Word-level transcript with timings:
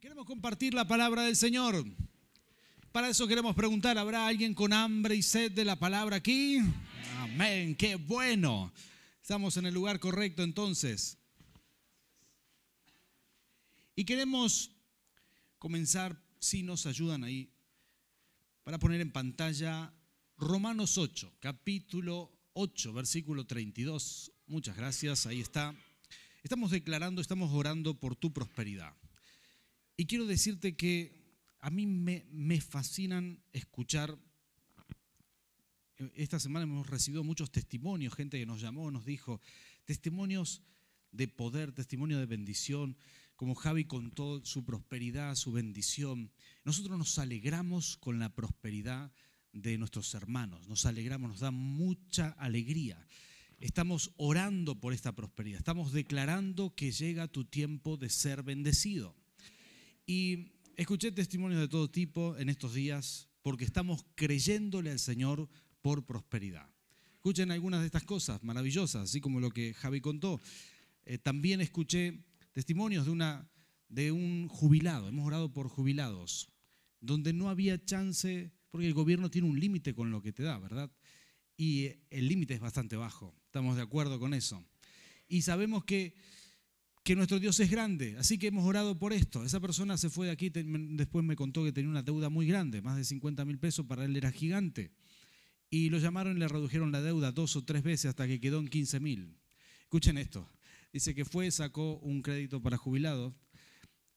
Queremos 0.00 0.24
compartir 0.24 0.72
la 0.72 0.88
palabra 0.88 1.24
del 1.24 1.36
Señor. 1.36 1.84
Para 2.90 3.10
eso 3.10 3.28
queremos 3.28 3.54
preguntar, 3.54 3.98
¿habrá 3.98 4.26
alguien 4.26 4.54
con 4.54 4.72
hambre 4.72 5.14
y 5.14 5.22
sed 5.22 5.52
de 5.52 5.62
la 5.62 5.76
palabra 5.76 6.16
aquí? 6.16 6.58
Amén, 7.18 7.74
qué 7.74 7.96
bueno. 7.96 8.72
Estamos 9.20 9.58
en 9.58 9.66
el 9.66 9.74
lugar 9.74 10.00
correcto 10.00 10.42
entonces. 10.42 11.18
Y 13.94 14.06
queremos 14.06 14.70
comenzar, 15.58 16.18
si 16.38 16.62
nos 16.62 16.86
ayudan 16.86 17.22
ahí, 17.22 17.50
para 18.64 18.78
poner 18.78 19.02
en 19.02 19.12
pantalla 19.12 19.92
Romanos 20.38 20.96
8, 20.96 21.34
capítulo 21.40 22.32
8, 22.54 22.94
versículo 22.94 23.44
32. 23.44 24.32
Muchas 24.46 24.78
gracias, 24.78 25.26
ahí 25.26 25.42
está. 25.42 25.74
Estamos 26.42 26.70
declarando, 26.70 27.20
estamos 27.20 27.52
orando 27.52 28.00
por 28.00 28.16
tu 28.16 28.32
prosperidad. 28.32 28.94
Y 30.00 30.06
quiero 30.06 30.24
decirte 30.24 30.76
que 30.76 31.12
a 31.58 31.68
mí 31.68 31.84
me, 31.84 32.60
fascinan 32.62 33.38
escuchar. 33.52 34.18
Esta 36.14 36.40
semana 36.40 36.62
hemos 36.62 36.86
recibido 36.86 37.22
muchos 37.22 37.50
testimonios, 37.50 38.14
gente 38.14 38.38
que 38.38 38.46
nos 38.46 38.62
llamó, 38.62 38.90
nos 38.90 39.04
dijo, 39.04 39.42
testimonios 39.84 40.62
de 41.12 41.28
poder, 41.28 41.72
testimonio 41.72 42.18
de 42.18 42.24
bendición, 42.24 42.96
como 43.36 43.54
Javi 43.54 43.84
contó 43.84 44.42
su 44.42 44.64
prosperidad, 44.64 45.34
su 45.34 45.52
bendición. 45.52 46.32
Nosotros 46.64 46.96
nos 46.96 47.18
alegramos 47.18 47.98
con 47.98 48.18
la 48.18 48.34
prosperidad 48.34 49.12
de 49.52 49.76
nuestros 49.76 50.14
hermanos, 50.14 50.66
nos 50.66 50.86
alegramos, 50.86 51.28
nos 51.28 51.40
da 51.40 51.50
mucha 51.50 52.30
alegría. 52.38 53.06
Estamos 53.58 54.14
orando 54.16 54.80
por 54.80 54.94
esta 54.94 55.14
prosperidad, 55.14 55.58
estamos 55.58 55.92
declarando 55.92 56.74
que 56.74 56.90
llega 56.90 57.28
tu 57.28 57.44
tiempo 57.44 57.98
de 57.98 58.08
ser 58.08 58.42
bendecido. 58.42 59.19
Y 60.10 60.48
escuché 60.76 61.12
testimonios 61.12 61.60
de 61.60 61.68
todo 61.68 61.88
tipo 61.88 62.36
en 62.36 62.48
estos 62.48 62.74
días 62.74 63.28
porque 63.42 63.64
estamos 63.64 64.04
creyéndole 64.16 64.90
al 64.90 64.98
Señor 64.98 65.48
por 65.82 66.04
prosperidad. 66.04 66.68
Escuchen 67.14 67.52
algunas 67.52 67.78
de 67.78 67.86
estas 67.86 68.02
cosas 68.02 68.42
maravillosas, 68.42 69.02
así 69.02 69.20
como 69.20 69.38
lo 69.38 69.52
que 69.52 69.72
Javi 69.72 70.00
contó. 70.00 70.40
Eh, 71.04 71.18
también 71.18 71.60
escuché 71.60 72.24
testimonios 72.50 73.04
de, 73.04 73.12
una, 73.12 73.48
de 73.88 74.10
un 74.10 74.48
jubilado, 74.48 75.06
hemos 75.06 75.24
orado 75.28 75.52
por 75.52 75.68
jubilados, 75.68 76.50
donde 77.00 77.32
no 77.32 77.48
había 77.48 77.80
chance, 77.84 78.50
porque 78.72 78.88
el 78.88 78.94
gobierno 78.94 79.30
tiene 79.30 79.48
un 79.48 79.60
límite 79.60 79.94
con 79.94 80.10
lo 80.10 80.20
que 80.22 80.32
te 80.32 80.42
da, 80.42 80.58
¿verdad? 80.58 80.90
Y 81.56 81.86
el 82.10 82.26
límite 82.26 82.54
es 82.54 82.60
bastante 82.60 82.96
bajo, 82.96 83.32
estamos 83.46 83.76
de 83.76 83.82
acuerdo 83.82 84.18
con 84.18 84.34
eso. 84.34 84.64
Y 85.28 85.42
sabemos 85.42 85.84
que 85.84 86.16
que 87.02 87.16
nuestro 87.16 87.38
Dios 87.38 87.58
es 87.60 87.70
grande, 87.70 88.16
así 88.18 88.38
que 88.38 88.48
hemos 88.48 88.64
orado 88.64 88.98
por 88.98 89.12
esto. 89.12 89.44
Esa 89.44 89.60
persona 89.60 89.96
se 89.96 90.10
fue 90.10 90.26
de 90.26 90.32
aquí, 90.32 90.50
después 90.50 91.24
me 91.24 91.36
contó 91.36 91.64
que 91.64 91.72
tenía 91.72 91.90
una 91.90 92.02
deuda 92.02 92.28
muy 92.28 92.46
grande, 92.46 92.82
más 92.82 92.96
de 92.96 93.04
50 93.04 93.44
mil 93.44 93.58
pesos, 93.58 93.86
para 93.86 94.04
él 94.04 94.16
era 94.16 94.30
gigante. 94.30 94.92
Y 95.70 95.88
lo 95.88 95.98
llamaron 95.98 96.36
y 96.36 96.40
le 96.40 96.48
redujeron 96.48 96.92
la 96.92 97.00
deuda 97.00 97.32
dos 97.32 97.56
o 97.56 97.64
tres 97.64 97.82
veces 97.82 98.06
hasta 98.06 98.26
que 98.26 98.40
quedó 98.40 98.58
en 98.58 98.68
15 98.68 99.00
mil. 99.00 99.36
Escuchen 99.82 100.18
esto, 100.18 100.48
dice 100.92 101.14
que 101.14 101.24
fue, 101.24 101.50
sacó 101.50 101.98
un 101.98 102.22
crédito 102.22 102.60
para 102.60 102.76
jubilado, 102.76 103.34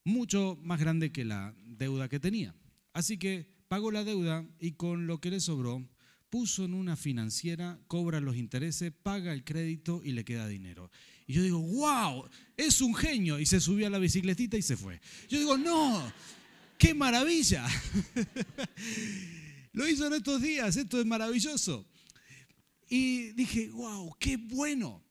mucho 0.04 0.58
más 0.62 0.78
grande 0.78 1.10
que 1.10 1.24
la 1.24 1.54
deuda 1.64 2.08
que 2.08 2.20
tenía. 2.20 2.54
Así 2.92 3.18
que 3.18 3.48
pagó 3.68 3.90
la 3.90 4.04
deuda 4.04 4.46
y 4.58 4.72
con 4.72 5.06
lo 5.06 5.20
que 5.20 5.30
le 5.30 5.40
sobró, 5.40 5.88
puso 6.34 6.64
en 6.64 6.74
una 6.74 6.96
financiera, 6.96 7.78
cobra 7.86 8.18
los 8.18 8.34
intereses, 8.34 8.92
paga 9.04 9.32
el 9.32 9.44
crédito 9.44 10.02
y 10.02 10.10
le 10.10 10.24
queda 10.24 10.48
dinero. 10.48 10.90
Y 11.28 11.34
yo 11.34 11.44
digo, 11.44 11.60
wow, 11.60 12.28
es 12.56 12.80
un 12.80 12.92
genio. 12.92 13.38
Y 13.38 13.46
se 13.46 13.60
subió 13.60 13.86
a 13.86 13.90
la 13.90 14.00
bicicletita 14.00 14.56
y 14.56 14.62
se 14.62 14.76
fue. 14.76 15.00
Yo 15.28 15.38
digo, 15.38 15.56
no, 15.56 16.12
qué 16.76 16.92
maravilla. 16.92 17.64
Lo 19.74 19.86
hizo 19.86 20.08
en 20.08 20.14
estos 20.14 20.42
días, 20.42 20.76
esto 20.76 20.98
es 20.98 21.06
maravilloso. 21.06 21.86
Y 22.88 23.30
dije, 23.34 23.68
wow, 23.68 24.16
qué 24.18 24.36
bueno, 24.36 25.04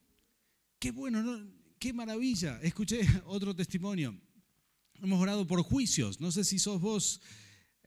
qué 0.78 0.90
bueno, 0.90 1.42
qué 1.78 1.94
maravilla. 1.94 2.60
Escuché 2.60 3.00
otro 3.24 3.56
testimonio. 3.56 4.14
Hemos 5.02 5.22
orado 5.22 5.46
por 5.46 5.62
juicios. 5.62 6.20
No 6.20 6.30
sé 6.30 6.44
si 6.44 6.58
sos 6.58 6.82
vos, 6.82 7.22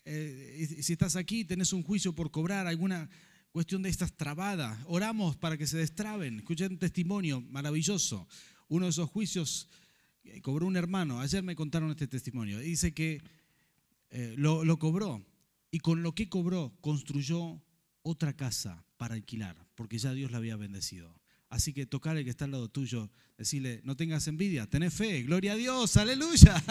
eh, 0.06 0.80
si 0.82 0.94
estás 0.94 1.16
aquí, 1.16 1.46
tenés 1.46 1.72
un 1.72 1.84
juicio 1.84 2.16
por 2.16 2.32
cobrar 2.32 2.66
alguna 2.66 3.08
cuestión 3.58 3.82
de 3.82 3.90
estas 3.90 4.16
trabadas. 4.16 4.78
Oramos 4.86 5.36
para 5.36 5.58
que 5.58 5.66
se 5.66 5.78
destraben. 5.78 6.38
Escuché 6.38 6.68
un 6.68 6.78
testimonio 6.78 7.42
maravilloso. 7.42 8.28
Uno 8.68 8.86
de 8.86 8.92
esos 8.92 9.10
juicios 9.10 9.68
cobró 10.44 10.68
un 10.68 10.78
hermano. 10.78 11.22
Ayer 11.22 11.42
me 11.42 11.56
contaron 11.56 11.90
este 11.90 12.06
testimonio. 12.06 12.60
Dice 12.60 12.94
que 12.94 13.20
eh, 14.12 14.36
lo, 14.38 14.64
lo 14.64 14.78
cobró 14.78 15.26
y 15.72 15.80
con 15.80 16.04
lo 16.04 16.14
que 16.14 16.30
cobró 16.30 16.78
construyó 16.82 17.60
otra 18.04 18.38
casa 18.38 18.86
para 18.96 19.16
alquilar, 19.16 19.58
porque 19.74 19.98
ya 19.98 20.14
Dios 20.14 20.30
la 20.30 20.38
había 20.38 20.56
bendecido. 20.56 21.20
Así 21.50 21.74
que 21.74 21.88
tocarle 21.88 22.24
que 22.24 22.30
está 22.30 22.46
al 22.46 22.52
lado 22.52 22.70
tuyo, 22.70 23.10
decirle, 23.40 23.82
no 23.84 23.96
tengas 23.96 24.28
envidia, 24.28 24.68
tenés 24.68 24.94
fe, 24.94 25.24
gloria 25.24 25.54
a 25.54 25.56
Dios, 25.56 25.98
aleluya. 25.98 26.64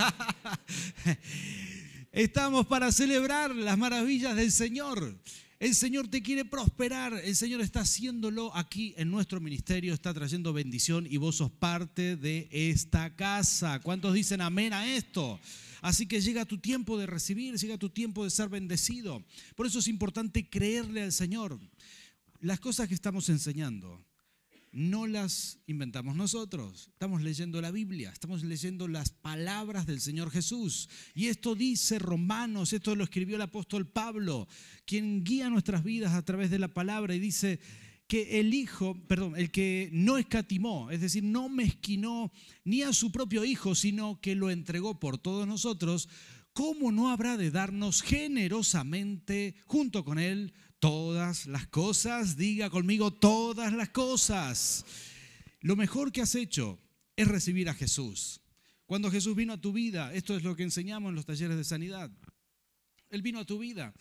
Estamos 2.13 2.65
para 2.69 2.93
celebrar 2.93 3.57
las 3.57 3.77
maravillas 3.77 4.37
del 4.37 4.53
Señor. 4.53 5.19
El 5.59 5.75
Señor 5.75 6.09
te 6.09 6.23
quiere 6.23 6.45
prosperar, 6.45 7.15
el 7.25 7.35
Señor 7.35 7.63
está 7.63 7.81
haciéndolo 7.81 8.55
aquí 8.55 8.93
en 8.99 9.11
nuestro 9.11 9.41
ministerio, 9.41 9.95
está 9.95 10.13
trayendo 10.13 10.53
bendición 10.53 11.07
y 11.09 11.17
vos 11.17 11.37
sos 11.37 11.51
parte 11.51 12.17
de 12.17 12.47
esta 12.51 13.17
casa. 13.17 13.81
¿Cuántos 13.81 14.13
dicen 14.13 14.43
amén 14.43 14.75
a 14.75 14.87
esto? 14.95 15.41
Así 15.81 16.07
que 16.07 16.21
llega 16.21 16.45
tu 16.45 16.59
tiempo 16.59 16.99
de 16.99 17.07
recibir, 17.07 17.57
llega 17.57 17.79
tu 17.79 17.89
tiempo 17.89 18.23
de 18.23 18.31
ser 18.31 18.51
bendecido. 18.51 19.25
Por 19.55 19.67
eso 19.67 19.79
es 19.79 19.89
importante 19.89 20.47
creerle 20.47 21.03
al 21.03 21.13
Señor. 21.13 21.59
Las 22.41 22.61
cosas 22.61 22.87
que 22.87 22.95
estamos 22.95 23.31
enseñando, 23.31 24.05
no 24.77 25.07
las 25.07 25.59
inventamos 25.67 26.17
nosotros. 26.17 26.91
Estamos 26.93 27.23
leyendo 27.23 27.63
la 27.63 27.71
Biblia, 27.71 28.11
estamos 28.11 28.45
leyendo 28.45 28.89
las 28.89 29.09
palabras 29.09 29.87
del 29.87 30.03
Señor 30.03 30.31
Jesús. 30.31 30.91
Y 31.15 31.29
esto 31.29 31.55
dice 31.55 31.99
Romanos, 31.99 32.75
esto 32.75 32.95
lo 32.95 33.03
escribió 33.03 33.37
el 33.37 33.43
apóstol 33.43 33.89
Pablo, 33.89 34.47
quien 34.85 35.25
guía 35.25 35.49
nuestras 35.49 35.83
vidas 35.83 36.13
a 36.13 36.27
través 36.27 36.51
de 36.51 36.59
la 36.59 36.69
palabra 36.69 37.15
y 37.15 37.19
dice 37.19 37.59
que 38.07 38.39
el 38.39 38.53
hijo, 38.53 38.95
perdón, 39.09 39.35
el 39.37 39.51
que 39.51 39.89
no 39.93 40.19
escatimó, 40.19 40.91
es 40.91 41.01
decir, 41.01 41.25
no 41.25 41.49
mezquinó 41.49 42.31
ni 42.63 42.83
a 42.83 42.93
su 42.93 43.11
propio 43.11 43.47
hijo, 43.47 43.75
sino 43.75 44.21
que 44.21 44.35
lo 44.35 44.51
entregó 44.51 45.01
por 45.01 45.17
todos 45.17 45.49
nosotros, 45.49 46.11
¿cómo 46.53 46.93
no 46.93 47.09
habrá 47.09 47.39
de 47.39 47.51
darnos 47.51 48.03
generosamente 48.03 49.57
junto 49.65 50.05
con 50.05 50.19
él 50.19 50.53
todas 50.87 51.47
las 51.47 51.67
cosas, 51.67 52.37
diga 52.37 52.71
conmigo 52.71 53.13
todas 53.13 53.73
las 53.73 53.89
cosas. 53.89 54.85
Lo 55.61 55.75
mejor 55.75 56.13
que 56.13 56.21
has 56.21 56.37
hecho 56.37 56.79
es 57.17 57.27
recibir 57.27 57.69
a 57.69 57.75
Jesús. 57.75 58.41
Cuando 58.85 59.11
Jesús 59.11 59.35
vino 59.35 59.55
a 59.55 59.61
tu 59.61 59.73
vida, 59.73 60.15
esto 60.15 60.37
es 60.37 60.45
lo 60.45 60.55
que 60.55 60.63
enseñamos 60.63 61.09
en 61.09 61.17
los 61.17 61.27
talleres 61.27 61.57
de 61.57 61.65
sanidad. 61.65 62.09
Él 63.11 63.21
vino 63.21 63.41
a 63.41 63.45
tu 63.45 63.59
vida 63.59 63.93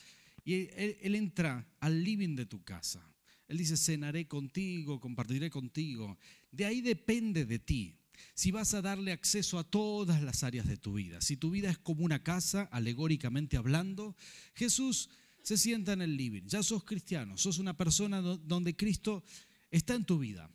y 0.44 0.70
él, 0.76 1.16
entra 1.16 1.68
al 1.80 2.04
living 2.04 2.36
de 2.36 2.46
tu 2.46 2.64
casa. 2.64 3.04
Él 3.48 3.58
dice, 3.58 3.78
cenaré 3.78 4.28
contigo, 4.28 5.00
compartiré 5.00 5.50
contigo. 5.50 6.20
De 6.52 6.66
ahí 6.66 6.82
depende 6.82 7.46
de 7.46 7.58
ti 7.58 7.98
si 8.36 8.52
vas 8.52 8.76
a 8.76 8.84
darle 8.84 9.12
acceso 9.12 9.58
a 9.58 9.64
todas 9.64 10.22
las 10.22 10.44
áreas 10.44 10.68
de 10.68 10.78
tu 10.78 10.94
vida. 10.94 11.20
Si 11.20 11.36
tu 11.36 11.50
vida 11.50 11.72
es 11.72 11.80
como 11.80 12.06
una 12.06 12.22
casa, 12.22 12.70
alegóricamente 12.72 13.58
hablando, 13.58 14.16
Jesús 14.54 15.10
se 15.46 15.58
sienta 15.58 15.94
en 15.94 16.02
el 16.02 16.18
living. 16.18 16.42
Ya 16.48 16.64
sos 16.64 16.84
cristiano, 16.84 17.38
sos 17.38 17.60
una 17.60 17.78
persona 17.78 18.20
donde 18.20 18.76
Cristo 18.76 19.24
está 19.70 19.94
en 19.94 20.04
tu 20.04 20.18
vida. 20.18 20.50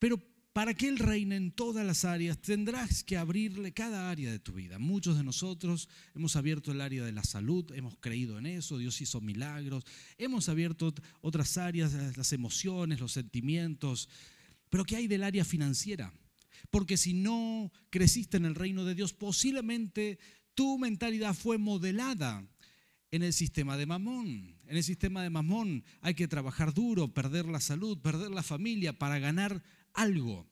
Pero 0.00 0.20
para 0.52 0.74
que 0.74 0.88
Él 0.88 0.98
reine 0.98 1.36
en 1.36 1.52
todas 1.52 1.86
las 1.86 2.04
áreas, 2.04 2.42
tendrás 2.42 3.04
que 3.04 3.16
abrirle 3.16 3.72
cada 3.72 4.10
área 4.10 4.32
de 4.32 4.40
tu 4.40 4.54
vida. 4.54 4.80
Muchos 4.80 5.16
de 5.16 5.22
nosotros 5.22 5.88
hemos 6.12 6.34
abierto 6.34 6.72
el 6.72 6.80
área 6.80 7.04
de 7.04 7.12
la 7.12 7.22
salud, 7.22 7.70
hemos 7.72 7.98
creído 7.98 8.36
en 8.36 8.46
eso, 8.46 8.78
Dios 8.78 9.00
hizo 9.00 9.20
milagros, 9.20 9.84
hemos 10.18 10.48
abierto 10.48 10.92
otras 11.20 11.56
áreas, 11.56 11.92
las 12.16 12.32
emociones, 12.32 12.98
los 12.98 13.12
sentimientos. 13.12 14.08
Pero 14.70 14.84
¿qué 14.84 14.96
hay 14.96 15.06
del 15.06 15.22
área 15.22 15.44
financiera? 15.44 16.12
Porque 16.72 16.96
si 16.96 17.14
no 17.14 17.70
creciste 17.90 18.38
en 18.38 18.44
el 18.44 18.56
reino 18.56 18.84
de 18.84 18.96
Dios, 18.96 19.12
posiblemente 19.12 20.18
tu 20.54 20.78
mentalidad 20.78 21.32
fue 21.32 21.58
modelada 21.58 22.44
en 23.16 23.22
el 23.22 23.32
sistema 23.32 23.76
de 23.76 23.86
mamón. 23.86 24.54
En 24.66 24.76
el 24.76 24.84
sistema 24.84 25.22
de 25.22 25.30
mamón 25.30 25.84
hay 26.00 26.14
que 26.14 26.28
trabajar 26.28 26.72
duro, 26.72 27.12
perder 27.12 27.46
la 27.46 27.60
salud, 27.60 27.98
perder 27.98 28.30
la 28.30 28.42
familia 28.42 28.92
para 28.92 29.18
ganar 29.18 29.62
algo. 29.92 30.46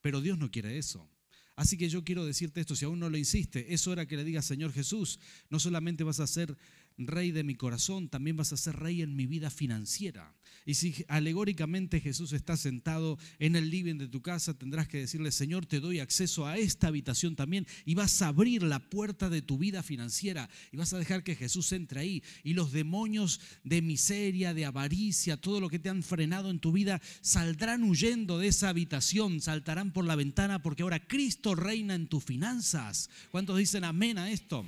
Pero 0.00 0.20
Dios 0.20 0.38
no 0.38 0.50
quiere 0.50 0.78
eso. 0.78 1.10
Así 1.56 1.78
que 1.78 1.88
yo 1.88 2.04
quiero 2.04 2.26
decirte 2.26 2.60
esto, 2.60 2.76
si 2.76 2.84
aún 2.84 3.00
no 3.00 3.08
lo 3.08 3.16
hiciste, 3.16 3.72
es 3.72 3.86
hora 3.86 4.06
que 4.06 4.16
le 4.16 4.24
digas, 4.24 4.44
Señor 4.44 4.72
Jesús, 4.72 5.18
no 5.48 5.58
solamente 5.58 6.04
vas 6.04 6.20
a 6.20 6.26
ser 6.26 6.56
rey 6.98 7.30
de 7.30 7.44
mi 7.44 7.54
corazón, 7.54 8.08
también 8.08 8.36
vas 8.36 8.52
a 8.52 8.56
ser 8.56 8.76
rey 8.76 9.02
en 9.02 9.16
mi 9.16 9.26
vida 9.26 9.50
financiera. 9.50 10.34
Y 10.64 10.74
si 10.74 11.04
alegóricamente 11.06 12.00
Jesús 12.00 12.32
está 12.32 12.56
sentado 12.56 13.18
en 13.38 13.54
el 13.54 13.70
living 13.70 13.98
de 13.98 14.08
tu 14.08 14.20
casa, 14.20 14.54
tendrás 14.54 14.88
que 14.88 14.98
decirle, 14.98 15.30
Señor, 15.30 15.64
te 15.64 15.78
doy 15.78 16.00
acceso 16.00 16.44
a 16.44 16.58
esta 16.58 16.88
habitación 16.88 17.36
también 17.36 17.66
y 17.84 17.94
vas 17.94 18.20
a 18.20 18.28
abrir 18.28 18.64
la 18.64 18.80
puerta 18.80 19.30
de 19.30 19.42
tu 19.42 19.58
vida 19.58 19.84
financiera 19.84 20.48
y 20.72 20.76
vas 20.76 20.92
a 20.92 20.98
dejar 20.98 21.22
que 21.22 21.36
Jesús 21.36 21.70
entre 21.70 22.00
ahí. 22.00 22.22
Y 22.42 22.54
los 22.54 22.72
demonios 22.72 23.40
de 23.62 23.80
miseria, 23.80 24.54
de 24.54 24.64
avaricia, 24.64 25.36
todo 25.36 25.60
lo 25.60 25.68
que 25.68 25.78
te 25.78 25.88
han 25.88 26.02
frenado 26.02 26.50
en 26.50 26.58
tu 26.58 26.72
vida, 26.72 27.00
saldrán 27.20 27.84
huyendo 27.84 28.38
de 28.38 28.48
esa 28.48 28.68
habitación, 28.68 29.40
saltarán 29.40 29.92
por 29.92 30.04
la 30.04 30.16
ventana 30.16 30.62
porque 30.62 30.82
ahora 30.82 31.06
Cristo 31.06 31.54
reina 31.54 31.94
en 31.94 32.08
tus 32.08 32.24
finanzas. 32.24 33.08
¿Cuántos 33.30 33.56
dicen 33.58 33.84
amén 33.84 34.18
a 34.18 34.32
esto? 34.32 34.66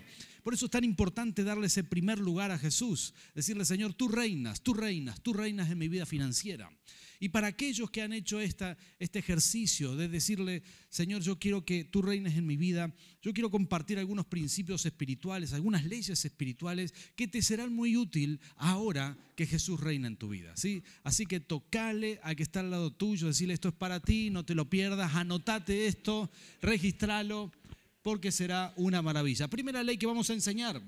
Por 0.49 0.55
eso 0.55 0.65
es 0.65 0.71
tan 0.71 0.85
importante 0.85 1.45
darle 1.45 1.67
ese 1.67 1.85
primer 1.85 2.19
lugar 2.19 2.51
a 2.51 2.59
Jesús, 2.59 3.13
decirle, 3.35 3.67
Señor, 3.67 3.93
tú 3.93 4.09
reinas, 4.09 4.63
tú 4.63 4.73
reinas, 4.73 5.21
tú 5.21 5.35
reinas 5.35 5.71
en 5.71 5.77
mi 5.77 5.89
vida 5.89 6.07
financiera. 6.07 6.73
Y 7.21 7.29
para 7.29 7.49
aquellos 7.49 7.91
que 7.91 8.01
han 8.01 8.15
hecho 8.15 8.41
esta, 8.41 8.79
este 8.99 9.19
ejercicio 9.19 9.95
de 9.95 10.09
decirle, 10.09 10.63
Señor, 10.89 11.21
yo 11.21 11.39
quiero 11.39 11.67
que 11.67 11.85
tú 11.85 12.01
reines 12.01 12.35
en 12.35 12.47
mi 12.47 12.57
vida, 12.57 12.95
yo 13.21 13.35
quiero 13.35 13.51
compartir 13.51 13.99
algunos 13.99 14.25
principios 14.25 14.87
espirituales, 14.87 15.53
algunas 15.53 15.85
leyes 15.85 16.25
espirituales 16.25 16.95
que 17.15 17.29
te 17.29 17.43
serán 17.43 17.75
muy 17.75 17.99
útil 17.99 18.41
ahora 18.57 19.19
que 19.37 19.47
Jesús 19.47 19.79
reina 19.79 20.07
en 20.07 20.17
tu 20.17 20.31
vida. 20.31 20.57
¿sí? 20.57 20.83
Así 21.05 21.27
que 21.27 21.41
tocale 21.41 22.21
al 22.23 22.37
que 22.37 22.45
está 22.45 22.61
al 22.61 22.71
lado 22.71 22.91
tuyo, 22.91 23.27
decirle, 23.27 23.53
esto 23.53 23.69
es 23.69 23.75
para 23.75 24.01
ti, 24.01 24.31
no 24.31 24.47
te 24.47 24.55
lo 24.55 24.71
pierdas, 24.71 25.15
anotate 25.15 25.89
esto, 25.89 26.31
registralo 26.63 27.53
porque 28.03 28.33
será 28.33 28.73
una 28.77 29.03
maravilla. 29.03 29.49
Primera 29.49 29.83
ley 29.83 29.99
que 29.99 30.07
vamos 30.07 30.31
a 30.31 30.35
enseñar. 30.35 30.83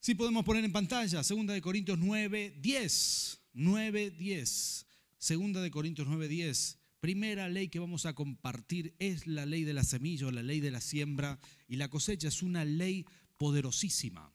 Si 0.00 0.14
podemos 0.14 0.44
poner 0.44 0.64
en 0.64 0.72
pantalla, 0.72 1.22
segunda 1.22 1.54
de 1.54 1.60
Corintios 1.62 1.98
9, 1.98 2.58
10. 2.60 3.40
9, 3.54 4.10
10. 4.10 4.86
Segunda 5.18 5.60
de 5.62 5.70
Corintios 5.70 6.08
9, 6.08 6.28
10. 6.28 6.78
Primera 7.00 7.48
ley 7.48 7.68
que 7.68 7.78
vamos 7.78 8.06
a 8.06 8.14
compartir 8.14 8.94
es 8.98 9.26
la 9.26 9.46
ley 9.46 9.64
de 9.64 9.74
la 9.74 9.84
semilla 9.84 10.30
la 10.30 10.42
ley 10.42 10.60
de 10.60 10.70
la 10.70 10.80
siembra 10.80 11.38
y 11.68 11.76
la 11.76 11.88
cosecha. 11.88 12.28
Es 12.28 12.42
una 12.42 12.64
ley 12.64 13.06
poderosísima. 13.38 14.32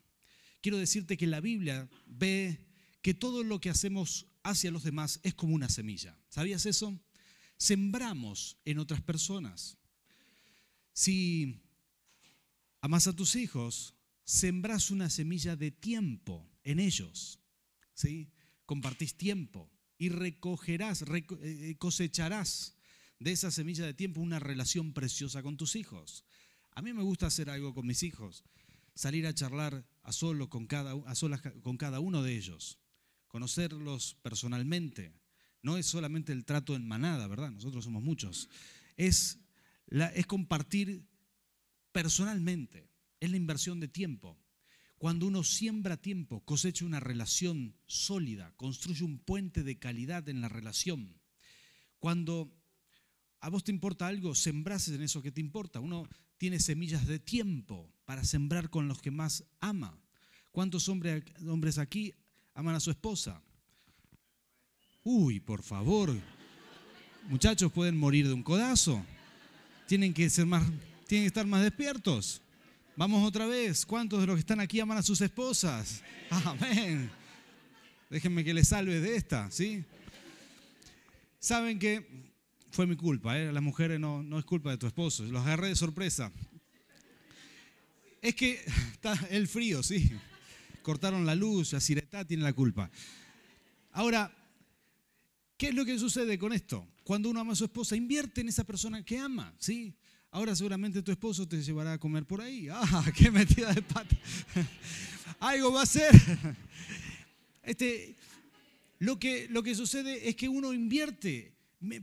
Quiero 0.62 0.78
decirte 0.78 1.18
que 1.18 1.28
la 1.28 1.40
Biblia 1.40 1.90
ve 2.06 2.60
que 3.02 3.14
todo 3.14 3.44
lo 3.44 3.60
que 3.60 3.70
hacemos 3.70 4.28
hacia 4.44 4.72
los 4.72 4.84
demás 4.84 5.20
es 5.24 5.34
como 5.34 5.56
una 5.56 5.70
semilla. 5.70 6.18
¿Sabías 6.30 6.66
eso? 6.66 7.00
Sembramos 7.58 8.58
en 8.66 8.80
otras 8.80 9.02
personas. 9.02 9.78
Si 10.98 11.62
amas 12.82 13.06
a 13.06 13.16
tus 13.16 13.36
hijos, 13.36 13.94
sembras 14.24 14.90
una 14.90 15.12
semilla 15.12 15.56
de 15.56 15.70
tiempo 15.70 16.50
en 16.64 16.80
ellos. 16.80 17.40
¿sí? 17.94 18.32
Compartís 18.66 19.16
tiempo 19.16 19.70
y 20.00 20.10
recogerás, 20.10 21.06
eh, 21.44 21.76
cosecharás 21.78 22.78
de 23.20 23.32
esa 23.32 23.52
semilla 23.52 23.86
de 23.86 23.94
tiempo 23.94 24.22
una 24.22 24.40
relación 24.40 24.92
preciosa 24.92 25.44
con 25.44 25.56
tus 25.56 25.76
hijos. 25.76 26.26
A 26.72 26.82
mí 26.82 26.94
me 26.94 27.04
gusta 27.04 27.28
hacer 27.28 27.52
algo 27.52 27.76
con 27.76 27.86
mis 27.86 28.02
hijos, 28.02 28.44
salir 28.96 29.28
a 29.28 29.36
charlar 29.36 29.88
a 30.02 30.12
solo 30.12 30.50
con 30.50 30.66
cada, 30.66 30.94
a 31.06 31.14
solas 31.14 31.44
con 31.62 31.78
cada 31.78 32.00
uno 32.00 32.24
de 32.24 32.36
ellos, 32.36 32.80
conocerlos 33.28 34.16
personalmente. 34.24 35.14
No 35.62 35.78
es 35.78 35.86
solamente 35.86 36.34
el 36.34 36.44
trato 36.44 36.76
en 36.76 36.88
manada, 36.88 37.28
¿verdad? 37.28 37.52
Nosotros 37.52 37.84
somos 37.84 38.02
muchos. 38.02 38.50
Es 38.96 39.38
es 39.90 40.26
compartir 40.26 41.06
personalmente, 41.92 42.90
es 43.20 43.32
la 43.32 43.38
inversión 43.38 43.80
de 43.80 43.88
tiempo. 43.88 44.38
Cuando 44.98 45.28
uno 45.28 45.44
siembra 45.44 45.98
tiempo, 45.98 46.44
cosecha 46.44 46.86
una 46.86 47.00
relación 47.00 47.76
sólida, 47.86 48.54
construye 48.56 49.04
un 49.04 49.20
puente 49.20 49.64
de 49.64 49.78
calidad 49.78 50.28
en 50.28 50.42
la 50.42 50.50
relación. 50.50 51.22
Cuando 52.00 52.52
a 53.40 53.50
vos 53.50 53.64
te 53.64 53.72
importa 53.72 54.08
algo, 54.08 54.34
sembrases 54.34 54.96
en 54.96 55.04
eso 55.04 55.22
que 55.22 55.32
te 55.32 55.42
importa. 55.42 55.80
Uno 55.80 56.08
tiene 56.38 56.60
semillas 56.60 57.06
de 57.06 57.20
tiempo 57.20 57.92
para 58.06 58.24
sembrar 58.24 58.70
con 58.70 58.88
los 58.88 59.02
que 59.02 59.12
más 59.12 59.44
ama. 59.60 60.00
¿Cuántos 60.52 60.90
hombres, 60.90 61.78
aquí 61.78 62.16
aman 62.56 62.76
a 62.76 62.80
su 62.80 62.90
esposa? 62.90 63.44
Uy, 65.04 65.40
por 65.40 65.62
favor. 65.62 66.16
Muchachos 67.30 67.72
pueden 67.72 67.98
morir 67.98 68.28
de 68.28 68.34
un 68.34 68.44
codazo 68.44 69.06
tienen 69.88 70.14
que, 70.14 70.30
ser 70.30 70.46
más, 70.46 70.64
tienen 71.08 71.24
que 71.24 71.28
estar 71.28 71.48
más 71.48 71.64
despiertos. 71.64 72.42
Vamos 72.96 73.28
otra 73.28 73.46
vez. 73.46 73.86
¿Cuántos 73.86 74.20
de 74.20 74.28
los 74.28 74.36
que 74.36 74.42
están 74.42 74.60
aquí 74.60 74.80
aman 74.80 74.98
a 74.98 75.04
sus 75.04 75.22
esposas? 75.22 76.04
Amén. 76.30 77.10
Déjenme 78.10 78.44
que 78.44 78.54
les 78.54 78.68
salve 78.68 79.00
de 79.00 79.16
esta, 79.16 79.50
¿sí? 79.50 79.84
Saben 81.40 81.80
que 81.80 82.06
fue 82.72 82.86
mi 82.86 82.96
culpa, 82.96 83.38
¿eh? 83.40 83.52
las 83.52 83.64
mujeres 83.64 84.00
no, 84.00 84.24
no 84.24 84.40
es 84.40 84.46
culpa 84.46 84.72
de 84.72 84.78
tu 84.78 84.88
esposo, 84.88 85.24
los 85.24 85.46
agarré 85.46 85.70
de 85.70 85.76
sorpresa. 85.76 86.32
Es 88.22 88.36
que 88.36 88.62
está 88.94 89.14
el 89.30 89.48
frío, 89.48 89.84
sí. 89.84 90.12
Cortaron 90.82 91.26
la 91.26 91.36
luz, 91.36 91.74
la 91.74 91.82
siretá 91.82 92.26
tiene 92.26 92.44
la 92.44 92.54
culpa. 92.54 92.90
Ahora, 93.92 94.32
¿qué 95.58 95.70
es 95.70 95.76
lo 95.76 95.86
que 95.86 95.98
sucede 96.00 96.38
con 96.38 96.54
esto? 96.54 96.88
Cuando 97.04 97.30
uno 97.30 97.40
ama 97.40 97.54
a 97.54 97.56
su 97.56 97.66
esposa, 97.66 97.96
invierte 97.96 98.42
en 98.42 98.50
esa 98.50 98.64
persona 98.64 99.04
que 99.04 99.18
ama, 99.18 99.54
¿sí? 99.58 99.94
Ahora 100.32 100.56
seguramente 100.56 101.02
tu 101.02 101.12
esposo 101.12 101.48
te 101.48 101.62
llevará 101.62 101.94
a 101.94 101.98
comer 101.98 102.26
por 102.26 102.42
ahí. 102.42 102.68
¡Ah, 102.72 103.12
qué 103.16 103.32
metida 103.32 103.74
de 103.74 103.82
pata! 103.82 104.16
Algo 105.40 105.74
va 105.74 105.84
a 105.84 105.86
ser. 105.86 106.12
Este, 107.64 108.16
lo, 109.00 109.20
que, 109.20 109.50
lo 109.50 109.62
que 109.62 109.76
sucede 109.76 110.30
es 110.30 110.38
que 110.38 110.48
uno 110.48 110.72
invierte, 110.72 111.54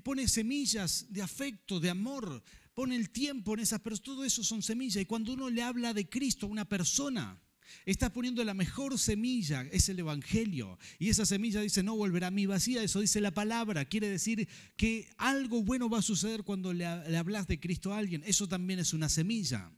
pone 0.02 0.28
semillas 0.28 1.06
de 1.08 1.22
afecto, 1.22 1.80
de 1.80 1.88
amor, 1.88 2.42
pone 2.74 2.96
el 2.96 3.08
tiempo 3.08 3.54
en 3.54 3.60
esas 3.60 3.80
personas. 3.80 4.04
Todo 4.04 4.24
eso 4.26 4.44
son 4.44 4.62
semillas. 4.62 5.00
Y 5.00 5.06
cuando 5.06 5.32
uno 5.32 5.48
le 5.48 5.62
habla 5.62 5.94
de 5.94 6.06
Cristo 6.06 6.44
a 6.44 6.50
una 6.50 6.66
persona, 6.66 7.40
Está 7.86 8.12
poniendo 8.12 8.42
la 8.44 8.54
mejor 8.54 8.98
semilla, 8.98 9.62
es 9.72 9.88
el 9.88 9.98
Evangelio. 9.98 10.78
Y 10.98 11.08
esa 11.08 11.26
semilla 11.26 11.60
dice, 11.60 11.82
no 11.82 11.96
volverá 11.96 12.28
a 12.28 12.30
mí 12.30 12.46
vacía, 12.46 12.82
eso 12.82 13.00
dice 13.00 13.20
la 13.20 13.32
palabra. 13.32 13.84
Quiere 13.84 14.08
decir 14.08 14.48
que 14.76 15.08
algo 15.16 15.62
bueno 15.62 15.88
va 15.88 15.98
a 15.98 16.02
suceder 16.02 16.44
cuando 16.44 16.72
le, 16.72 16.86
hablas 16.86 17.46
de 17.46 17.60
Cristo 17.60 17.92
a 17.92 17.98
alguien. 17.98 18.22
Eso 18.26 18.48
también 18.48 18.78
es 18.78 18.92
una 18.92 19.08
semilla. 19.08 19.70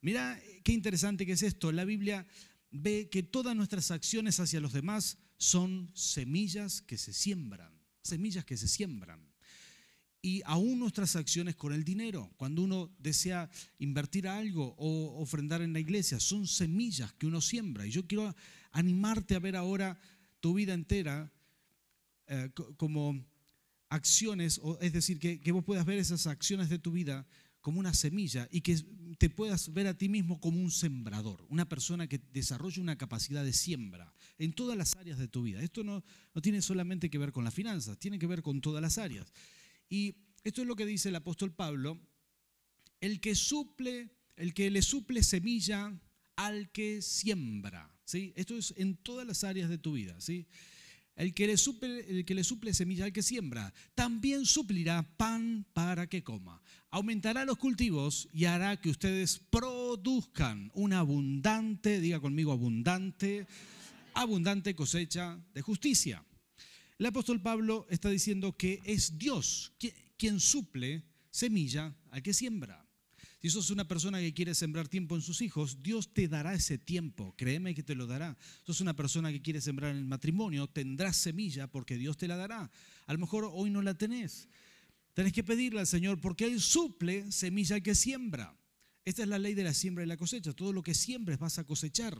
Mira 0.00 0.40
qué 0.62 0.72
interesante 0.72 1.26
que 1.26 1.32
es 1.32 1.42
esto. 1.42 1.72
La 1.72 1.84
Biblia 1.84 2.26
ve 2.70 3.08
que 3.10 3.22
todas 3.22 3.54
nuestras 3.56 3.90
acciones 3.90 4.40
hacia 4.40 4.60
los 4.60 4.72
demás 4.72 5.18
son 5.36 5.90
semillas 5.94 6.82
que 6.82 6.98
se 6.98 7.12
siembran. 7.12 7.72
Semillas 8.02 8.44
que 8.44 8.56
se 8.56 8.68
siembran 8.68 9.33
y 10.24 10.40
aún 10.46 10.78
nuestras 10.78 11.16
acciones 11.16 11.54
con 11.54 11.74
el 11.74 11.84
dinero. 11.84 12.32
Cuando 12.38 12.62
uno 12.62 12.90
desea 12.98 13.50
invertir 13.78 14.26
algo 14.26 14.74
o 14.78 15.20
ofrendar 15.20 15.60
en 15.60 15.74
la 15.74 15.80
iglesia, 15.80 16.18
son 16.18 16.46
semillas 16.46 17.12
que 17.12 17.26
uno 17.26 17.42
siembra. 17.42 17.86
Y 17.86 17.90
yo 17.90 18.06
quiero 18.06 18.34
animarte 18.72 19.34
a 19.34 19.38
ver 19.38 19.54
ahora 19.54 19.98
tu 20.40 20.54
vida 20.54 20.72
entera 20.72 21.30
eh, 22.26 22.48
como 22.78 23.22
acciones, 23.90 24.62
es 24.80 24.94
decir, 24.94 25.18
que, 25.18 25.40
que 25.40 25.52
vos 25.52 25.62
puedas 25.62 25.84
ver 25.84 25.98
esas 25.98 26.26
acciones 26.26 26.70
de 26.70 26.78
tu 26.78 26.92
vida 26.92 27.26
como 27.60 27.78
una 27.78 27.92
semilla 27.92 28.48
y 28.50 28.62
que 28.62 28.78
te 29.18 29.28
puedas 29.28 29.74
ver 29.74 29.88
a 29.88 29.98
ti 29.98 30.08
mismo 30.08 30.40
como 30.40 30.58
un 30.58 30.70
sembrador, 30.70 31.44
una 31.50 31.68
persona 31.68 32.06
que 32.06 32.18
desarrolle 32.32 32.80
una 32.80 32.96
capacidad 32.96 33.44
de 33.44 33.52
siembra 33.52 34.14
en 34.38 34.54
todas 34.54 34.78
las 34.78 34.96
áreas 34.96 35.18
de 35.18 35.28
tu 35.28 35.42
vida. 35.42 35.60
Esto 35.62 35.84
no, 35.84 36.02
no 36.34 36.40
tiene 36.40 36.62
solamente 36.62 37.10
que 37.10 37.18
ver 37.18 37.30
con 37.30 37.44
las 37.44 37.52
finanzas, 37.52 37.98
tiene 37.98 38.18
que 38.18 38.26
ver 38.26 38.40
con 38.40 38.62
todas 38.62 38.80
las 38.80 38.96
áreas. 38.96 39.30
Y 39.88 40.16
esto 40.44 40.60
es 40.60 40.68
lo 40.68 40.76
que 40.76 40.86
dice 40.86 41.08
el 41.08 41.16
apóstol 41.16 41.52
Pablo, 41.52 41.98
el 43.00 43.20
que 43.20 43.34
suple, 43.34 44.10
el 44.36 44.52
que 44.52 44.70
le 44.70 44.82
suple 44.82 45.22
semilla 45.22 45.98
al 46.36 46.70
que 46.70 47.00
siembra. 47.00 47.90
¿sí? 48.04 48.32
Esto 48.36 48.56
es 48.56 48.74
en 48.76 48.96
todas 48.96 49.26
las 49.26 49.42
áreas 49.42 49.70
de 49.70 49.78
tu 49.78 49.94
vida. 49.94 50.20
¿sí? 50.20 50.46
El 51.16 51.32
que, 51.32 51.46
le 51.46 51.56
suple, 51.56 52.00
el 52.10 52.24
que 52.26 52.34
le 52.34 52.44
suple 52.44 52.74
semilla 52.74 53.06
al 53.06 53.12
que 53.12 53.22
siembra, 53.22 53.72
también 53.94 54.44
suplirá 54.44 55.02
pan 55.16 55.64
para 55.72 56.08
que 56.08 56.22
coma. 56.22 56.60
Aumentará 56.90 57.44
los 57.44 57.56
cultivos 57.56 58.28
y 58.32 58.44
hará 58.44 58.80
que 58.80 58.90
ustedes 58.90 59.40
produzcan 59.50 60.70
una 60.74 60.98
abundante, 60.98 62.00
diga 62.00 62.20
conmigo 62.20 62.52
abundante, 62.52 63.46
abundante 64.12 64.74
cosecha 64.74 65.40
de 65.54 65.62
justicia. 65.62 66.24
El 66.98 67.06
apóstol 67.06 67.40
Pablo 67.40 67.86
está 67.90 68.08
diciendo 68.10 68.56
que 68.56 68.80
es 68.84 69.18
Dios 69.18 69.72
quien 70.16 70.40
suple 70.40 71.04
semilla 71.30 71.94
al 72.10 72.22
que 72.22 72.32
siembra. 72.32 72.84
Si 73.44 73.50
sos 73.50 73.68
una 73.68 73.86
persona 73.86 74.20
que 74.20 74.32
quiere 74.32 74.54
sembrar 74.54 74.88
tiempo 74.88 75.14
en 75.16 75.20
sus 75.20 75.42
hijos, 75.42 75.82
Dios 75.82 76.14
te 76.14 76.28
dará 76.28 76.54
ese 76.54 76.78
tiempo, 76.78 77.34
créeme 77.36 77.74
que 77.74 77.82
te 77.82 77.94
lo 77.94 78.06
dará. 78.06 78.38
Sos 78.62 78.80
una 78.80 78.96
persona 78.96 79.30
que 79.30 79.42
quiere 79.42 79.60
sembrar 79.60 79.90
en 79.90 79.98
el 79.98 80.06
matrimonio, 80.06 80.66
tendrás 80.66 81.18
semilla 81.18 81.66
porque 81.66 81.98
Dios 81.98 82.16
te 82.16 82.26
la 82.26 82.36
dará. 82.36 82.70
A 83.04 83.12
lo 83.12 83.18
mejor 83.18 83.46
hoy 83.52 83.68
no 83.68 83.82
la 83.82 83.92
tenés. 83.92 84.48
Tenés 85.12 85.34
que 85.34 85.44
pedirle 85.44 85.80
al 85.80 85.86
Señor 85.86 86.22
porque 86.22 86.46
Él 86.46 86.58
suple 86.58 87.30
semilla 87.30 87.76
al 87.76 87.82
que 87.82 87.94
siembra. 87.94 88.58
Esta 89.04 89.24
es 89.24 89.28
la 89.28 89.38
ley 89.38 89.52
de 89.52 89.64
la 89.64 89.74
siembra 89.74 90.04
y 90.04 90.06
la 90.06 90.16
cosecha. 90.16 90.54
Todo 90.54 90.72
lo 90.72 90.82
que 90.82 90.94
siembres 90.94 91.38
vas 91.38 91.58
a 91.58 91.64
cosechar. 91.64 92.18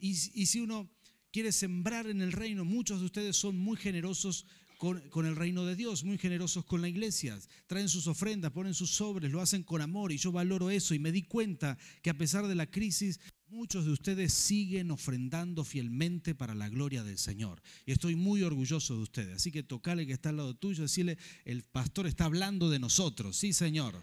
Y, 0.00 0.12
y 0.32 0.46
si 0.46 0.60
uno 0.60 0.90
quiere 1.30 1.52
sembrar 1.52 2.06
en 2.06 2.22
el 2.22 2.32
reino, 2.32 2.64
muchos 2.64 3.00
de 3.00 3.04
ustedes 3.04 3.36
son 3.36 3.58
muy 3.58 3.76
generosos 3.76 4.46
con, 4.78 5.26
el 5.26 5.34
reino 5.34 5.64
de 5.64 5.74
Dios, 5.74 6.04
muy 6.04 6.18
generosos 6.18 6.64
con 6.64 6.80
la 6.80 6.88
iglesia. 6.88 7.36
Traen 7.66 7.88
sus 7.88 8.06
ofrendas, 8.06 8.52
ponen 8.52 8.74
sus 8.74 8.90
sobres, 8.90 9.30
lo 9.30 9.40
hacen 9.40 9.64
con 9.64 9.82
amor 9.82 10.12
y 10.12 10.18
yo 10.18 10.30
valoro 10.30 10.70
eso 10.70 10.94
y 10.94 11.00
me 11.00 11.10
di 11.10 11.22
cuenta 11.22 11.76
que 12.00 12.10
a 12.10 12.16
pesar 12.16 12.46
de 12.46 12.54
la 12.54 12.70
crisis, 12.70 13.18
muchos 13.48 13.84
de 13.84 13.90
ustedes 13.90 14.32
siguen 14.32 14.92
ofrendando 14.92 15.64
fielmente 15.64 16.36
para 16.36 16.54
la 16.54 16.68
gloria 16.68 17.02
del 17.02 17.18
Señor. 17.18 17.60
Y 17.86 17.92
estoy 17.92 18.14
muy 18.14 18.44
orgulloso 18.44 18.94
de 18.94 19.02
ustedes. 19.02 19.36
Así 19.36 19.50
que 19.50 19.64
tocale 19.64 20.06
que 20.06 20.12
está 20.12 20.28
al 20.28 20.36
lado 20.36 20.54
tuyo, 20.54 20.82
decirle, 20.82 21.18
el 21.44 21.64
pastor 21.64 22.06
está 22.06 22.26
hablando 22.26 22.70
de 22.70 22.78
nosotros. 22.78 23.36
Sí, 23.36 23.52
Señor. 23.52 24.00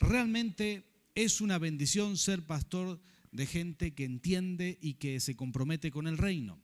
Realmente 0.00 0.82
es 1.14 1.40
una 1.40 1.58
bendición 1.58 2.16
ser 2.16 2.44
pastor 2.44 3.00
de 3.30 3.46
gente 3.46 3.94
que 3.94 4.04
entiende 4.04 4.76
y 4.82 4.94
que 4.94 5.20
se 5.20 5.36
compromete 5.36 5.92
con 5.92 6.08
el 6.08 6.18
reino. 6.18 6.58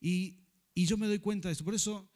Y, 0.00 0.36
y 0.74 0.86
yo 0.86 0.96
me 0.96 1.06
doy 1.06 1.18
cuenta 1.18 1.48
de 1.48 1.52
eso. 1.52 1.64
Por 1.64 1.74
eso 1.74 2.08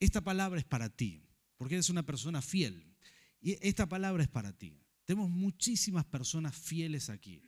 esta 0.00 0.22
palabra 0.22 0.58
es 0.58 0.64
para 0.64 0.88
ti, 0.88 1.22
porque 1.56 1.74
eres 1.74 1.90
una 1.90 2.04
persona 2.04 2.42
fiel. 2.42 2.94
Y 3.40 3.56
esta 3.66 3.88
palabra 3.88 4.22
es 4.22 4.28
para 4.28 4.52
ti. 4.52 4.80
Tenemos 5.04 5.30
muchísimas 5.30 6.04
personas 6.04 6.56
fieles 6.56 7.08
aquí. 7.08 7.42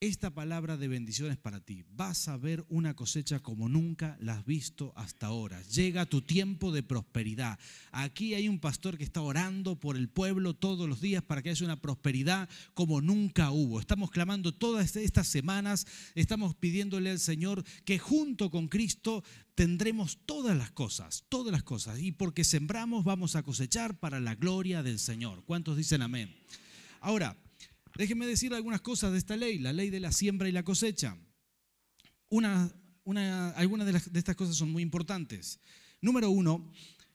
Esta 0.00 0.28
palabra 0.34 0.76
de 0.76 0.88
bendición 0.88 1.30
es 1.30 1.38
para 1.38 1.60
ti. 1.60 1.84
Vas 1.88 2.28
a 2.28 2.36
ver 2.36 2.66
una 2.68 2.94
cosecha 2.94 3.40
como 3.40 3.70
nunca 3.70 4.18
la 4.20 4.34
has 4.34 4.44
visto 4.44 4.92
hasta 4.96 5.28
ahora. 5.28 5.62
Llega 5.62 6.04
tu 6.04 6.20
tiempo 6.20 6.72
de 6.72 6.82
prosperidad. 6.82 7.58
Aquí 7.90 8.34
hay 8.34 8.48
un 8.48 8.58
pastor 8.58 8.98
que 8.98 9.04
está 9.04 9.22
orando 9.22 9.80
por 9.80 9.96
el 9.96 10.10
pueblo 10.10 10.52
todos 10.52 10.88
los 10.88 11.00
días 11.00 11.22
para 11.22 11.42
que 11.42 11.50
haya 11.50 11.64
una 11.64 11.80
prosperidad 11.80 12.50
como 12.74 13.00
nunca 13.00 13.50
hubo. 13.50 13.80
Estamos 13.80 14.10
clamando 14.10 14.52
todas 14.52 14.94
estas 14.96 15.28
semanas, 15.28 15.86
estamos 16.14 16.54
pidiéndole 16.54 17.10
al 17.10 17.20
Señor 17.20 17.64
que 17.84 17.98
junto 17.98 18.50
con 18.50 18.68
Cristo 18.68 19.24
tendremos 19.54 20.18
todas 20.26 20.56
las 20.56 20.70
cosas, 20.70 21.24
todas 21.30 21.52
las 21.52 21.62
cosas. 21.62 22.00
Y 22.00 22.12
porque 22.12 22.44
sembramos 22.44 23.04
vamos 23.04 23.36
a 23.36 23.42
cosechar 23.42 23.98
para 23.98 24.20
la 24.20 24.34
gloria 24.34 24.82
del 24.82 24.98
Señor. 24.98 25.44
¿Cuántos 25.46 25.78
dicen 25.78 26.02
amén? 26.02 26.34
Ahora, 27.00 27.36
Déjenme 27.96 28.26
decir 28.26 28.52
algunas 28.54 28.80
cosas 28.80 29.12
de 29.12 29.18
esta 29.18 29.36
ley, 29.36 29.58
la 29.58 29.72
ley 29.72 29.90
de 29.90 30.00
la 30.00 30.10
siembra 30.10 30.48
y 30.48 30.52
la 30.52 30.64
cosecha. 30.64 31.16
Una, 32.28 32.72
algunas 33.56 33.86
de, 33.86 34.10
de 34.10 34.18
estas 34.18 34.34
cosas 34.34 34.56
son 34.56 34.72
muy 34.72 34.82
importantes. 34.82 35.60
Número 36.00 36.30
uno, 36.30 36.72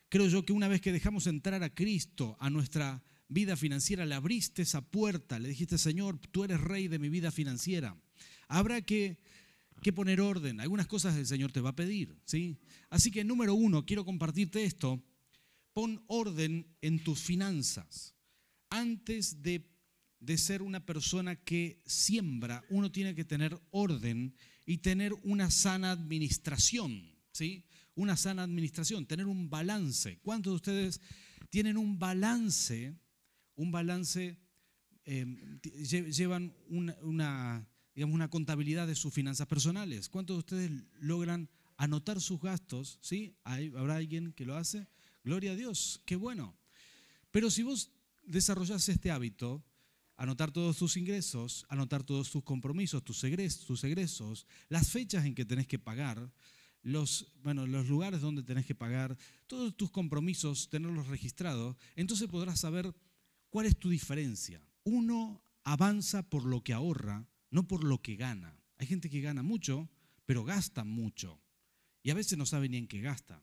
creo 0.08 0.28
yo 0.28 0.46
que 0.46 0.54
una 0.54 0.68
vez 0.68 0.80
que 0.80 0.92
dejamos 0.92 1.28
entrar 1.28 1.64
a 1.64 1.74
Cristo 1.74 2.38
a 2.40 2.50
nuestra 2.50 3.04
vida 3.28 3.56
financiera, 3.56 4.06
le 4.06 4.16
abriste 4.16 4.62
esa 4.64 4.82
puerta, 4.82 5.38
le 5.38 5.50
dijiste, 5.50 5.78
Señor, 5.78 6.20
tú 6.32 6.44
eres 6.44 6.60
rey 6.60 6.88
de 6.88 7.00
mi 7.00 7.10
vida 7.10 7.32
financiera. 7.32 7.96
Habrá 8.48 8.82
que, 8.82 9.20
que 9.82 9.94
poner 9.94 10.20
orden. 10.20 10.60
Algunas 10.60 10.88
cosas 10.88 11.16
el 11.16 11.28
Señor 11.28 11.52
te 11.52 11.62
va 11.62 11.70
a 11.70 11.76
pedir. 11.76 12.18
¿sí? 12.26 12.58
Así 12.90 13.12
que 13.12 13.24
número 13.24 13.54
uno, 13.54 13.86
quiero 13.86 14.04
compartirte 14.04 14.64
esto. 14.64 15.04
Pon 15.74 16.04
orden 16.08 16.68
en 16.82 17.04
tus 17.04 17.20
finanzas. 17.20 18.16
Antes 18.70 19.42
de 19.44 19.70
de 20.20 20.38
ser 20.38 20.62
una 20.62 20.86
persona 20.86 21.36
que 21.36 21.82
siembra, 21.86 22.64
uno 22.70 22.92
tiene 22.92 23.16
que 23.16 23.26
tener 23.26 23.60
orden 23.72 24.36
y 24.66 24.80
tener 24.80 25.14
una 25.24 25.50
sana 25.50 25.92
administración, 25.92 27.16
¿sí? 27.32 27.66
Una 27.96 28.18
sana 28.18 28.44
administración, 28.44 29.06
tener 29.06 29.26
un 29.26 29.50
balance. 29.50 30.20
¿Cuántos 30.20 30.52
de 30.52 30.56
ustedes 30.56 31.02
tienen 31.50 31.78
un 31.78 31.98
balance? 32.00 32.96
Un 33.56 33.72
balance, 33.72 34.38
em, 35.06 35.60
llevan 35.62 36.54
una, 36.68 37.68
digamos, 37.96 38.14
una 38.14 38.30
contabilidad 38.30 38.88
de 38.88 38.96
sus 38.96 39.14
finanzas 39.14 39.48
personales. 39.48 40.10
¿Cuántos 40.10 40.36
de 40.36 40.40
ustedes 40.40 40.72
logran 41.00 41.50
anotar 41.78 42.22
sus 42.22 42.42
gastos? 42.42 43.00
¿Sí? 43.02 43.36
¿Habrá 43.44 43.96
alguien 43.96 44.34
que 44.34 44.46
lo 44.46 44.56
hace? 44.56 44.88
Gloria 45.24 45.54
a 45.54 45.56
Dios, 45.56 46.02
qué 46.06 46.16
bueno. 46.16 46.58
Pero 47.32 47.50
si 47.50 47.64
vos 47.64 47.92
desarrollás 48.24 48.88
este 48.90 49.12
hábito, 49.12 49.64
anotar 50.20 50.52
todos 50.52 50.78
tus 50.78 50.98
ingresos, 50.98 51.66
anotar 51.70 52.04
todos 52.04 52.30
tus 52.30 52.44
compromisos, 52.44 53.04
tus 53.04 53.24
egresos, 53.24 54.46
las 54.68 54.90
fechas 54.90 55.26
en 55.26 55.34
que 55.34 55.46
tenés 55.46 55.66
que 55.66 55.80
pagar, 55.80 56.30
los, 56.82 57.32
bueno, 57.42 57.66
los 57.66 57.88
lugares 57.88 58.20
donde 58.20 58.44
tenés 58.44 58.66
que 58.66 58.76
pagar, 58.76 59.18
todos 59.48 59.76
tus 59.78 59.90
compromisos, 59.90 60.70
tenerlos 60.70 61.08
registrados, 61.08 61.78
entonces 61.96 62.28
podrás 62.28 62.60
saber 62.60 62.94
cuál 63.50 63.66
es 63.66 63.80
tu 63.80 63.90
diferencia. 63.90 64.62
Uno 64.84 65.42
avanza 65.64 66.30
por 66.30 66.44
lo 66.44 66.62
que 66.66 66.74
ahorra, 66.74 67.26
no 67.50 67.66
por 67.66 67.86
lo 67.86 68.02
que 68.02 68.18
gana. 68.18 68.60
Hay 68.78 68.88
gente 68.88 69.10
que 69.10 69.22
gana 69.22 69.42
mucho, 69.42 69.90
pero 70.26 70.44
gasta 70.44 70.84
mucho. 70.84 71.40
Y 72.04 72.12
a 72.12 72.14
veces 72.16 72.38
no 72.38 72.46
sabe 72.46 72.68
ni 72.68 72.76
en 72.76 72.88
qué 72.88 73.00
gasta. 73.00 73.42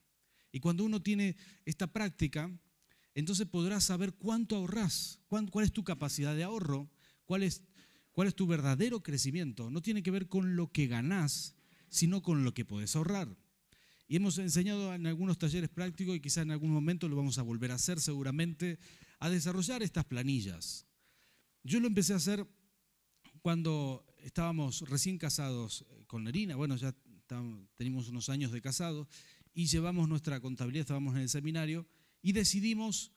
Y 0.53 0.61
cuando 0.61 0.85
uno 0.85 1.01
tiene 1.01 1.37
esta 1.65 1.87
práctica, 1.87 2.51
entonces 3.17 3.47
podrás 3.47 3.83
saber 3.83 4.13
cuánto 4.13 4.57
ahorras, 4.57 5.21
cuál 5.27 5.65
es 5.65 5.73
tu 5.73 5.85
capacidad 5.85 6.37
de 6.37 6.45
ahorro, 6.45 6.91
cuál 7.25 7.45
es, 7.45 7.63
cuál 8.13 8.29
es 8.29 8.35
tu 8.35 8.47
verdadero 8.47 9.03
crecimiento. 9.03 9.71
No 9.71 9.81
tiene 9.81 10.03
que 10.03 10.11
ver 10.11 10.29
con 10.29 10.55
lo 10.55 10.71
que 10.71 10.87
ganás, 10.87 11.57
sino 11.89 12.23
con 12.23 12.45
lo 12.45 12.53
que 12.53 12.67
puedes 12.67 12.95
ahorrar. 12.95 13.35
Y 14.07 14.17
hemos 14.17 14.37
enseñado 14.37 14.95
en 14.95 15.07
algunos 15.07 15.39
talleres 15.39 15.71
prácticos 15.71 16.15
y 16.15 16.21
quizás 16.21 16.43
en 16.43 16.51
algún 16.51 16.71
momento 16.71 17.09
lo 17.09 17.17
vamos 17.17 17.39
a 17.39 17.43
volver 17.43 17.73
a 17.73 17.77
hacer 17.77 18.01
seguramente, 18.01 18.79
a 19.19 19.31
desarrollar 19.31 19.83
estas 19.83 20.05
planillas. 20.05 20.87
Yo 21.65 21.81
lo 21.81 21.87
empecé 21.87 22.13
a 22.13 22.17
hacer 22.17 22.47
cuando 23.41 24.05
estábamos 24.19 24.83
recién 24.91 25.17
casados 25.17 25.87
con 26.07 26.25
Nerina, 26.25 26.55
bueno, 26.55 26.77
ya 26.77 26.95
teníamos 27.79 28.11
unos 28.11 28.29
años 28.29 28.53
de 28.53 28.61
casado 28.61 29.09
y 29.55 29.69
llevamos 29.69 30.07
nuestra 30.07 30.39
contabilidad, 30.39 30.83
estábamos 30.83 31.15
en 31.15 31.23
el 31.23 31.29
seminario 31.31 31.87
y 32.27 32.33
decidimos 32.33 33.13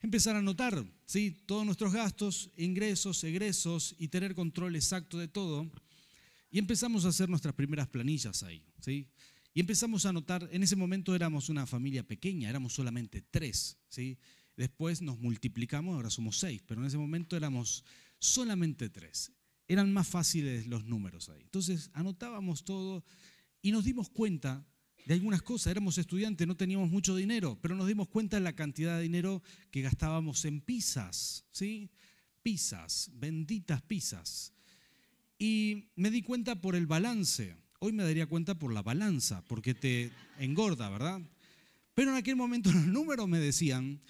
empezar 0.00 0.34
a 0.34 0.40
anotar 0.40 0.84
¿sí? 1.06 1.44
todos 1.46 1.64
nuestros 1.64 1.92
gastos, 1.92 2.50
ingresos, 2.56 3.22
egresos 3.22 3.94
y 3.96 4.08
tener 4.08 4.34
control 4.34 4.74
exacto 4.74 5.18
de 5.18 5.28
todo. 5.28 5.70
Y 6.50 6.58
empezamos 6.58 7.04
a 7.04 7.10
hacer 7.10 7.28
nuestras 7.28 7.54
primeras 7.54 7.86
planillas 7.86 8.42
ahí. 8.42 8.60
¿sí? 8.80 9.06
Y 9.54 9.60
empezamos 9.60 10.04
a 10.04 10.08
anotar, 10.08 10.48
en 10.50 10.64
ese 10.64 10.74
momento 10.74 11.14
éramos 11.14 11.48
una 11.48 11.64
familia 11.64 12.02
pequeña, 12.02 12.50
éramos 12.50 12.72
solamente 12.72 13.22
tres. 13.22 13.78
¿sí? 13.86 14.18
Después 14.56 15.00
nos 15.00 15.20
multiplicamos, 15.20 15.94
ahora 15.94 16.10
somos 16.10 16.40
seis, 16.40 16.60
pero 16.66 16.80
en 16.80 16.88
ese 16.88 16.98
momento 16.98 17.36
éramos 17.36 17.84
solamente 18.18 18.90
tres. 18.90 19.30
Eran 19.68 19.92
más 19.92 20.08
fáciles 20.08 20.66
los 20.66 20.84
números 20.84 21.28
ahí. 21.28 21.42
Entonces 21.42 21.88
anotábamos 21.92 22.64
todo 22.64 23.04
y 23.62 23.70
nos 23.70 23.84
dimos 23.84 24.10
cuenta 24.10 24.66
de 25.04 25.14
algunas 25.14 25.42
cosas. 25.42 25.70
Éramos 25.70 25.98
estudiantes, 25.98 26.46
no 26.46 26.56
teníamos 26.56 26.90
mucho 26.90 27.14
dinero, 27.16 27.58
pero 27.60 27.74
nos 27.74 27.86
dimos 27.86 28.08
cuenta 28.08 28.36
de 28.36 28.42
la 28.42 28.54
cantidad 28.54 28.96
de 28.96 29.02
dinero 29.02 29.42
que 29.70 29.82
gastábamos 29.82 30.44
en 30.44 30.60
pizzas, 30.60 31.44
¿sí? 31.50 31.90
Pizzas, 32.42 33.10
benditas 33.14 33.82
pizzas. 33.82 34.52
Y 35.38 35.90
me 35.96 36.10
di 36.10 36.22
cuenta 36.22 36.60
por 36.60 36.76
el 36.76 36.86
balance. 36.86 37.56
Hoy 37.80 37.92
me 37.92 38.04
daría 38.04 38.26
cuenta 38.26 38.58
por 38.58 38.72
la 38.72 38.82
balanza, 38.82 39.44
porque 39.44 39.74
te 39.74 40.10
engorda, 40.38 40.88
¿verdad? 40.88 41.20
Pero 41.94 42.10
en 42.10 42.16
aquel 42.16 42.36
momento 42.36 42.72
los 42.72 42.86
números 42.86 43.28
me 43.28 43.38
decían, 43.38 44.00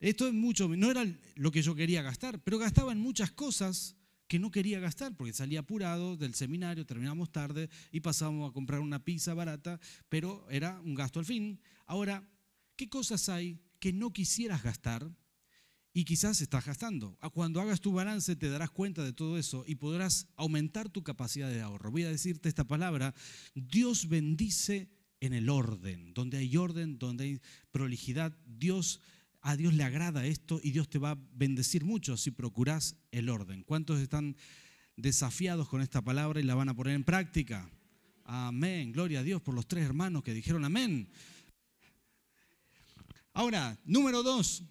esto 0.00 0.26
es 0.26 0.34
mucho, 0.34 0.68
no 0.68 0.90
era 0.90 1.06
lo 1.36 1.52
que 1.52 1.62
yo 1.62 1.74
quería 1.74 2.02
gastar, 2.02 2.42
pero 2.42 2.58
gastaba 2.58 2.92
en 2.92 2.98
muchas 2.98 3.30
cosas 3.30 3.96
que 4.32 4.38
no 4.38 4.50
quería 4.50 4.80
gastar 4.80 5.14
porque 5.14 5.34
salía 5.34 5.60
apurado 5.60 6.16
del 6.16 6.34
seminario, 6.34 6.86
terminamos 6.86 7.30
tarde 7.30 7.68
y 7.90 8.00
pasábamos 8.00 8.48
a 8.48 8.54
comprar 8.54 8.80
una 8.80 9.04
pizza 9.04 9.34
barata, 9.34 9.78
pero 10.08 10.48
era 10.48 10.80
un 10.80 10.94
gasto 10.94 11.18
al 11.18 11.26
fin. 11.26 11.60
Ahora, 11.84 12.26
¿qué 12.74 12.88
cosas 12.88 13.28
hay 13.28 13.60
que 13.78 13.92
no 13.92 14.10
quisieras 14.10 14.62
gastar 14.62 15.06
y 15.92 16.06
quizás 16.06 16.40
estás 16.40 16.64
gastando? 16.64 17.18
Ah, 17.20 17.28
cuando 17.28 17.60
hagas 17.60 17.82
tu 17.82 17.92
balance 17.92 18.34
te 18.34 18.48
darás 18.48 18.70
cuenta 18.70 19.04
de 19.04 19.12
todo 19.12 19.36
eso 19.36 19.64
y 19.66 19.74
podrás 19.74 20.28
aumentar 20.36 20.88
tu 20.88 21.02
capacidad 21.02 21.50
de 21.50 21.60
ahorro. 21.60 21.90
Voy 21.90 22.04
a 22.04 22.08
decirte 22.08 22.48
esta 22.48 22.64
palabra, 22.64 23.14
Dios 23.54 24.08
bendice 24.08 24.88
en 25.20 25.34
el 25.34 25.50
orden, 25.50 26.14
donde 26.14 26.38
hay 26.38 26.56
orden, 26.56 26.98
donde 26.98 27.24
hay 27.24 27.40
prolijidad, 27.70 28.34
Dios 28.46 28.98
a 29.42 29.56
Dios 29.56 29.74
le 29.74 29.82
agrada 29.82 30.24
esto 30.24 30.60
y 30.62 30.70
Dios 30.70 30.88
te 30.88 30.98
va 30.98 31.10
a 31.10 31.18
bendecir 31.34 31.84
mucho 31.84 32.16
si 32.16 32.30
procuras 32.30 32.96
el 33.10 33.28
orden. 33.28 33.64
¿Cuántos 33.64 34.00
están 34.00 34.36
desafiados 34.96 35.68
con 35.68 35.82
esta 35.82 36.00
palabra 36.00 36.40
y 36.40 36.44
la 36.44 36.54
van 36.54 36.68
a 36.68 36.74
poner 36.74 36.94
en 36.94 37.02
práctica? 37.02 37.68
Amén. 38.24 38.92
Gloria 38.92 39.20
a 39.20 39.22
Dios 39.24 39.42
por 39.42 39.54
los 39.54 39.66
tres 39.66 39.84
hermanos 39.84 40.22
que 40.22 40.32
dijeron 40.32 40.64
amén. 40.64 41.10
Ahora, 43.32 43.76
número 43.84 44.22
dos, 44.22 44.62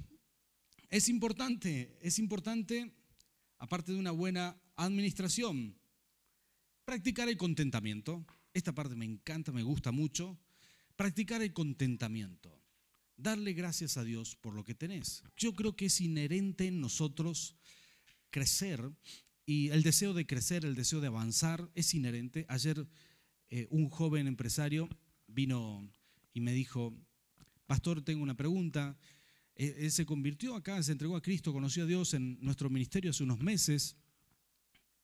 es 0.90 1.10
importante, 1.10 1.98
es 2.02 2.18
importante, 2.18 2.94
aparte 3.58 3.92
de 3.92 4.00
una 4.00 4.12
buena 4.12 4.56
administración, 4.78 5.76
practicar 6.86 7.28
el 7.28 7.38
contentamiento. 7.38 8.26
Esta 8.54 8.74
parte 8.74 8.96
me 8.96 9.06
encanta, 9.06 9.52
me 9.52 9.64
gusta 9.64 9.92
mucho. 9.92 10.40
Practicar 10.96 11.42
el 11.42 11.52
contentamiento 11.52 12.61
darle 13.22 13.54
gracias 13.54 13.98
a 13.98 14.04
Dios 14.04 14.36
por 14.36 14.54
lo 14.54 14.64
que 14.64 14.76
tenés. 14.76 15.24
Yo 15.38 15.54
creo 15.54 15.76
que 15.76 15.86
es 15.86 16.02
inherente 16.02 16.68
en 16.68 16.82
nosotros 16.82 17.56
crecer 18.30 18.92
y 19.46 19.70
el 19.70 19.84
deseo 19.84 20.14
de 20.14 20.26
crecer, 20.26 20.66
el 20.66 20.76
deseo 20.76 21.02
de 21.02 21.08
avanzar 21.08 21.70
es 21.76 21.94
inherente. 21.94 22.46
Ayer 22.50 22.88
eh, 23.50 23.68
un 23.70 23.90
joven 23.90 24.28
empresario 24.28 24.90
vino 25.28 25.90
y 26.34 26.42
me 26.42 26.54
dijo, 26.54 26.94
pastor, 27.68 28.02
tengo 28.02 28.24
una 28.24 28.36
pregunta. 28.36 28.98
Eh, 29.56 29.76
él 29.80 29.92
se 29.92 30.06
convirtió 30.06 30.56
acá, 30.56 30.82
se 30.84 30.94
entregó 30.94 31.16
a 31.16 31.22
Cristo, 31.22 31.54
conoció 31.54 31.84
a 31.84 31.88
Dios 31.88 32.14
en 32.14 32.38
nuestro 32.42 32.70
ministerio 32.70 33.12
hace 33.12 33.24
unos 33.24 33.40
meses 33.40 33.98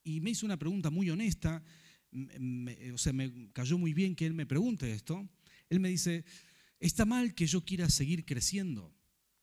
y 0.03 0.21
me 0.21 0.29
hizo 0.29 0.45
una 0.45 0.57
pregunta 0.57 0.89
muy 0.89 1.09
honesta, 1.09 1.61
o 2.93 2.97
sea, 2.97 3.11
me 3.11 3.51
cayó 3.51 3.77
muy 3.77 3.93
bien 3.93 4.15
que 4.15 4.25
él 4.25 4.33
me 4.33 4.45
pregunte 4.45 4.89
esto. 4.93 5.27
Él 5.69 5.81
me 5.81 5.89
dice, 5.89 6.23
¿está 6.79 7.05
mal 7.05 7.33
que 7.33 7.47
yo 7.47 7.63
quiera 7.63 7.89
seguir 7.89 8.25
creciendo 8.25 8.93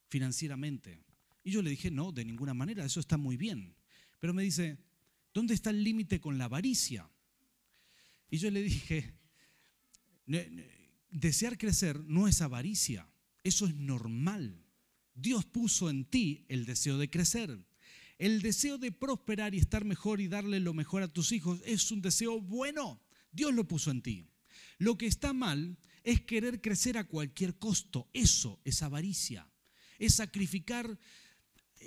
financieramente? 0.07 1.03
Y 1.43 1.51
yo 1.51 1.61
le 1.61 1.69
dije, 1.69 1.91
no, 1.91 2.11
de 2.11 2.25
ninguna 2.25 2.53
manera, 2.53 2.85
eso 2.85 2.99
está 2.99 3.17
muy 3.17 3.37
bien. 3.37 3.75
Pero 4.19 4.33
me 4.33 4.43
dice, 4.43 4.77
¿dónde 5.33 5.53
está 5.53 5.69
el 5.69 5.83
límite 5.83 6.19
con 6.19 6.37
la 6.37 6.45
avaricia? 6.45 7.09
Y 8.29 8.37
yo 8.37 8.49
le 8.49 8.63
dije, 8.63 9.13
desear 11.11 11.57
crecer 11.57 11.99
no 12.05 12.27
es 12.27 12.41
avaricia, 12.41 13.07
eso 13.43 13.67
es 13.67 13.75
normal. 13.75 14.65
Dios 15.13 15.45
puso 15.45 15.89
en 15.89 16.05
ti 16.05 16.45
el 16.49 16.65
deseo 16.65 16.97
de 16.97 17.09
crecer. 17.09 17.57
El 18.17 18.41
deseo 18.41 18.77
de 18.77 18.91
prosperar 18.91 19.53
y 19.53 19.59
estar 19.59 19.85
mejor 19.85 20.21
y 20.21 20.27
darle 20.27 20.59
lo 20.59 20.73
mejor 20.73 21.03
a 21.03 21.11
tus 21.11 21.31
hijos 21.31 21.61
es 21.65 21.91
un 21.91 22.01
deseo 22.01 22.41
bueno. 22.41 23.01
Dios 23.31 23.53
lo 23.53 23.67
puso 23.67 23.91
en 23.91 24.01
ti. 24.01 24.27
Lo 24.77 24.97
que 24.97 25.05
está 25.05 25.33
mal 25.33 25.77
es 26.05 26.21
querer 26.21 26.61
crecer 26.61 26.97
a 26.97 27.03
cualquier 27.03 27.57
costo. 27.57 28.07
Eso 28.13 28.61
es 28.63 28.81
avaricia. 28.81 29.49
Es 29.99 30.15
sacrificar 30.15 30.97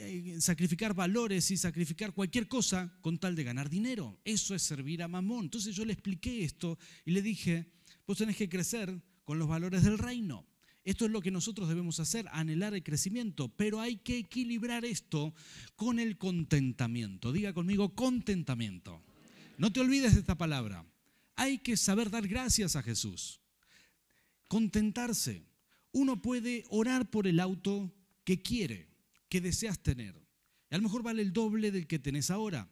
eh, 0.01 0.37
sacrificar 0.41 0.95
valores 0.95 1.51
y 1.51 1.57
sacrificar 1.57 2.13
cualquier 2.13 2.47
cosa 2.47 2.93
con 3.01 3.19
tal 3.19 3.35
de 3.35 3.45
ganar 3.45 3.71
dinero. 3.71 4.21
Eso 4.25 4.55
es 4.55 4.63
servir 4.63 5.03
a 5.03 5.09
Mamón. 5.09 5.47
Entonces 5.47 5.75
yo 5.75 5.85
le 5.85 5.93
expliqué 5.93 6.45
esto 6.45 6.79
y 7.05 7.13
le 7.13 7.23
dije, 7.23 7.73
vos 8.07 8.19
tenés 8.19 8.37
que 8.37 8.49
crecer 8.49 9.03
con 9.25 9.39
los 9.39 9.49
valores 9.49 9.83
del 9.85 9.99
reino. 9.99 10.47
Esto 10.85 11.05
es 11.05 11.11
lo 11.11 11.21
que 11.21 11.31
nosotros 11.31 11.69
debemos 11.69 12.01
hacer, 12.01 12.27
anhelar 12.33 12.75
el 12.75 12.83
crecimiento, 12.83 13.49
pero 13.49 13.81
hay 13.81 13.97
que 13.97 14.19
equilibrar 14.19 14.85
esto 14.85 15.35
con 15.75 15.99
el 15.99 16.17
contentamiento. 16.17 17.33
Diga 17.33 17.53
conmigo, 17.53 17.95
contentamiento. 17.95 19.03
No 19.59 19.73
te 19.73 19.81
olvides 19.81 20.15
de 20.15 20.21
esta 20.21 20.39
palabra. 20.39 20.87
Hay 21.35 21.59
que 21.59 21.77
saber 21.77 22.11
dar 22.11 22.27
gracias 22.29 22.77
a 22.77 22.83
Jesús. 22.83 23.41
Contentarse. 24.49 25.47
Uno 25.93 26.21
puede 26.21 26.65
orar 26.71 27.11
por 27.11 27.27
el 27.27 27.41
auto 27.41 27.95
que 28.25 28.43
quiere, 28.43 28.89
que 29.29 29.41
deseas 29.41 29.83
tener. 29.83 30.15
a 30.71 30.77
lo 30.77 30.83
mejor 30.83 31.03
vale 31.03 31.23
el 31.23 31.33
doble 31.33 31.71
del 31.71 31.87
que 31.87 31.99
tenés 31.99 32.31
ahora. 32.31 32.71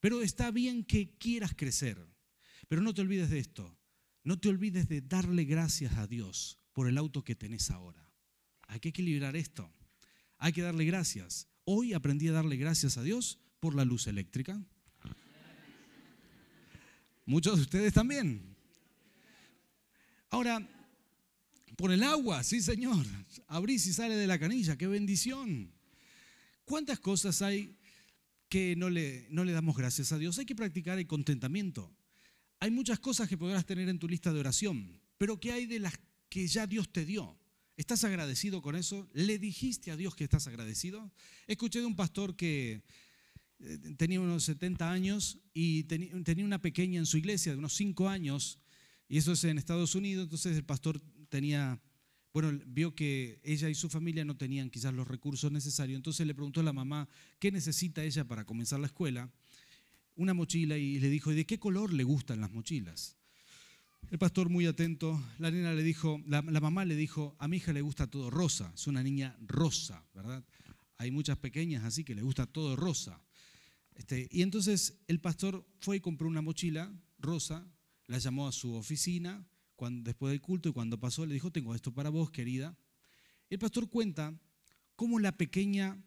Pero 0.00 0.22
está 0.22 0.50
bien 0.50 0.84
que 0.84 1.16
quieras 1.18 1.54
crecer. 1.56 1.98
Pero 2.68 2.82
no 2.82 2.94
te 2.94 3.00
olvides 3.00 3.30
de 3.30 3.38
esto. 3.38 3.76
No 4.22 4.38
te 4.38 4.48
olvides 4.48 4.88
de 4.88 5.00
darle 5.00 5.44
gracias 5.44 5.96
a 5.96 6.06
Dios 6.06 6.58
por 6.72 6.88
el 6.88 6.98
auto 6.98 7.24
que 7.24 7.34
tenés 7.34 7.70
ahora. 7.70 8.12
Hay 8.68 8.80
que 8.80 8.90
equilibrar 8.90 9.36
esto. 9.36 9.72
Hay 10.38 10.52
que 10.52 10.62
darle 10.62 10.84
gracias. 10.84 11.48
Hoy 11.64 11.94
aprendí 11.94 12.28
a 12.28 12.32
darle 12.32 12.56
gracias 12.56 12.98
a 12.98 13.02
Dios 13.02 13.38
por 13.60 13.74
la 13.74 13.84
luz 13.84 14.06
eléctrica. 14.06 14.62
Muchos 17.24 17.56
de 17.56 17.62
ustedes 17.62 17.92
también. 17.92 18.56
Ahora, 20.30 20.68
por 21.76 21.92
el 21.92 22.02
agua, 22.02 22.42
sí 22.42 22.60
señor. 22.60 23.06
Abrís 23.46 23.86
y 23.86 23.92
sale 23.92 24.16
de 24.16 24.26
la 24.26 24.38
canilla, 24.38 24.76
qué 24.76 24.86
bendición. 24.86 25.72
¿Cuántas 26.64 26.98
cosas 26.98 27.42
hay 27.42 27.76
que 28.48 28.74
no 28.76 28.90
le, 28.90 29.26
no 29.30 29.44
le 29.44 29.52
damos 29.52 29.76
gracias 29.76 30.12
a 30.12 30.18
Dios? 30.18 30.38
Hay 30.38 30.46
que 30.46 30.56
practicar 30.56 30.98
el 30.98 31.06
contentamiento. 31.06 31.94
Hay 32.58 32.70
muchas 32.70 32.98
cosas 32.98 33.28
que 33.28 33.36
podrás 33.36 33.66
tener 33.66 33.88
en 33.88 33.98
tu 33.98 34.08
lista 34.08 34.32
de 34.32 34.40
oración, 34.40 35.00
pero 35.18 35.38
¿qué 35.38 35.52
hay 35.52 35.66
de 35.66 35.78
las 35.78 35.94
que 36.28 36.46
ya 36.46 36.66
Dios 36.66 36.90
te 36.90 37.04
dio? 37.04 37.38
¿Estás 37.76 38.04
agradecido 38.04 38.62
con 38.62 38.74
eso? 38.74 39.06
¿Le 39.12 39.38
dijiste 39.38 39.90
a 39.90 39.96
Dios 39.96 40.16
que 40.16 40.24
estás 40.24 40.46
agradecido? 40.46 41.12
Escuché 41.46 41.80
de 41.80 41.86
un 41.86 41.94
pastor 41.94 42.34
que 42.34 42.82
eh, 43.60 43.78
tenía 43.98 44.20
unos 44.20 44.44
70 44.44 44.90
años 44.90 45.38
y 45.52 45.84
tenía 45.84 46.44
una 46.44 46.62
pequeña 46.62 46.98
en 46.98 47.06
su 47.06 47.18
iglesia 47.18 47.52
de 47.52 47.58
unos 47.58 47.74
5 47.74 48.08
años, 48.08 48.58
y 49.08 49.18
eso 49.18 49.32
es 49.32 49.44
en 49.44 49.58
Estados 49.58 49.94
Unidos, 49.94 50.24
entonces 50.24 50.56
el 50.56 50.64
pastor 50.64 51.00
tenía 51.36 51.78
bueno, 52.32 52.58
vio 52.66 52.94
que 52.94 53.40
ella 53.44 53.68
y 53.70 53.74
su 53.74 53.88
familia 53.88 54.24
no 54.24 54.36
tenían 54.36 54.68
quizás 54.70 54.92
los 54.92 55.08
recursos 55.08 55.50
necesarios, 55.52 55.96
entonces 55.96 56.26
le 56.26 56.34
preguntó 56.34 56.60
a 56.60 56.62
la 56.62 56.72
mamá 56.72 57.08
qué 57.38 57.50
necesita 57.50 58.04
ella 58.04 58.24
para 58.24 58.44
comenzar 58.44 58.78
la 58.78 58.86
escuela, 58.86 59.30
una 60.16 60.34
mochila 60.34 60.76
y 60.76 60.98
le 60.98 61.08
dijo, 61.08 61.32
¿y 61.32 61.34
de 61.34 61.46
qué 61.46 61.58
color 61.58 61.92
le 61.92 62.04
gustan 62.04 62.40
las 62.40 62.50
mochilas? 62.52 63.16
El 64.10 64.18
pastor 64.18 64.50
muy 64.50 64.66
atento, 64.66 65.22
la 65.38 65.50
nena 65.50 65.72
le 65.72 65.82
dijo, 65.82 66.22
la, 66.26 66.42
mamá 66.42 66.84
le 66.84 66.96
dijo, 66.96 67.36
a 67.38 67.48
mi 67.48 67.56
hija 67.56 67.72
le 67.72 67.80
gusta 67.80 68.06
todo 68.06 68.30
rosa, 68.30 68.70
es 68.74 68.86
una 68.86 69.02
niña 69.02 69.36
rosa, 69.40 70.04
¿verdad? 70.14 70.44
Hay 70.98 71.10
muchas 71.10 71.38
pequeñas 71.38 71.84
así 71.84 72.04
que 72.04 72.14
le 72.14 72.22
gusta 72.22 72.46
todo 72.46 72.76
rosa. 72.76 73.20
Este, 73.94 74.28
y 74.30 74.42
entonces 74.42 74.98
el 75.06 75.20
pastor 75.20 75.66
fue 75.80 75.96
y 75.96 76.00
compró 76.00 76.28
una 76.28 76.42
mochila 76.42 76.92
rosa, 77.18 77.66
la 78.06 78.18
llamó 78.18 78.46
a 78.46 78.52
su 78.52 78.74
oficina, 78.74 79.46
después 79.90 80.30
del 80.30 80.40
culto 80.40 80.68
y 80.68 80.72
cuando 80.72 80.98
pasó 80.98 81.26
le 81.26 81.34
dijo, 81.34 81.50
tengo 81.50 81.74
esto 81.74 81.92
para 81.92 82.10
vos, 82.10 82.30
querida. 82.30 82.76
El 83.48 83.58
pastor 83.58 83.88
cuenta 83.88 84.38
cómo 84.96 85.18
la 85.18 85.36
pequeña, 85.36 86.02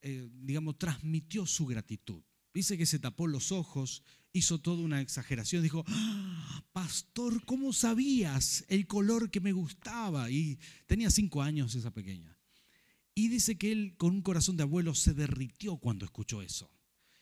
eh, 0.00 0.28
digamos, 0.32 0.78
transmitió 0.78 1.46
su 1.46 1.66
gratitud. 1.66 2.22
Dice 2.54 2.76
que 2.76 2.86
se 2.86 2.98
tapó 2.98 3.26
los 3.26 3.50
ojos, 3.52 4.02
hizo 4.32 4.60
toda 4.60 4.82
una 4.82 5.00
exageración, 5.00 5.62
dijo, 5.62 5.84
ah, 5.86 6.64
pastor, 6.72 7.44
¿cómo 7.44 7.72
sabías 7.72 8.64
el 8.68 8.86
color 8.86 9.30
que 9.30 9.40
me 9.40 9.52
gustaba? 9.52 10.30
Y 10.30 10.58
tenía 10.86 11.10
cinco 11.10 11.42
años 11.42 11.74
esa 11.74 11.92
pequeña. 11.92 12.36
Y 13.14 13.28
dice 13.28 13.56
que 13.56 13.72
él 13.72 13.94
con 13.96 14.14
un 14.14 14.22
corazón 14.22 14.56
de 14.56 14.62
abuelo 14.62 14.94
se 14.94 15.14
derritió 15.14 15.76
cuando 15.76 16.04
escuchó 16.04 16.42
eso. 16.42 16.70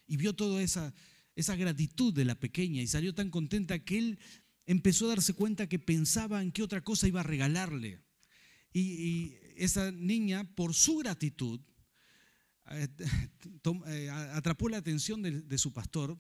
Y 0.07 0.17
vio 0.17 0.35
toda 0.35 0.63
esa, 0.63 0.95
esa 1.35 1.57
gratitud 1.57 2.13
de 2.13 2.25
la 2.25 2.39
pequeña 2.39 2.83
y 2.83 2.87
salió 2.87 3.15
tan 3.15 3.31
contenta 3.31 3.85
que 3.85 3.99
él 3.99 4.19
empezó 4.71 5.07
a 5.07 5.17
darse 5.17 5.35
cuenta 5.35 5.69
que 5.69 5.81
pensaba 5.81 6.41
en 6.41 6.53
qué 6.53 6.63
otra 6.63 6.81
cosa 6.81 7.09
iba 7.09 7.21
a 7.21 7.25
regalarle. 7.25 7.99
Y, 8.73 9.35
esa 9.57 9.91
niña, 9.91 10.55
por 10.55 10.75
su 10.75 10.99
gratitud, 10.99 11.61
eh, 12.71 12.89
eh, 13.89 14.11
atrapó 14.11 14.69
la 14.69 14.79
atención 14.79 15.23
de, 15.23 15.59
su 15.59 15.73
pastor 15.73 16.19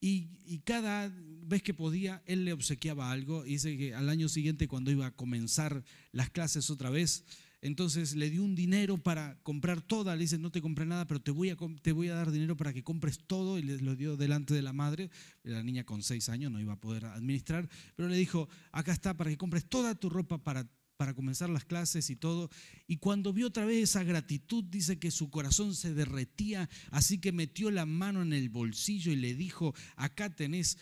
y, 0.00 0.58
cada 0.64 1.10
vez 1.14 1.62
que 1.62 1.74
podía, 1.74 2.22
él 2.26 2.44
le 2.44 2.52
obsequiaba 2.52 3.12
algo. 3.12 3.46
Y 3.46 3.50
dice 3.50 3.76
que 3.78 3.94
al 3.94 4.08
año 4.08 4.28
siguiente, 4.28 4.66
cuando 4.66 4.90
iba 4.90 5.06
a 5.06 5.16
comenzar 5.16 5.84
las 6.10 6.28
clases 6.28 6.68
otra 6.70 6.90
vez, 6.90 7.24
entonces 7.66 8.14
le 8.14 8.30
dio 8.30 8.44
un 8.44 8.54
dinero 8.54 8.96
para 8.96 9.42
comprar 9.42 9.80
toda. 9.80 10.14
Le 10.14 10.22
dice, 10.22 10.38
no 10.38 10.52
te 10.52 10.62
compré 10.62 10.86
nada, 10.86 11.06
pero 11.06 11.20
te 11.20 11.32
voy, 11.32 11.50
a, 11.50 11.56
te 11.82 11.90
voy 11.90 12.08
a 12.08 12.14
dar 12.14 12.30
dinero 12.30 12.56
para 12.56 12.72
que 12.72 12.84
compres 12.84 13.18
todo. 13.26 13.58
Y 13.58 13.62
le 13.62 13.78
lo 13.78 13.96
dio 13.96 14.16
delante 14.16 14.54
de 14.54 14.62
la 14.62 14.72
madre. 14.72 15.10
La 15.42 15.62
niña 15.62 15.84
con 15.84 16.02
seis 16.02 16.28
años 16.28 16.52
no 16.52 16.60
iba 16.60 16.74
a 16.74 16.80
poder 16.80 17.06
administrar. 17.06 17.68
Pero 17.96 18.08
le 18.08 18.16
dijo, 18.16 18.48
acá 18.70 18.92
está 18.92 19.16
para 19.16 19.30
que 19.30 19.36
compres 19.36 19.68
toda 19.68 19.96
tu 19.96 20.08
ropa 20.08 20.38
para, 20.38 20.70
para 20.96 21.14
comenzar 21.14 21.50
las 21.50 21.64
clases 21.64 22.08
y 22.08 22.14
todo. 22.14 22.50
Y 22.86 22.98
cuando 22.98 23.32
vio 23.32 23.48
otra 23.48 23.64
vez 23.64 23.82
esa 23.82 24.04
gratitud, 24.04 24.62
dice 24.62 25.00
que 25.00 25.10
su 25.10 25.30
corazón 25.30 25.74
se 25.74 25.92
derretía. 25.92 26.68
Así 26.92 27.18
que 27.18 27.32
metió 27.32 27.72
la 27.72 27.84
mano 27.84 28.22
en 28.22 28.32
el 28.32 28.48
bolsillo 28.48 29.10
y 29.10 29.16
le 29.16 29.34
dijo, 29.34 29.74
acá 29.96 30.34
tenés 30.34 30.78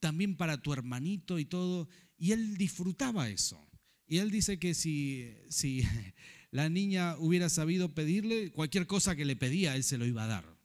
también 0.00 0.36
para 0.36 0.60
tu 0.60 0.72
hermanito 0.72 1.38
y 1.38 1.44
todo. 1.44 1.88
Y 2.18 2.32
él 2.32 2.56
disfrutaba 2.56 3.28
eso. 3.28 3.66
Y 4.06 4.18
él 4.18 4.30
dice 4.30 4.58
que 4.58 4.74
si, 4.74 5.34
si 5.48 5.82
la 6.50 6.68
niña 6.68 7.16
hubiera 7.18 7.48
sabido 7.48 7.94
pedirle, 7.94 8.52
cualquier 8.52 8.86
cosa 8.86 9.16
que 9.16 9.24
le 9.24 9.36
pedía, 9.36 9.74
él 9.76 9.84
se 9.84 9.98
lo 9.98 10.06
iba 10.06 10.24
a 10.24 10.28
dar. 10.28 10.56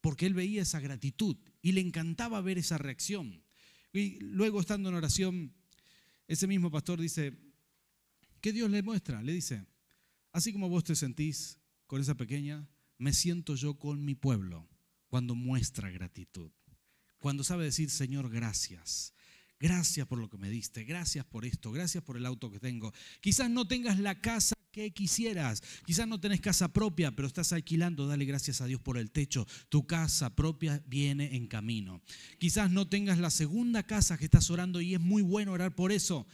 Porque 0.00 0.26
él 0.26 0.34
veía 0.34 0.62
esa 0.62 0.80
gratitud 0.80 1.36
y 1.62 1.72
le 1.72 1.80
encantaba 1.80 2.40
ver 2.40 2.58
esa 2.58 2.78
reacción. 2.78 3.42
Y 3.92 4.18
luego 4.20 4.60
estando 4.60 4.88
en 4.88 4.94
oración, 4.94 5.54
ese 6.28 6.46
mismo 6.46 6.70
pastor 6.70 7.00
dice, 7.00 7.36
¿qué 8.40 8.52
Dios 8.52 8.70
le 8.70 8.82
muestra? 8.82 9.22
Le 9.22 9.32
dice, 9.32 9.66
así 10.32 10.52
como 10.52 10.68
vos 10.68 10.84
te 10.84 10.94
sentís 10.94 11.58
con 11.86 12.00
esa 12.00 12.14
pequeña, 12.14 12.68
me 12.98 13.12
siento 13.12 13.54
yo 13.54 13.78
con 13.78 14.04
mi 14.04 14.14
pueblo 14.14 14.68
cuando 15.08 15.34
muestra 15.34 15.90
gratitud. 15.90 16.50
Cuando 17.18 17.44
sabe 17.44 17.64
decir, 17.64 17.90
Señor, 17.90 18.30
gracias. 18.30 19.14
Gracias 19.58 20.06
por 20.06 20.18
lo 20.18 20.28
que 20.28 20.36
me 20.36 20.50
diste, 20.50 20.84
gracias 20.84 21.24
por 21.24 21.46
esto, 21.46 21.72
gracias 21.72 22.04
por 22.04 22.16
el 22.18 22.26
auto 22.26 22.50
que 22.50 22.60
tengo. 22.60 22.92
Quizás 23.20 23.48
no 23.48 23.66
tengas 23.66 23.98
la 23.98 24.20
casa 24.20 24.54
que 24.70 24.92
quisieras, 24.92 25.62
quizás 25.86 26.06
no 26.06 26.20
tenés 26.20 26.42
casa 26.42 26.70
propia, 26.70 27.16
pero 27.16 27.26
estás 27.26 27.54
alquilando, 27.54 28.06
dale 28.06 28.26
gracias 28.26 28.60
a 28.60 28.66
Dios 28.66 28.82
por 28.82 28.98
el 28.98 29.10
techo. 29.10 29.46
Tu 29.70 29.86
casa 29.86 30.36
propia 30.36 30.82
viene 30.86 31.34
en 31.34 31.46
camino. 31.46 32.02
Quizás 32.38 32.70
no 32.70 32.86
tengas 32.86 33.18
la 33.18 33.30
segunda 33.30 33.82
casa 33.84 34.18
que 34.18 34.26
estás 34.26 34.50
orando 34.50 34.82
y 34.82 34.94
es 34.94 35.00
muy 35.00 35.22
bueno 35.22 35.52
orar 35.52 35.74
por 35.74 35.90
eso. 35.90 36.26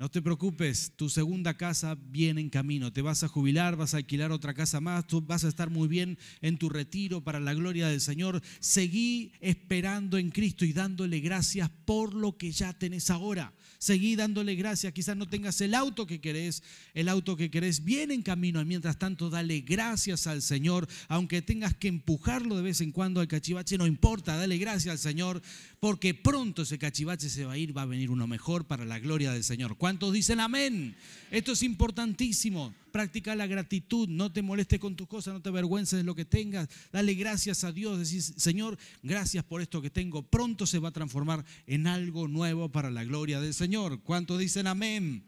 No 0.00 0.08
te 0.08 0.22
preocupes, 0.22 0.92
tu 0.94 1.10
segunda 1.10 1.54
casa 1.54 1.96
viene 2.00 2.40
en 2.40 2.50
camino. 2.50 2.92
Te 2.92 3.02
vas 3.02 3.24
a 3.24 3.28
jubilar, 3.28 3.74
vas 3.74 3.94
a 3.94 3.96
alquilar 3.96 4.30
otra 4.30 4.54
casa 4.54 4.80
más, 4.80 5.08
tú 5.08 5.20
vas 5.22 5.42
a 5.42 5.48
estar 5.48 5.70
muy 5.70 5.88
bien 5.88 6.18
en 6.40 6.56
tu 6.56 6.68
retiro 6.68 7.24
para 7.24 7.40
la 7.40 7.52
gloria 7.52 7.88
del 7.88 8.00
Señor. 8.00 8.40
Seguí 8.60 9.32
esperando 9.40 10.16
en 10.16 10.30
Cristo 10.30 10.64
y 10.64 10.72
dándole 10.72 11.18
gracias 11.18 11.68
por 11.84 12.14
lo 12.14 12.36
que 12.36 12.52
ya 12.52 12.72
tenés 12.78 13.10
ahora. 13.10 13.52
Seguí 13.78 14.14
dándole 14.14 14.54
gracias. 14.54 14.92
Quizás 14.92 15.16
no 15.16 15.26
tengas 15.26 15.60
el 15.60 15.74
auto 15.74 16.06
que 16.06 16.20
querés, 16.20 16.62
el 16.94 17.08
auto 17.08 17.36
que 17.36 17.50
querés 17.50 17.82
viene 17.82 18.14
en 18.14 18.22
camino. 18.22 18.64
Mientras 18.64 19.00
tanto, 19.00 19.30
dale 19.30 19.62
gracias 19.62 20.28
al 20.28 20.42
Señor. 20.42 20.86
Aunque 21.08 21.42
tengas 21.42 21.74
que 21.74 21.88
empujarlo 21.88 22.56
de 22.56 22.62
vez 22.62 22.80
en 22.80 22.92
cuando 22.92 23.20
al 23.20 23.26
cachivache, 23.26 23.78
no 23.78 23.86
importa, 23.88 24.36
dale 24.36 24.58
gracias 24.58 24.92
al 24.92 24.98
Señor, 24.98 25.42
porque 25.80 26.12
pronto 26.12 26.62
ese 26.62 26.78
cachivache 26.78 27.28
se 27.28 27.44
va 27.44 27.52
a 27.52 27.58
ir, 27.58 27.76
va 27.76 27.82
a 27.82 27.86
venir 27.86 28.10
uno 28.10 28.26
mejor 28.26 28.66
para 28.66 28.84
la 28.84 28.98
gloria 28.98 29.32
del 29.32 29.44
Señor. 29.44 29.76
¿Cuántos 29.76 30.12
dicen 30.12 30.40
amén? 30.40 30.96
Esto 31.30 31.52
es 31.52 31.62
importantísimo. 31.62 32.74
Practica 32.90 33.36
la 33.36 33.46
gratitud, 33.46 34.08
no 34.08 34.32
te 34.32 34.42
molestes 34.42 34.80
con 34.80 34.96
tus 34.96 35.06
cosas, 35.06 35.34
no 35.34 35.42
te 35.42 35.50
avergüences 35.50 35.98
de 35.98 36.04
lo 36.04 36.16
que 36.16 36.24
tengas. 36.24 36.68
Dale 36.90 37.14
gracias 37.14 37.62
a 37.62 37.70
Dios, 37.70 37.98
decís, 37.98 38.34
Señor, 38.36 38.76
gracias 39.02 39.44
por 39.44 39.62
esto 39.62 39.80
que 39.80 39.90
tengo. 39.90 40.22
Pronto 40.22 40.66
se 40.66 40.80
va 40.80 40.88
a 40.88 40.92
transformar 40.92 41.44
en 41.66 41.86
algo 41.86 42.26
nuevo 42.26 42.68
para 42.70 42.90
la 42.90 43.04
gloria 43.04 43.40
del 43.40 43.54
Señor. 43.54 44.00
¿Cuántos 44.02 44.40
dicen 44.40 44.66
amén? 44.66 45.24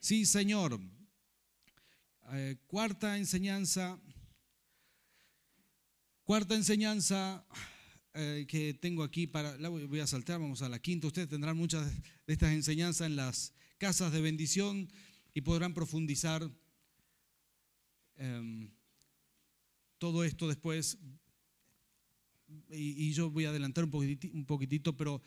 Sí, 0.00 0.26
Señor. 0.26 0.80
Eh, 2.32 2.56
cuarta 2.66 3.16
enseñanza. 3.16 3.96
Cuarta 6.24 6.54
enseñanza 6.54 7.44
eh, 8.16 8.46
que 8.46 8.74
tengo 8.74 9.02
aquí 9.02 9.26
para, 9.26 9.58
la 9.58 9.68
voy 9.68 9.98
a 9.98 10.06
saltar, 10.06 10.40
vamos 10.40 10.62
a 10.62 10.68
la 10.68 10.78
quinta. 10.78 11.08
Ustedes 11.08 11.28
tendrán 11.28 11.56
muchas 11.56 11.84
de 12.26 12.32
estas 12.32 12.52
enseñanzas 12.52 13.08
en 13.08 13.16
las 13.16 13.52
casas 13.76 14.12
de 14.12 14.20
bendición 14.20 14.88
y 15.34 15.40
podrán 15.40 15.74
profundizar 15.74 16.48
em, 18.14 18.70
todo 19.98 20.22
esto 20.22 20.46
después. 20.46 20.96
Y, 22.70 23.12
yo 23.14 23.30
voy 23.30 23.46
a 23.46 23.50
adelantar 23.50 23.82
un 23.84 24.46
poquitito, 24.46 24.96
pero 24.96 25.20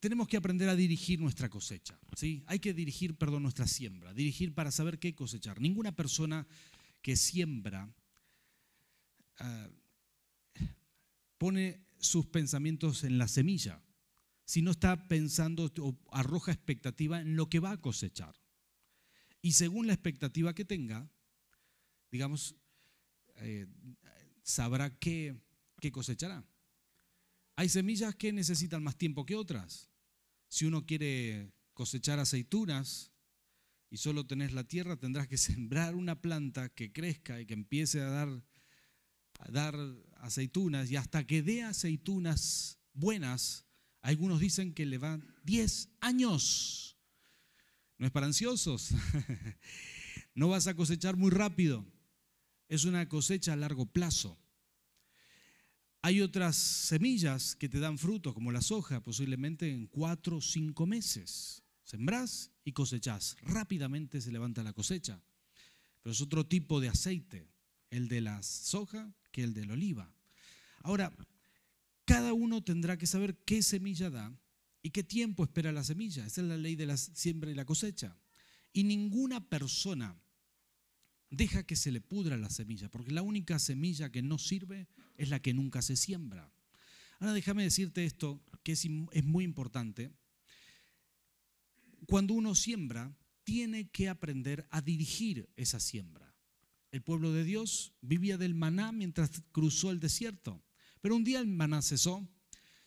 tenemos 0.00 0.26
que 0.26 0.36
aprender 0.36 0.68
a 0.68 0.74
dirigir 0.74 1.20
nuestra 1.20 1.48
cosecha. 1.48 1.96
¿sí? 2.16 2.42
Hay 2.46 2.58
que 2.58 2.74
dirigir, 2.74 3.14
perdón, 3.14 3.44
nuestra 3.44 3.68
siembra. 3.68 4.12
Dirigir 4.12 4.52
para 4.52 4.72
saber 4.72 4.98
qué 4.98 5.14
cosechar. 5.14 5.60
Ninguna 5.60 5.92
persona 5.92 6.44
que 7.02 7.14
siembra 7.14 7.88
ah, 9.38 9.68
pone 11.38 11.84
sus 12.02 12.26
pensamientos 12.26 13.04
en 13.04 13.16
la 13.16 13.28
semilla, 13.28 13.82
sino 14.44 14.72
está 14.72 15.08
pensando 15.08 15.72
o 15.80 15.98
arroja 16.10 16.52
expectativa 16.52 17.20
en 17.20 17.36
lo 17.36 17.48
que 17.48 17.60
va 17.60 17.70
a 17.70 17.80
cosechar. 17.80 18.34
Y 19.40 19.52
según 19.52 19.86
la 19.86 19.94
expectativa 19.94 20.54
que 20.54 20.64
tenga, 20.64 21.08
digamos, 22.10 22.54
eh, 23.36 23.66
sabrá 24.42 24.98
qué, 24.98 25.40
cosechará. 25.90 26.44
Hay 27.56 27.68
semillas 27.68 28.14
que 28.14 28.32
necesitan 28.32 28.82
más 28.82 28.96
tiempo 28.96 29.24
que 29.24 29.36
otras. 29.36 29.88
Si 30.48 30.64
uno 30.64 30.86
quiere 30.86 31.52
cosechar 31.72 32.18
aceitunas 32.18 33.12
y 33.90 33.96
solo 33.96 34.26
tenés 34.26 34.52
la 34.52 34.64
tierra, 34.64 34.96
tendrás 34.96 35.28
que 35.28 35.36
sembrar 35.38 35.94
una 35.94 36.20
planta 36.20 36.68
que 36.68 36.92
crezca 36.92 37.40
y 37.40 37.46
que 37.46 37.54
empiece 37.54 38.00
a 38.00 38.10
dar 38.10 38.44
dar 39.50 39.74
aceitunas 40.22 40.90
y 40.90 40.96
hasta 40.96 41.26
que 41.26 41.42
dé 41.42 41.64
aceitunas 41.64 42.78
buenas, 42.94 43.66
algunos 44.00 44.40
dicen 44.40 44.72
que 44.72 44.86
le 44.86 44.98
van 44.98 45.34
10 45.44 45.88
años. 46.00 46.96
No 47.98 48.06
es 48.06 48.12
para 48.12 48.26
ansiosos. 48.26 48.90
no 50.34 50.48
vas 50.48 50.68
a 50.68 50.74
cosechar 50.74 51.16
muy 51.16 51.30
rápido. 51.30 51.84
Es 52.68 52.84
una 52.84 53.08
cosecha 53.08 53.52
a 53.52 53.56
largo 53.56 53.86
plazo. 53.86 54.38
Hay 56.02 56.20
otras 56.20 56.56
semillas 56.56 57.54
que 57.54 57.68
te 57.68 57.80
dan 57.80 57.98
fruto, 57.98 58.32
como 58.32 58.50
la 58.50 58.62
soja, 58.62 59.02
posiblemente 59.04 59.70
en 59.70 59.86
cuatro 59.86 60.38
o 60.38 60.40
cinco 60.40 60.86
meses. 60.86 61.62
Sembrás 61.82 62.52
y 62.64 62.72
cosechás. 62.72 63.36
Rápidamente 63.42 64.20
se 64.20 64.32
levanta 64.32 64.62
la 64.62 64.72
cosecha. 64.72 65.20
Pero 66.00 66.12
es 66.12 66.20
otro 66.20 66.46
tipo 66.46 66.80
de 66.80 66.88
aceite. 66.88 67.48
El 67.90 68.08
de 68.08 68.20
la 68.20 68.42
soja 68.42 69.14
que 69.32 69.42
el 69.42 69.54
del 69.54 69.72
oliva. 69.72 70.14
Ahora, 70.82 71.12
cada 72.04 72.32
uno 72.32 72.62
tendrá 72.62 72.98
que 72.98 73.06
saber 73.06 73.36
qué 73.44 73.62
semilla 73.62 74.10
da 74.10 74.32
y 74.82 74.90
qué 74.90 75.02
tiempo 75.02 75.44
espera 75.44 75.72
la 75.72 75.84
semilla. 75.84 76.26
Esa 76.26 76.42
es 76.42 76.46
la 76.46 76.56
ley 76.56 76.76
de 76.76 76.86
la 76.86 76.96
siembra 76.96 77.50
y 77.50 77.54
la 77.54 77.64
cosecha. 77.64 78.16
Y 78.72 78.84
ninguna 78.84 79.48
persona 79.48 80.16
deja 81.30 81.62
que 81.62 81.76
se 81.76 81.90
le 81.90 82.00
pudra 82.00 82.36
la 82.36 82.50
semilla, 82.50 82.90
porque 82.90 83.10
la 83.10 83.22
única 83.22 83.58
semilla 83.58 84.10
que 84.10 84.22
no 84.22 84.38
sirve 84.38 84.86
es 85.16 85.30
la 85.30 85.40
que 85.40 85.54
nunca 85.54 85.80
se 85.80 85.96
siembra. 85.96 86.52
Ahora 87.18 87.32
déjame 87.32 87.62
decirte 87.62 88.04
esto, 88.04 88.42
que 88.62 88.72
es, 88.72 88.86
es 89.12 89.24
muy 89.24 89.44
importante. 89.44 90.12
Cuando 92.06 92.34
uno 92.34 92.54
siembra, 92.54 93.16
tiene 93.44 93.88
que 93.88 94.08
aprender 94.08 94.66
a 94.70 94.82
dirigir 94.82 95.48
esa 95.56 95.80
siembra. 95.80 96.21
El 96.92 97.02
pueblo 97.02 97.32
de 97.32 97.42
Dios 97.42 97.94
vivía 98.02 98.36
del 98.36 98.54
maná 98.54 98.92
mientras 98.92 99.42
cruzó 99.50 99.90
el 99.90 99.98
desierto. 99.98 100.62
Pero 101.00 101.16
un 101.16 101.24
día 101.24 101.40
el 101.40 101.48
maná 101.48 101.80
cesó, 101.80 102.28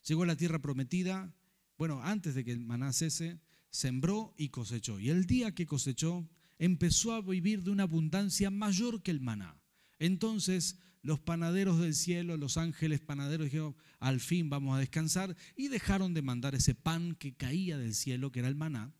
llegó 0.08 0.24
a 0.24 0.28
la 0.28 0.38
tierra 0.38 0.62
prometida. 0.62 1.34
Bueno, 1.78 2.02
antes 2.04 2.36
de 2.36 2.46
que 2.46 2.52
el 2.52 2.60
maná 2.60 2.94
cese, 2.94 3.39
sembró 3.72 4.36
y 4.38 4.50
cosechó. 4.50 5.00
Y 5.00 5.10
el 5.10 5.26
día 5.26 5.56
que 5.56 5.65
cosechó, 5.65 6.30
empezó 6.60 7.13
a 7.13 7.22
vivir 7.22 7.63
de 7.63 7.72
una 7.72 7.84
abundancia 7.84 8.52
mayor 8.52 9.02
que 9.02 9.10
el 9.10 9.22
maná. 9.22 9.60
Entonces 9.98 10.78
los 11.02 11.20
panaderos 11.20 11.80
del 11.80 11.96
cielo, 11.96 12.38
los 12.38 12.58
ángeles 12.58 13.02
panaderos 13.02 13.46
dijeron, 13.46 13.76
al 14.00 14.20
fin 14.20 14.50
vamos 14.52 14.76
a 14.76 14.80
descansar 14.80 15.36
y 15.56 15.68
dejaron 15.68 16.13
de 16.13 16.22
mandar 16.22 16.54
ese 16.54 16.76
pan 16.76 17.15
que 17.15 17.36
caía 17.36 17.78
del 17.78 17.96
cielo, 17.96 18.32
que 18.32 18.39
era 18.39 18.48
el 18.48 18.56
maná, 18.56 18.94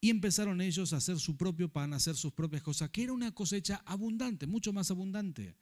y 0.00 0.08
empezaron 0.08 0.60
ellos 0.60 0.92
a 0.92 0.96
hacer 0.96 1.18
su 1.18 1.36
propio 1.36 1.68
pan, 1.70 1.92
a 1.92 1.96
hacer 1.96 2.16
sus 2.16 2.32
propias 2.32 2.62
cosas, 2.62 2.90
que 2.90 3.02
era 3.02 3.12
una 3.12 3.32
cosecha 3.32 3.82
abundante, 3.84 4.46
mucho 4.46 4.72
más 4.72 4.90
abundante. 4.90 5.56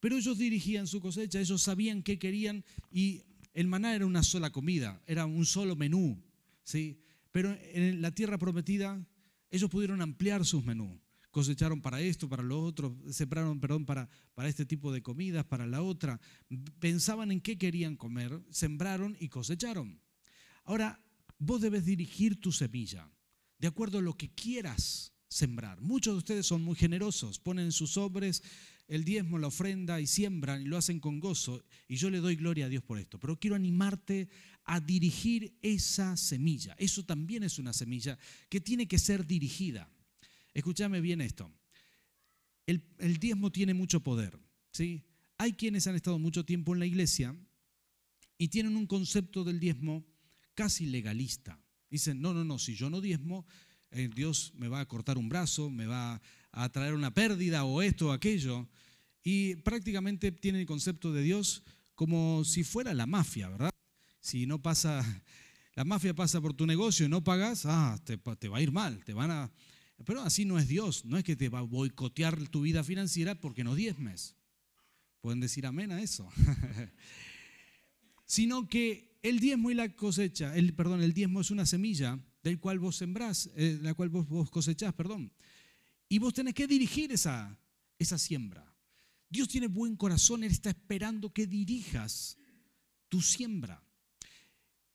Pero 0.00 0.16
ellos 0.16 0.38
dirigían 0.38 0.86
su 0.86 1.00
cosecha, 1.00 1.40
ellos 1.40 1.62
sabían 1.62 2.02
qué 2.02 2.18
querían 2.18 2.64
y 2.90 3.22
el 3.54 3.66
maná 3.66 3.96
era 3.96 4.06
una 4.06 4.22
sola 4.22 4.50
comida, 4.50 5.02
era 5.06 5.26
un 5.26 5.44
solo 5.44 5.74
menú. 5.74 6.22
¿sí? 6.62 7.00
Pero 7.32 7.56
en 7.72 8.00
la 8.00 8.14
tierra 8.14 8.38
prometida 8.38 9.04
ellos 9.50 9.68
pudieron 9.68 10.02
ampliar 10.02 10.44
sus 10.44 10.64
menús. 10.64 11.00
Cosecharon 11.32 11.82
para 11.82 12.00
esto, 12.00 12.28
para 12.28 12.42
lo 12.42 12.62
otro, 12.62 12.96
sembraron, 13.10 13.60
perdón, 13.60 13.84
para, 13.84 14.08
para 14.34 14.48
este 14.48 14.64
tipo 14.64 14.92
de 14.92 15.02
comidas, 15.02 15.44
para 15.44 15.66
la 15.66 15.82
otra. 15.82 16.20
Pensaban 16.78 17.32
en 17.32 17.40
qué 17.40 17.58
querían 17.58 17.96
comer, 17.96 18.40
sembraron 18.50 19.16
y 19.20 19.28
cosecharon. 19.28 20.00
Ahora, 20.64 21.00
vos 21.38 21.60
debes 21.60 21.84
dirigir 21.84 22.40
tu 22.40 22.50
semilla 22.50 23.10
de 23.58 23.68
acuerdo 23.68 23.98
a 23.98 24.02
lo 24.02 24.16
que 24.16 24.30
quieras 24.30 25.12
sembrar. 25.28 25.80
Muchos 25.80 26.14
de 26.14 26.18
ustedes 26.18 26.46
son 26.46 26.62
muy 26.62 26.76
generosos, 26.76 27.38
ponen 27.38 27.72
sus 27.72 27.90
sobres 27.92 28.42
el 28.88 29.04
diezmo, 29.04 29.38
la 29.38 29.48
ofrenda 29.48 30.00
y 30.00 30.06
siembran 30.06 30.62
y 30.62 30.64
lo 30.64 30.78
hacen 30.78 30.98
con 30.98 31.20
gozo. 31.20 31.62
Y 31.86 31.96
yo 31.96 32.08
le 32.08 32.20
doy 32.20 32.36
gloria 32.36 32.66
a 32.66 32.68
Dios 32.68 32.82
por 32.82 32.98
esto. 32.98 33.20
Pero 33.20 33.38
quiero 33.38 33.54
animarte 33.54 34.28
a 34.64 34.80
dirigir 34.80 35.58
esa 35.60 36.16
semilla. 36.16 36.74
Eso 36.78 37.04
también 37.04 37.42
es 37.42 37.58
una 37.58 37.74
semilla 37.74 38.18
que 38.48 38.60
tiene 38.60 38.88
que 38.88 38.98
ser 38.98 39.26
dirigida. 39.26 39.90
Escúchame 40.54 41.02
bien 41.02 41.20
esto. 41.20 41.52
El, 42.66 42.82
el 42.98 43.18
diezmo 43.18 43.52
tiene 43.52 43.74
mucho 43.74 44.00
poder. 44.00 44.38
¿sí? 44.72 45.04
Hay 45.36 45.52
quienes 45.52 45.86
han 45.86 45.94
estado 45.94 46.18
mucho 46.18 46.44
tiempo 46.44 46.72
en 46.72 46.80
la 46.80 46.86
iglesia 46.86 47.36
y 48.38 48.48
tienen 48.48 48.74
un 48.76 48.86
concepto 48.86 49.44
del 49.44 49.60
diezmo 49.60 50.06
casi 50.54 50.86
legalista. 50.86 51.60
Dicen, 51.90 52.20
no, 52.20 52.34
no, 52.34 52.44
no, 52.44 52.58
si 52.58 52.74
yo 52.74 52.90
no 52.90 53.00
diezmo, 53.00 53.46
eh, 53.90 54.08
Dios 54.14 54.52
me 54.56 54.68
va 54.68 54.80
a 54.80 54.86
cortar 54.86 55.16
un 55.18 55.28
brazo, 55.28 55.70
me 55.70 55.86
va 55.86 56.20
a 56.52 56.68
traer 56.68 56.94
una 56.94 57.12
pérdida 57.14 57.64
o 57.64 57.82
esto 57.82 58.08
o 58.08 58.12
aquello. 58.12 58.68
Y 59.22 59.56
prácticamente 59.56 60.32
tienen 60.32 60.60
el 60.60 60.66
concepto 60.66 61.12
de 61.12 61.22
Dios 61.22 61.62
como 61.94 62.44
si 62.44 62.64
fuera 62.64 62.94
la 62.94 63.06
mafia, 63.06 63.48
¿verdad? 63.48 63.70
Si 64.20 64.46
no 64.46 64.60
pasa, 64.60 65.04
la 65.74 65.84
mafia 65.84 66.14
pasa 66.14 66.40
por 66.40 66.54
tu 66.54 66.66
negocio 66.66 67.06
y 67.06 67.08
no 67.08 67.24
pagas, 67.24 67.64
ah, 67.66 67.98
te, 68.04 68.18
te 68.18 68.48
va 68.48 68.58
a 68.58 68.62
ir 68.62 68.72
mal, 68.72 69.04
te 69.04 69.12
van 69.12 69.30
a... 69.30 69.50
Pero 70.04 70.22
así 70.22 70.44
no 70.44 70.58
es 70.58 70.68
Dios, 70.68 71.04
no 71.04 71.18
es 71.18 71.24
que 71.24 71.34
te 71.34 71.48
va 71.48 71.58
a 71.58 71.62
boicotear 71.62 72.48
tu 72.48 72.60
vida 72.60 72.84
financiera 72.84 73.34
porque 73.34 73.64
no 73.64 73.74
diezmes. 73.74 74.36
Pueden 75.20 75.40
decir 75.40 75.66
amén 75.66 75.90
a 75.90 76.00
eso. 76.00 76.28
Sino 78.24 78.68
que 78.68 79.17
el 79.22 79.40
diezmo 79.40 79.70
y 79.70 79.74
la 79.74 79.94
cosecha, 79.94 80.56
el, 80.56 80.74
perdón, 80.74 81.02
el 81.02 81.12
diezmo 81.12 81.40
es 81.40 81.50
una 81.50 81.66
semilla 81.66 82.20
del 82.42 82.60
cual 82.60 82.78
vos 82.78 82.96
sembrás, 82.96 83.50
eh, 83.56 83.78
la 83.82 83.94
cual 83.94 84.08
vos, 84.10 84.50
cosechás, 84.50 84.94
perdón. 84.94 85.32
Y 86.08 86.18
vos 86.18 86.34
tenés 86.34 86.54
que 86.54 86.66
dirigir 86.66 87.12
esa, 87.12 87.58
esa 87.98 88.18
siembra. 88.18 88.64
Dios 89.28 89.48
tiene 89.48 89.66
buen 89.66 89.96
corazón, 89.96 90.44
Él 90.44 90.52
está 90.52 90.70
esperando 90.70 91.32
que 91.32 91.46
dirijas 91.46 92.38
tu 93.08 93.20
siembra. 93.20 93.82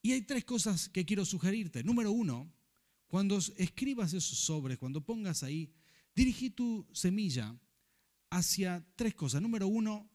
Y 0.02 0.12
hay 0.12 0.22
tres 0.22 0.44
cosas 0.44 0.90
que 0.90 1.06
quiero 1.06 1.26
sugerirte. 1.26 1.84
Número 1.84 2.12
uno, 2.12 2.52
cuando 3.08 3.38
escribas 3.58 4.14
esos 4.14 4.40
sobres, 4.40 4.78
cuando 4.78 5.06
pongas 5.06 5.44
ahí, 5.44 5.72
dirigí 6.16 6.50
tu 6.50 6.88
semilla 6.94 7.56
hacia 8.30 8.86
tres 8.96 9.14
cosas. 9.14 9.42
Número 9.42 9.68
uno, 9.68 10.10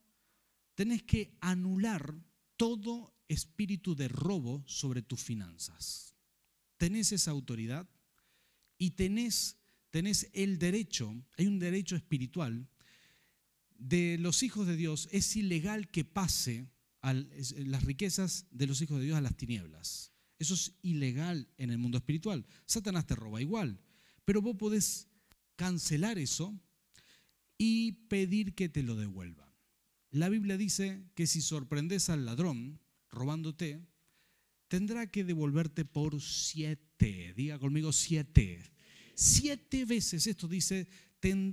tenés 0.75 1.05
que 1.05 1.37
anular 1.41 2.15
todo 2.57 3.18
espíritu 3.29 3.95
de 3.95 4.09
robo 4.09 4.65
sobre 4.67 5.03
tus 5.03 5.23
finanzas. 5.23 6.15
Tenés 6.77 7.13
esa 7.13 7.31
autoridad 7.31 7.89
y 8.79 8.93
tenés, 8.93 9.57
tenés 9.91 10.31
el 10.33 10.59
derecho, 10.59 11.15
hay 11.37 11.47
un 11.47 11.59
derecho 11.59 11.97
espiritual 11.97 12.69
de 13.79 14.19
los 14.19 14.43
hijos 14.43 14.67
de 14.67 14.77
Dios. 14.77 15.09
Es 15.13 15.37
ilegal 15.37 15.91
que 15.91 16.05
pase 16.05 16.69
las 17.03 17.85
riquezas 17.85 18.47
de 18.51 18.67
los 18.67 18.81
hijos 18.83 18.99
de 18.99 19.07
Dios 19.07 19.19
a 19.19 19.23
las 19.23 19.37
tinieblas. 19.37 20.13
Eso 20.39 20.55
es 20.55 20.73
ilegal 20.83 21.49
en 21.57 21.71
el 21.71 21.79
mundo 21.79 21.99
espiritual. 21.99 22.47
Satanás 22.65 23.07
te 23.07 23.17
roba 23.17 23.41
igual, 23.41 23.81
pero 24.25 24.43
vos 24.43 24.57
podés 24.57 25.09
cancelar 25.57 26.19
eso 26.19 26.59
y 27.57 27.93
pedir 28.09 28.55
que 28.55 28.69
te 28.69 28.83
lo 28.83 28.95
devuelvan. 28.95 29.49
La 30.11 30.29
Biblia 30.29 30.57
dice 30.57 31.05
que 31.15 31.27
si 31.27 31.43
sorprendes 31.43 32.09
al 32.09 32.25
ladrón 32.25 32.81
robándote, 33.19 33.85
tendrá 34.69 35.11
que 35.11 35.25
devolverte 35.25 35.85
por 35.85 36.21
siete. 36.21 37.35
Diga 37.37 37.59
conmigo 37.59 37.93
siete. 37.93 38.63
Siete 39.15 39.85
veces 39.85 40.27
esto 40.27 40.47
dice, 40.47 40.89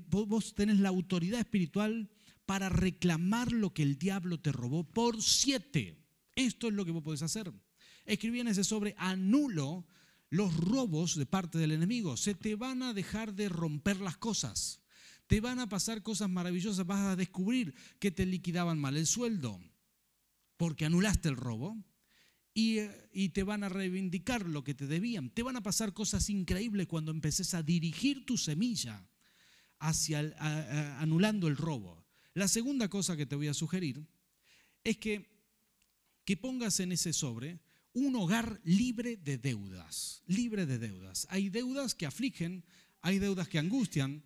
vos 0.09 0.53
tenés 0.53 0.79
la 0.79 0.89
autoridad 0.89 1.39
espiritual 1.39 2.11
para 2.45 2.69
reclamar 2.69 3.51
lo 3.51 3.73
que 3.73 3.81
el 3.81 3.97
diablo 3.97 4.39
te 4.39 4.51
robó 4.51 4.83
por 4.83 5.21
siete. 5.23 6.05
Esto 6.35 6.67
es 6.67 6.73
lo 6.73 6.85
que 6.85 6.91
vos 6.91 7.03
podés 7.03 7.23
hacer. 7.23 7.51
Escribí 8.05 8.39
en 8.39 8.49
ese 8.49 8.63
sobre, 8.63 8.93
anulo 8.97 9.87
los 10.29 10.55
robos 10.57 11.15
de 11.15 11.25
parte 11.25 11.57
del 11.57 11.71
enemigo. 11.71 12.17
Se 12.17 12.35
te 12.35 12.55
van 12.55 12.83
a 12.83 12.93
dejar 12.93 13.33
de 13.33 13.49
romper 13.49 13.99
las 13.99 14.17
cosas. 14.17 14.81
Te 15.27 15.41
van 15.41 15.59
a 15.59 15.69
pasar 15.69 16.03
cosas 16.03 16.29
maravillosas. 16.29 16.85
Vas 16.85 17.01
a 17.01 17.15
descubrir 17.15 17.73
que 17.99 18.11
te 18.11 18.27
liquidaban 18.27 18.77
mal 18.77 18.95
el 18.95 19.07
sueldo 19.07 19.59
porque 20.57 20.85
anulaste 20.85 21.29
el 21.29 21.37
robo. 21.37 21.77
Y, 22.53 23.29
te 23.29 23.43
van 23.43 23.65
a 23.65 23.69
reivindicar 23.69 24.47
lo 24.47 24.63
que 24.63 24.73
te 24.73 24.87
debían. 24.87 25.29
Te 25.29 25.43
van 25.43 25.57
a 25.57 25.63
pasar 25.63 25.91
cosas 25.91 26.29
increíbles 26.29 26.87
cuando 26.87 27.11
empeces 27.11 27.53
a 27.53 27.63
dirigir 27.63 28.25
tu 28.25 28.37
semilla 28.37 29.05
hacia 29.79 30.19
anulando 31.01 31.49
el 31.49 31.57
robo. 31.57 32.05
La 32.33 32.47
segunda 32.47 32.89
cosa 32.89 33.17
que 33.17 33.25
te 33.25 33.35
voy 33.35 33.49
a 33.49 33.53
sugerir 33.53 34.07
es 34.85 34.97
que, 34.97 35.29
que 36.23 36.37
pongas 36.37 36.79
en 36.79 36.93
ese 36.93 37.11
sobre 37.11 37.59
un 37.91 38.15
hogar 38.15 38.61
libre 38.63 39.17
de 39.17 39.37
deudas, 39.37 40.23
libre 40.27 40.65
de 40.65 40.79
deudas. 40.79 41.27
Hay 41.29 41.49
deudas 41.49 41.93
que 41.93 42.05
afligen, 42.05 42.63
hay 43.01 43.19
deudas 43.19 43.49
que 43.49 43.59
angustian 43.59 44.23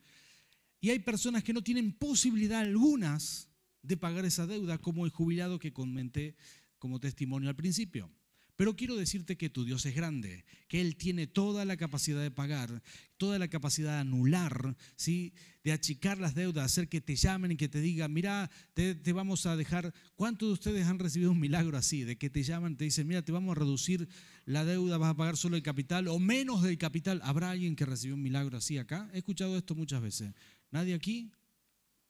y 0.81 0.91
hay 0.91 0.99
personas 0.99 1.43
que 1.43 1.53
no 1.53 1.63
tienen 1.63 1.93
posibilidad 1.93 2.61
algunas 2.61 3.48
de 3.81 3.97
pagar 3.97 4.25
esa 4.25 4.47
deuda, 4.47 4.77
como 4.77 5.05
el 5.05 5.11
jubilado 5.11 5.59
que 5.59 5.73
comenté 5.73 6.35
como 6.77 6.99
testimonio 6.99 7.49
al 7.49 7.55
principio. 7.55 8.11
Pero 8.59 8.75
quiero 8.75 8.97
decirte 8.97 9.37
que 9.37 9.49
tu 9.49 9.63
Dios 9.63 9.85
es 9.85 9.95
grande, 9.95 10.43
que 10.67 10.81
Él 10.81 10.97
tiene 10.97 11.27
toda 11.27 11.63
la 11.63 11.77
capacidad 11.77 12.21
de 12.21 12.29
pagar, 12.29 12.83
toda 13.15 13.39
la 13.39 13.47
capacidad 13.47 13.93
de 13.93 13.99
anular, 13.99 14.75
¿sí? 14.97 15.33
de 15.63 15.71
achicar 15.71 16.17
las 16.17 16.35
deudas, 16.35 16.65
hacer 16.65 16.89
que 16.89 16.99
te 16.99 17.15
llamen 17.15 17.53
y 17.53 17.55
que 17.55 17.69
te 17.69 17.79
digan, 17.79 18.11
mira, 18.11 18.51
te, 18.73 18.95
vamos 19.13 19.45
a 19.45 19.55
dejar, 19.55 19.93
¿cuántos 20.15 20.49
de 20.49 20.53
ustedes 20.55 20.87
han 20.87 20.99
recibido 20.99 21.31
un 21.31 21.39
milagro 21.39 21.77
así? 21.77 22.03
De 22.03 22.17
que 22.17 22.29
te 22.29 22.43
llaman, 22.43 22.75
te 22.75 22.83
dicen, 22.83 23.07
mira, 23.07 23.23
te 23.23 23.31
vamos 23.31 23.55
a 23.55 23.59
reducir 23.61 24.09
la 24.43 24.65
deuda, 24.65 24.97
vas 24.97 25.11
a 25.11 25.15
pagar 25.15 25.37
solo 25.37 25.55
el 25.55 25.63
capital 25.63 26.09
o 26.09 26.19
menos 26.19 26.61
del 26.61 26.77
capital. 26.77 27.21
¿Habrá 27.23 27.51
alguien 27.51 27.77
que 27.77 27.85
recibió 27.85 28.15
un 28.15 28.21
milagro 28.21 28.57
así 28.57 28.77
acá? 28.77 29.09
He 29.13 29.19
escuchado 29.19 29.57
esto 29.57 29.73
muchas 29.73 30.01
veces. 30.01 30.33
¿Nadie 30.69 30.95
aquí? 30.95 31.31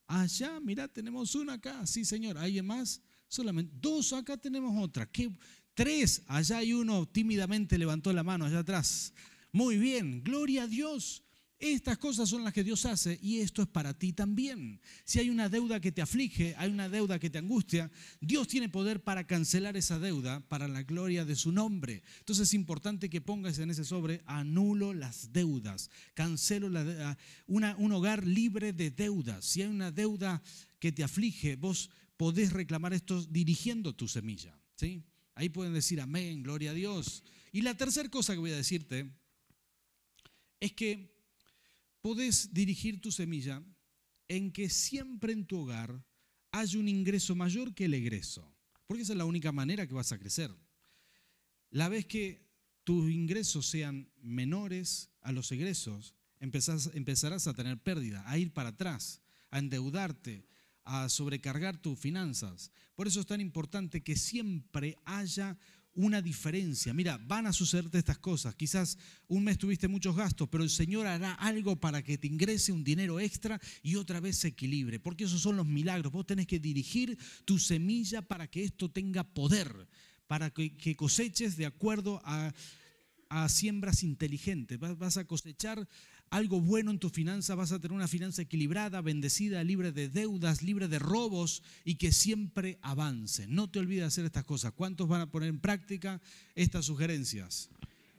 Allá, 0.09 0.59
mira, 0.59 0.87
tenemos 0.87 1.35
una 1.35 1.53
acá. 1.53 1.85
Sí, 1.85 2.03
señor. 2.03 2.35
¿Alguien 2.39 2.65
más? 2.65 2.99
Solamente 3.27 3.71
dos, 3.79 4.11
acá 4.11 4.37
tenemos 4.37 4.75
otra. 4.83 5.05
¿Qué? 5.05 5.29
Tres, 5.75 6.23
allá 6.25 6.57
hay 6.57 6.73
uno 6.73 7.07
tímidamente 7.07 7.77
levantó 7.77 8.11
la 8.11 8.23
mano 8.23 8.45
allá 8.45 8.59
atrás. 8.59 9.13
Muy 9.51 9.77
bien, 9.77 10.23
gloria 10.23 10.63
a 10.63 10.67
Dios. 10.67 11.23
Estas 11.59 11.97
cosas 11.97 12.29
son 12.29 12.45
las 12.45 12.53
que 12.53 12.63
Dios 12.63 12.85
hace 12.85 13.19
y 13.21 13.39
esto 13.39 13.61
es 13.61 13.67
para 13.67 13.93
ti 13.93 14.13
también. 14.13 14.79
Si 15.03 15.19
hay 15.19 15.29
una 15.29 15.49
deuda 15.49 15.81
que 15.81 15.91
te 15.91 16.01
aflige, 16.01 16.55
hay 16.57 16.71
una 16.71 16.87
deuda 16.87 17.19
que 17.19 17.29
te 17.29 17.37
angustia, 17.37 17.91
Dios 18.21 18.47
tiene 18.47 18.69
poder 18.69 19.03
para 19.03 19.27
cancelar 19.27 19.75
esa 19.75 19.99
deuda 19.99 20.39
para 20.47 20.69
la 20.69 20.83
gloria 20.83 21.25
de 21.25 21.35
su 21.35 21.51
nombre. 21.51 22.01
Entonces 22.19 22.47
es 22.47 22.53
importante 22.53 23.09
que 23.09 23.19
pongas 23.19 23.59
en 23.59 23.71
ese 23.71 23.83
sobre, 23.83 24.21
anulo 24.25 24.93
las 24.93 25.33
deudas, 25.33 25.89
cancelo 26.13 26.69
la 26.69 27.17
un 27.45 27.91
hogar 27.91 28.25
libre 28.25 28.71
de 28.71 28.89
deudas. 28.89 29.43
Si 29.43 29.61
hay 29.61 29.67
una 29.67 29.91
deuda 29.91 30.41
que 30.79 30.93
te 30.93 31.03
aflige, 31.03 31.57
vos 31.57 31.89
podés 32.15 32.53
reclamar 32.53 32.93
esto 32.93 33.21
dirigiendo 33.25 33.93
tu 33.93 34.07
semilla. 34.07 34.57
¿sí? 34.77 35.03
Ahí 35.35 35.49
pueden 35.49 35.73
decir 35.73 35.99
amén, 35.99 36.41
gloria 36.41 36.71
a 36.71 36.73
Dios. 36.73 37.25
Y 37.51 37.63
la 37.63 37.75
tercera 37.75 38.07
cosa 38.07 38.31
que 38.31 38.39
voy 38.39 38.51
a 38.51 38.55
decirte 38.55 39.11
es 40.61 40.71
que 40.71 41.18
podés 42.01 42.53
dirigir 42.53 43.01
tu 43.01 43.11
semilla 43.11 43.63
en 44.27 44.51
que 44.51 44.69
siempre 44.69 45.33
en 45.33 45.45
tu 45.45 45.59
hogar 45.59 46.03
haya 46.51 46.79
un 46.79 46.87
ingreso 46.87 47.35
mayor 47.35 47.73
que 47.73 47.85
el 47.85 47.93
egreso, 47.93 48.55
porque 48.87 49.03
esa 49.03 49.13
es 49.13 49.17
la 49.17 49.25
única 49.25 49.51
manera 49.51 49.87
que 49.87 49.93
vas 49.93 50.11
a 50.11 50.19
crecer. 50.19 50.51
La 51.69 51.89
vez 51.89 52.05
que 52.05 52.47
tus 52.83 53.11
ingresos 53.11 53.67
sean 53.67 54.09
menores 54.21 55.09
a 55.21 55.31
los 55.31 55.51
egresos, 55.51 56.15
empezarás 56.39 57.47
a 57.47 57.53
tener 57.53 57.77
pérdida, 57.77 58.23
a 58.25 58.37
ir 58.37 58.51
para 58.51 58.69
atrás, 58.69 59.21
a 59.51 59.59
endeudarte, 59.59 60.47
a 60.85 61.09
sobrecargar 61.09 61.77
tus 61.77 61.99
finanzas. 61.99 62.71
Por 62.95 63.07
eso 63.07 63.19
es 63.19 63.27
tan 63.27 63.41
importante 63.41 64.01
que 64.01 64.15
siempre 64.15 64.97
haya 65.05 65.57
una 65.95 66.21
diferencia. 66.21 66.93
Mira, 66.93 67.17
van 67.17 67.47
a 67.47 67.53
sucederte 67.53 67.97
estas 67.97 68.17
cosas. 68.17 68.55
Quizás 68.55 68.97
un 69.27 69.43
mes 69.43 69.57
tuviste 69.57 69.87
muchos 69.87 70.15
gastos, 70.15 70.47
pero 70.49 70.63
el 70.63 70.69
Señor 70.69 71.07
hará 71.07 71.33
algo 71.33 71.75
para 71.75 72.03
que 72.03 72.17
te 72.17 72.27
ingrese 72.27 72.71
un 72.71 72.83
dinero 72.83 73.19
extra 73.19 73.59
y 73.81 73.95
otra 73.95 74.19
vez 74.19 74.37
se 74.37 74.49
equilibre. 74.49 74.99
Porque 74.99 75.25
esos 75.25 75.41
son 75.41 75.57
los 75.57 75.65
milagros. 75.65 76.11
Vos 76.11 76.25
tenés 76.25 76.47
que 76.47 76.59
dirigir 76.59 77.17
tu 77.45 77.59
semilla 77.59 78.21
para 78.21 78.47
que 78.47 78.63
esto 78.63 78.89
tenga 78.89 79.23
poder, 79.23 79.87
para 80.27 80.51
que, 80.51 80.95
coseches 80.95 81.57
de 81.57 81.65
acuerdo 81.65 82.21
a, 82.23 82.53
a 83.29 83.49
siembras 83.49 84.03
inteligentes. 84.03 84.79
Vas 84.79 85.17
a 85.17 85.25
cosechar 85.25 85.87
algo 86.29 86.61
bueno 86.61 86.91
en 86.91 86.99
tu 86.99 87.09
finanza, 87.09 87.55
vas 87.55 87.71
a 87.71 87.79
tener 87.79 87.95
una 87.95 88.07
finanza 88.07 88.41
equilibrada, 88.41 89.01
bendecida, 89.01 89.63
libre 89.63 89.91
de 89.91 90.09
deudas, 90.09 90.61
libre 90.61 90.87
de 90.87 90.99
robos 90.99 91.63
y 91.83 91.95
que 91.95 92.11
siempre 92.11 92.77
avance. 92.81 93.47
No 93.47 93.69
te 93.69 93.79
olvides 93.79 94.01
de 94.01 94.07
hacer 94.07 94.25
estas 94.25 94.43
cosas. 94.43 94.73
¿Cuántos 94.73 95.07
van 95.07 95.21
a 95.21 95.31
poner 95.31 95.49
en 95.49 95.59
práctica 95.59 96.21
estas 96.55 96.85
sugerencias? 96.85 97.69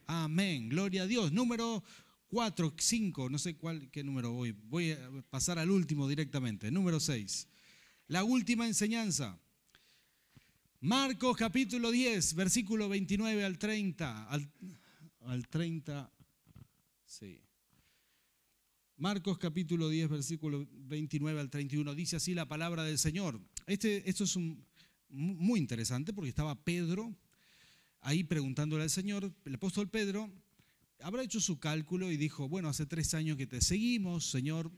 Amén, 0.06 0.68
gloria 0.68 1.02
a 1.02 1.06
Dios. 1.06 1.32
Número 1.32 1.84
4, 2.28 2.74
5, 2.76 3.30
no 3.30 3.38
sé 3.38 3.56
cuál, 3.56 3.90
qué 3.90 4.02
número 4.02 4.32
voy. 4.32 4.52
Voy 4.52 4.92
a 4.92 4.98
pasar 5.30 5.58
al 5.58 5.70
último 5.70 6.08
directamente. 6.08 6.70
Número 6.70 6.98
6. 6.98 7.48
La 8.08 8.24
última 8.24 8.66
enseñanza. 8.66 9.38
Marcos 10.80 11.36
capítulo 11.36 11.90
10, 11.90 12.34
versículo 12.34 12.88
29 12.88 13.44
al 13.44 13.58
30. 13.58 14.28
Al, 14.28 14.50
al 15.26 15.46
30, 15.46 16.10
sí. 17.04 17.40
Marcos 19.00 19.38
capítulo 19.38 19.88
10, 19.88 20.10
versículo 20.10 20.68
29 20.70 21.40
al 21.40 21.48
31, 21.48 21.94
dice 21.94 22.16
así 22.16 22.34
la 22.34 22.46
palabra 22.46 22.84
del 22.84 22.98
Señor. 22.98 23.40
Este, 23.66 24.06
esto 24.10 24.24
es 24.24 24.38
muy 25.08 25.58
interesante 25.58 26.12
porque 26.12 26.28
estaba 26.28 26.54
Pedro 26.54 27.16
ahí 28.02 28.24
preguntándole 28.24 28.82
al 28.82 28.90
Señor, 28.90 29.32
el 29.46 29.54
apóstol 29.54 29.88
Pedro 29.88 30.30
habrá 31.00 31.22
hecho 31.22 31.40
su 31.40 31.58
cálculo 31.58 32.12
y 32.12 32.18
dijo, 32.18 32.46
bueno, 32.46 32.68
hace 32.68 32.84
tres 32.84 33.14
años 33.14 33.38
que 33.38 33.46
te 33.46 33.62
seguimos, 33.62 34.26
Señor, 34.26 34.70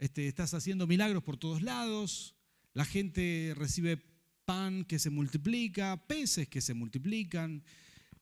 este, 0.00 0.26
estás 0.26 0.52
haciendo 0.54 0.88
milagros 0.88 1.22
por 1.22 1.36
todos 1.36 1.62
lados, 1.62 2.34
la 2.74 2.84
gente 2.84 3.52
recibe 3.56 4.02
pan 4.46 4.84
que 4.84 4.98
se 4.98 5.10
multiplica, 5.10 6.08
peces 6.08 6.48
que 6.48 6.60
se 6.60 6.74
multiplican, 6.74 7.62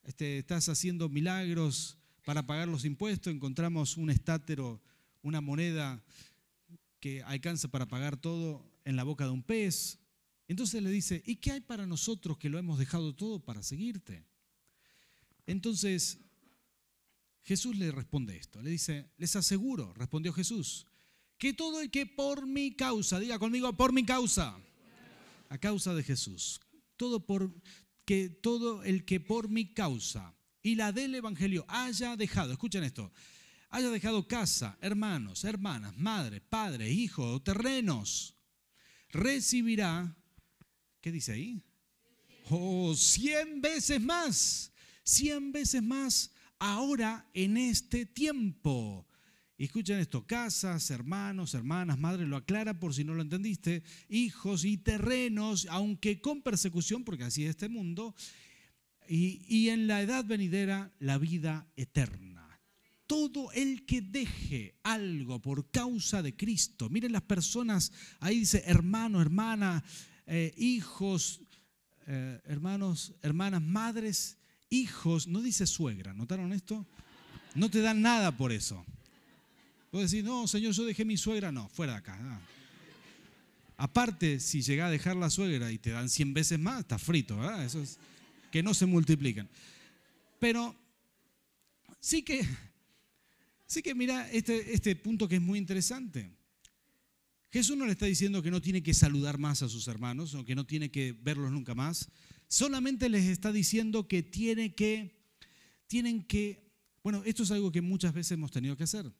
este, 0.04 0.36
estás 0.36 0.68
haciendo 0.68 1.08
milagros 1.08 1.96
para 2.26 2.46
pagar 2.46 2.68
los 2.68 2.84
impuestos, 2.84 3.32
encontramos 3.32 3.96
un 3.96 4.10
estátero 4.10 4.82
una 5.26 5.40
moneda 5.40 6.00
que 7.00 7.20
alcanza 7.24 7.66
para 7.68 7.88
pagar 7.88 8.16
todo 8.16 8.64
en 8.84 8.94
la 8.94 9.02
boca 9.02 9.24
de 9.24 9.32
un 9.32 9.42
pez. 9.42 9.98
Entonces 10.46 10.80
le 10.80 10.90
dice, 10.90 11.20
¿y 11.26 11.36
qué 11.36 11.50
hay 11.50 11.60
para 11.60 11.84
nosotros 11.84 12.38
que 12.38 12.48
lo 12.48 12.58
hemos 12.58 12.78
dejado 12.78 13.12
todo 13.12 13.40
para 13.40 13.64
seguirte? 13.64 14.24
Entonces 15.44 16.18
Jesús 17.42 17.76
le 17.76 17.90
responde 17.90 18.36
esto, 18.36 18.62
le 18.62 18.70
dice, 18.70 19.10
les 19.18 19.34
aseguro, 19.34 19.92
respondió 19.94 20.32
Jesús, 20.32 20.86
que 21.38 21.52
todo 21.52 21.80
el 21.80 21.90
que 21.90 22.06
por 22.06 22.46
mi 22.46 22.76
causa, 22.76 23.18
diga 23.18 23.40
conmigo, 23.40 23.76
por 23.76 23.92
mi 23.92 24.04
causa, 24.04 24.56
a 25.48 25.58
causa 25.58 25.92
de 25.92 26.04
Jesús, 26.04 26.60
todo 26.96 27.26
por 27.26 27.52
que 28.04 28.28
todo 28.28 28.84
el 28.84 29.04
que 29.04 29.18
por 29.18 29.48
mi 29.48 29.74
causa 29.74 30.36
y 30.62 30.76
la 30.76 30.92
del 30.92 31.16
Evangelio 31.16 31.64
haya 31.66 32.16
dejado, 32.16 32.52
escuchen 32.52 32.84
esto, 32.84 33.12
haya 33.70 33.90
dejado 33.90 34.26
casa, 34.26 34.78
hermanos, 34.80 35.44
hermanas, 35.44 35.96
madre, 35.96 36.40
padre, 36.40 36.90
hijo, 36.90 37.42
terrenos, 37.42 38.36
recibirá, 39.10 40.16
¿qué 41.00 41.12
dice 41.12 41.32
ahí? 41.32 41.62
Oh, 42.48 42.94
cien 42.94 43.60
veces 43.60 44.00
más, 44.00 44.72
cien 45.02 45.52
veces 45.52 45.82
más 45.82 46.30
ahora 46.58 47.28
en 47.34 47.56
este 47.56 48.06
tiempo. 48.06 49.06
Escuchen 49.58 49.98
esto, 49.98 50.26
casas, 50.26 50.90
hermanos, 50.90 51.54
hermanas, 51.54 51.98
madre, 51.98 52.26
lo 52.26 52.36
aclara 52.36 52.78
por 52.78 52.94
si 52.94 53.04
no 53.04 53.14
lo 53.14 53.22
entendiste, 53.22 53.82
hijos 54.08 54.64
y 54.64 54.76
terrenos, 54.76 55.66
aunque 55.70 56.20
con 56.20 56.42
persecución, 56.42 57.04
porque 57.04 57.24
así 57.24 57.44
es 57.44 57.50
este 57.50 57.68
mundo, 57.68 58.14
y, 59.08 59.44
y 59.48 59.70
en 59.70 59.86
la 59.86 60.02
edad 60.02 60.24
venidera 60.24 60.92
la 60.98 61.16
vida 61.16 61.66
eterna 61.76 62.35
todo 63.06 63.52
el 63.52 63.86
que 63.86 64.02
deje 64.02 64.74
algo 64.82 65.40
por 65.40 65.70
causa 65.70 66.22
de 66.22 66.36
Cristo. 66.36 66.88
Miren 66.90 67.12
las 67.12 67.22
personas, 67.22 67.92
ahí 68.20 68.40
dice 68.40 68.62
hermano, 68.66 69.20
hermana, 69.20 69.84
eh, 70.26 70.52
hijos, 70.56 71.40
eh, 72.06 72.40
hermanos, 72.44 73.14
hermanas, 73.22 73.62
madres, 73.62 74.38
hijos, 74.70 75.26
no 75.26 75.40
dice 75.40 75.66
suegra, 75.66 76.12
¿notaron 76.12 76.52
esto? 76.52 76.86
No 77.54 77.70
te 77.70 77.80
dan 77.80 78.02
nada 78.02 78.36
por 78.36 78.52
eso. 78.52 78.84
Puedes 79.90 80.10
decir, 80.10 80.24
no, 80.24 80.46
Señor, 80.46 80.72
yo 80.72 80.84
dejé 80.84 81.04
mi 81.04 81.16
suegra, 81.16 81.52
no, 81.52 81.68
fuera 81.68 81.92
de 81.92 81.98
acá. 81.98 82.40
Aparte, 83.78 84.40
si 84.40 84.62
llega 84.62 84.86
a 84.86 84.90
dejar 84.90 85.16
la 85.16 85.30
suegra 85.30 85.70
y 85.70 85.78
te 85.78 85.90
dan 85.90 86.08
100 86.08 86.34
veces 86.34 86.58
más, 86.58 86.80
está 86.80 86.98
frito, 86.98 87.36
¿verdad? 87.36 87.64
Eso 87.64 87.80
es 87.80 87.98
que 88.50 88.62
no 88.62 88.74
se 88.74 88.86
multiplican. 88.86 89.48
Pero 90.38 90.74
sí 92.00 92.22
que 92.22 92.46
Así 93.68 93.82
que 93.82 93.94
mira 93.94 94.30
este, 94.30 94.72
este 94.74 94.94
punto 94.96 95.28
que 95.28 95.36
es 95.36 95.42
muy 95.42 95.58
interesante. 95.58 96.30
Jesús 97.50 97.76
no 97.76 97.86
le 97.86 97.92
está 97.92 98.06
diciendo 98.06 98.42
que 98.42 98.50
no 98.50 98.60
tiene 98.60 98.82
que 98.82 98.94
saludar 98.94 99.38
más 99.38 99.62
a 99.62 99.68
sus 99.68 99.88
hermanos 99.88 100.34
o 100.34 100.44
que 100.44 100.54
no 100.54 100.66
tiene 100.66 100.90
que 100.90 101.12
verlos 101.12 101.50
nunca 101.50 101.74
más. 101.74 102.08
Solamente 102.48 103.08
les 103.08 103.24
está 103.24 103.52
diciendo 103.52 104.06
que 104.06 104.22
tiene 104.22 104.74
que, 104.74 105.24
tienen 105.86 106.22
que, 106.22 106.70
bueno, 107.02 107.22
esto 107.24 107.42
es 107.42 107.50
algo 107.50 107.72
que 107.72 107.80
muchas 107.80 108.12
veces 108.12 108.32
hemos 108.32 108.50
tenido 108.50 108.76
que 108.76 108.84
hacer. 108.84 109.12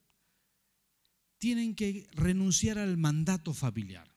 Tienen 1.38 1.74
que 1.74 2.06
renunciar 2.12 2.78
al 2.78 2.96
mandato 2.96 3.52
familiar. 3.52 4.08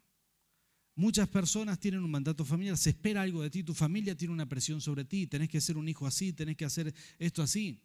Muchas 0.95 1.29
personas 1.29 1.79
tienen 1.79 2.03
un 2.03 2.11
mandato 2.11 2.43
familiar, 2.43 2.77
se 2.77 2.89
espera 2.89 3.21
algo 3.21 3.41
de 3.41 3.49
ti, 3.49 3.63
tu 3.63 3.73
familia 3.73 4.17
tiene 4.17 4.33
una 4.33 4.49
presión 4.49 4.81
sobre 4.81 5.05
ti, 5.05 5.27
tenés 5.27 5.47
que 5.47 5.61
ser 5.61 5.77
un 5.77 5.87
hijo 5.87 6.05
así, 6.05 6.33
tenés 6.33 6.57
que 6.57 6.65
hacer 6.65 6.93
esto 7.17 7.41
así. 7.41 7.81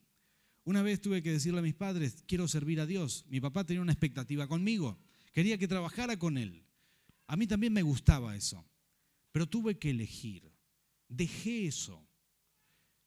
Una 0.65 0.83
vez 0.83 1.01
tuve 1.01 1.23
que 1.23 1.33
decirle 1.33 1.59
a 1.59 1.63
mis 1.63 1.75
padres, 1.75 2.25
quiero 2.27 2.49
servir 2.49 2.81
a 2.81 2.87
Dios. 2.87 3.27
Mi 3.29 3.41
papá 3.41 3.65
tenía 3.65 3.83
una 3.83 3.93
expectativa 3.93 4.49
conmigo, 4.49 4.99
quería 5.33 5.59
que 5.59 5.69
trabajara 5.69 6.19
con 6.19 6.39
él. 6.39 6.65
A 7.27 7.37
mí 7.37 7.47
también 7.47 7.73
me 7.73 7.83
gustaba 7.83 8.35
eso, 8.35 8.65
pero 9.31 9.47
tuve 9.47 9.79
que 9.79 9.91
elegir. 9.91 10.51
Dejé 11.09 11.67
eso. 11.67 12.07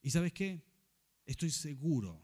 ¿Y 0.03 0.11
sabes 0.11 0.33
qué? 0.33 0.63
Estoy 1.25 1.49
seguro 1.49 2.23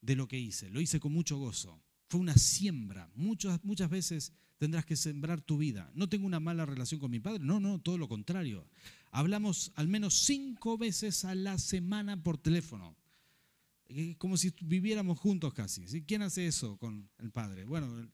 de 0.00 0.14
lo 0.14 0.28
que 0.28 0.38
hice. 0.38 0.70
Lo 0.70 0.80
hice 0.80 1.00
con 1.00 1.12
mucho 1.12 1.36
gozo. 1.36 1.82
Fue 2.08 2.20
una 2.20 2.36
siembra. 2.36 3.10
Muchas, 3.14 3.62
muchas 3.64 3.90
veces 3.90 4.32
tendrás 4.56 4.86
que 4.86 4.96
sembrar 4.96 5.40
tu 5.40 5.58
vida. 5.58 5.90
No 5.94 6.08
tengo 6.08 6.26
una 6.26 6.40
mala 6.40 6.64
relación 6.64 7.00
con 7.00 7.10
mi 7.10 7.20
padre. 7.20 7.40
No, 7.40 7.58
no, 7.60 7.80
todo 7.80 7.98
lo 7.98 8.08
contrario. 8.08 8.66
Hablamos 9.10 9.72
al 9.74 9.88
menos 9.88 10.14
cinco 10.14 10.78
veces 10.78 11.24
a 11.24 11.34
la 11.34 11.58
semana 11.58 12.22
por 12.22 12.38
teléfono 12.38 12.96
como 14.18 14.36
si 14.36 14.52
viviéramos 14.60 15.18
juntos 15.18 15.54
casi. 15.54 15.86
¿Quién 16.02 16.22
hace 16.22 16.46
eso 16.46 16.76
con 16.78 17.08
el 17.18 17.30
Padre? 17.30 17.64
Bueno, 17.64 18.08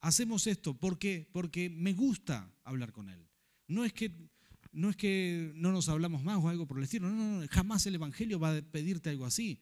hacemos 0.00 0.46
esto 0.46 0.74
¿por 0.74 0.98
qué? 0.98 1.28
porque 1.32 1.68
me 1.68 1.92
gusta 1.92 2.52
hablar 2.64 2.92
con 2.92 3.08
Él. 3.08 3.26
No 3.66 3.84
es 3.84 3.92
que 3.92 4.12
no 4.72 4.88
es 4.88 4.96
que 4.96 5.52
no 5.56 5.72
nos 5.72 5.88
hablamos 5.88 6.22
más 6.22 6.38
o 6.38 6.48
algo 6.48 6.66
por 6.66 6.78
el 6.78 6.84
estilo, 6.84 7.10
no, 7.10 7.40
no, 7.40 7.46
jamás 7.50 7.86
el 7.86 7.96
Evangelio 7.96 8.38
va 8.38 8.56
a 8.56 8.62
pedirte 8.62 9.10
algo 9.10 9.26
así. 9.26 9.60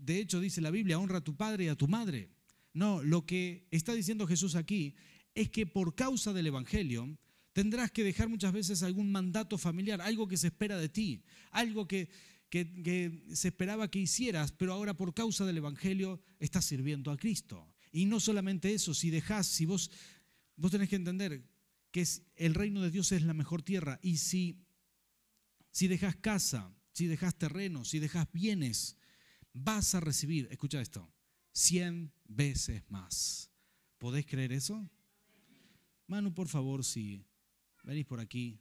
De 0.00 0.18
hecho, 0.18 0.40
dice 0.40 0.60
la 0.60 0.72
Biblia, 0.72 0.98
honra 0.98 1.18
a 1.18 1.24
tu 1.24 1.36
padre 1.36 1.64
y 1.64 1.68
a 1.68 1.76
tu 1.76 1.86
madre. 1.86 2.28
No, 2.72 3.02
lo 3.02 3.24
que 3.26 3.66
está 3.70 3.94
diciendo 3.94 4.26
Jesús 4.26 4.56
aquí 4.56 4.94
es 5.34 5.50
que 5.50 5.66
por 5.66 5.94
causa 5.94 6.32
del 6.32 6.48
Evangelio 6.48 7.16
tendrás 7.52 7.90
que 7.90 8.04
dejar 8.04 8.28
muchas 8.28 8.52
veces 8.52 8.82
algún 8.82 9.10
mandato 9.10 9.56
familiar, 9.58 10.00
algo 10.00 10.26
que 10.26 10.36
se 10.36 10.48
espera 10.48 10.78
de 10.78 10.88
ti, 10.88 11.22
algo 11.50 11.86
que, 11.86 12.08
que, 12.48 13.24
se 13.32 13.48
esperaba 13.48 13.90
que 13.90 13.98
hicieras, 13.98 14.52
pero 14.52 14.72
ahora 14.72 14.94
por 14.94 15.14
causa 15.14 15.44
del 15.44 15.58
Evangelio 15.58 16.20
estás 16.38 16.64
sirviendo 16.64 17.10
a 17.10 17.16
Cristo. 17.16 17.74
Y 17.92 18.06
no 18.06 18.20
solamente 18.20 18.72
eso, 18.72 18.94
si 18.94 19.10
dejas, 19.10 19.46
si 19.46 19.66
vos, 19.66 19.90
vos 20.56 20.70
tenés 20.70 20.88
que 20.88 20.96
entender 20.96 21.44
que 21.90 22.02
es, 22.02 22.22
el 22.36 22.54
reino 22.54 22.82
de 22.82 22.90
Dios 22.90 23.12
es 23.12 23.22
la 23.22 23.34
mejor 23.34 23.62
tierra 23.62 23.98
y 24.02 24.18
si, 24.18 24.64
si 25.70 25.88
dejas 25.88 26.16
casa, 26.16 26.74
si 26.92 27.06
dejas 27.06 27.36
terreno, 27.36 27.84
si 27.84 27.98
dejas 27.98 28.30
bienes, 28.32 28.96
vas 29.52 29.94
a 29.94 30.00
recibir, 30.00 30.48
escucha 30.50 30.80
esto, 30.80 31.10
cien 31.52 32.12
veces 32.26 32.82
más. 32.88 33.50
¿Podés 33.98 34.26
creer 34.26 34.52
eso? 34.52 34.88
Manu, 36.06 36.32
por 36.32 36.48
favor, 36.48 36.84
si 36.84 37.24
venís 37.82 38.06
por 38.06 38.20
aquí, 38.20 38.60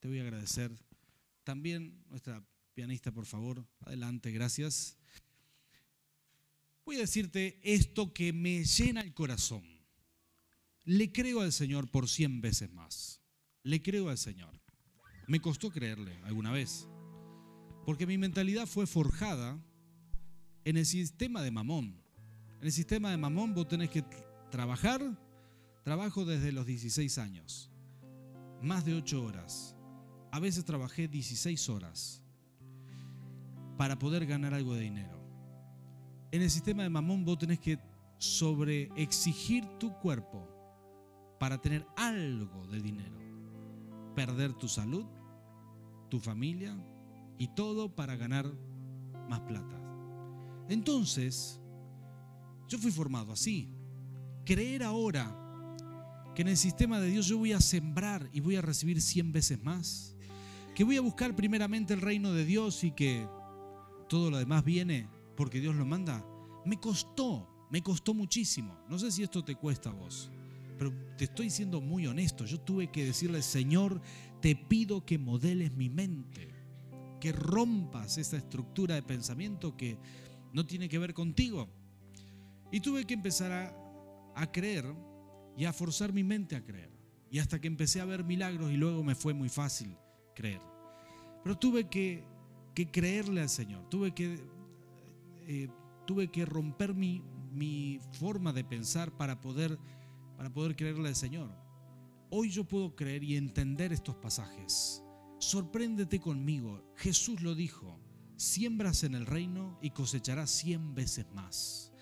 te 0.00 0.08
voy 0.08 0.18
a 0.18 0.22
agradecer. 0.22 0.72
También 1.44 2.02
nuestra 2.08 2.44
Pianista, 2.74 3.12
por 3.12 3.24
favor, 3.24 3.64
adelante, 3.82 4.32
gracias. 4.32 4.96
Voy 6.84 6.96
a 6.96 7.00
decirte 7.00 7.60
esto 7.62 8.12
que 8.12 8.32
me 8.32 8.64
llena 8.64 9.00
el 9.00 9.14
corazón. 9.14 9.62
Le 10.84 11.12
creo 11.12 11.40
al 11.40 11.52
Señor 11.52 11.88
por 11.88 12.08
cien 12.08 12.40
veces 12.40 12.72
más. 12.72 13.20
Le 13.62 13.80
creo 13.80 14.08
al 14.08 14.18
Señor. 14.18 14.60
Me 15.28 15.40
costó 15.40 15.70
creerle 15.70 16.18
alguna 16.24 16.50
vez, 16.50 16.88
porque 17.86 18.08
mi 18.08 18.18
mentalidad 18.18 18.66
fue 18.66 18.88
forjada 18.88 19.56
en 20.64 20.76
el 20.76 20.84
sistema 20.84 21.42
de 21.42 21.52
mamón. 21.52 22.02
En 22.60 22.66
el 22.66 22.72
sistema 22.72 23.12
de 23.12 23.16
mamón 23.16 23.54
vos 23.54 23.68
tenés 23.68 23.88
que 23.88 24.04
trabajar, 24.50 25.00
trabajo 25.84 26.24
desde 26.24 26.50
los 26.50 26.66
16 26.66 27.18
años, 27.18 27.70
más 28.60 28.84
de 28.84 28.94
8 28.94 29.24
horas. 29.24 29.76
A 30.32 30.40
veces 30.40 30.64
trabajé 30.64 31.06
16 31.06 31.68
horas 31.68 32.23
para 33.76 33.98
poder 33.98 34.26
ganar 34.26 34.54
algo 34.54 34.74
de 34.74 34.82
dinero. 34.82 35.20
En 36.30 36.42
el 36.42 36.50
sistema 36.50 36.82
de 36.82 36.90
mamón 36.90 37.24
vos 37.24 37.38
tenés 37.38 37.60
que 37.60 37.78
sobreexigir 38.18 39.66
tu 39.78 39.92
cuerpo 39.98 40.48
para 41.38 41.60
tener 41.60 41.86
algo 41.96 42.66
de 42.68 42.80
dinero. 42.80 43.18
Perder 44.14 44.52
tu 44.54 44.68
salud, 44.68 45.04
tu 46.08 46.18
familia 46.18 46.76
y 47.38 47.48
todo 47.48 47.94
para 47.94 48.16
ganar 48.16 48.46
más 49.28 49.40
plata. 49.40 49.80
Entonces, 50.68 51.60
yo 52.68 52.78
fui 52.78 52.90
formado 52.90 53.32
así. 53.32 53.68
Creer 54.44 54.82
ahora 54.82 55.40
que 56.34 56.42
en 56.42 56.48
el 56.48 56.56
sistema 56.56 57.00
de 57.00 57.08
Dios 57.08 57.26
yo 57.26 57.38
voy 57.38 57.52
a 57.52 57.60
sembrar 57.60 58.28
y 58.32 58.40
voy 58.40 58.56
a 58.56 58.62
recibir 58.62 59.00
100 59.00 59.32
veces 59.32 59.62
más. 59.62 60.16
Que 60.74 60.84
voy 60.84 60.96
a 60.96 61.00
buscar 61.00 61.36
primeramente 61.36 61.94
el 61.94 62.00
reino 62.00 62.32
de 62.32 62.44
Dios 62.44 62.82
y 62.82 62.90
que 62.90 63.26
todo 64.14 64.30
lo 64.30 64.38
demás 64.38 64.64
viene 64.64 65.08
porque 65.36 65.58
Dios 65.58 65.74
lo 65.74 65.84
manda, 65.84 66.24
me 66.64 66.78
costó, 66.78 67.66
me 67.68 67.82
costó 67.82 68.14
muchísimo. 68.14 68.78
No 68.88 68.96
sé 68.96 69.10
si 69.10 69.24
esto 69.24 69.42
te 69.42 69.56
cuesta 69.56 69.90
a 69.90 69.92
vos, 69.92 70.30
pero 70.78 70.92
te 71.18 71.24
estoy 71.24 71.50
siendo 71.50 71.80
muy 71.80 72.06
honesto. 72.06 72.44
Yo 72.44 72.60
tuve 72.60 72.92
que 72.92 73.06
decirle, 73.06 73.42
Señor, 73.42 74.00
te 74.40 74.54
pido 74.54 75.04
que 75.04 75.18
modeles 75.18 75.74
mi 75.74 75.90
mente, 75.90 76.48
que 77.20 77.32
rompas 77.32 78.16
esa 78.16 78.36
estructura 78.36 78.94
de 78.94 79.02
pensamiento 79.02 79.76
que 79.76 79.98
no 80.52 80.64
tiene 80.64 80.88
que 80.88 81.00
ver 81.00 81.12
contigo. 81.12 81.68
Y 82.70 82.78
tuve 82.78 83.06
que 83.06 83.14
empezar 83.14 83.50
a, 83.50 83.76
a 84.40 84.52
creer 84.52 84.86
y 85.56 85.64
a 85.64 85.72
forzar 85.72 86.12
mi 86.12 86.22
mente 86.22 86.54
a 86.54 86.62
creer. 86.64 86.92
Y 87.32 87.40
hasta 87.40 87.60
que 87.60 87.66
empecé 87.66 88.00
a 88.00 88.04
ver 88.04 88.22
milagros 88.22 88.70
y 88.70 88.76
luego 88.76 89.02
me 89.02 89.16
fue 89.16 89.34
muy 89.34 89.48
fácil 89.48 89.96
creer. 90.36 90.60
Pero 91.42 91.58
tuve 91.58 91.88
que 91.88 92.32
que 92.74 92.90
creerle 92.90 93.40
al 93.40 93.48
Señor, 93.48 93.88
tuve 93.88 94.12
que, 94.12 94.40
eh, 95.46 95.68
tuve 96.06 96.30
que 96.30 96.44
romper 96.44 96.94
mi, 96.94 97.22
mi 97.52 98.00
forma 98.18 98.52
de 98.52 98.64
pensar 98.64 99.16
para 99.16 99.40
poder, 99.40 99.78
para 100.36 100.52
poder 100.52 100.74
creerle 100.76 101.08
al 101.08 101.16
Señor. 101.16 101.50
Hoy 102.30 102.50
yo 102.50 102.64
puedo 102.64 102.96
creer 102.96 103.22
y 103.22 103.36
entender 103.36 103.92
estos 103.92 104.16
pasajes. 104.16 105.02
Sorpréndete 105.38 106.20
conmigo. 106.20 106.84
Jesús 106.96 107.42
lo 107.42 107.54
dijo, 107.54 108.00
siembras 108.36 109.04
en 109.04 109.14
el 109.14 109.26
reino 109.26 109.78
y 109.80 109.90
cosecharás 109.90 110.50
cien 110.50 110.94
veces 110.94 111.26
más. 111.32 111.92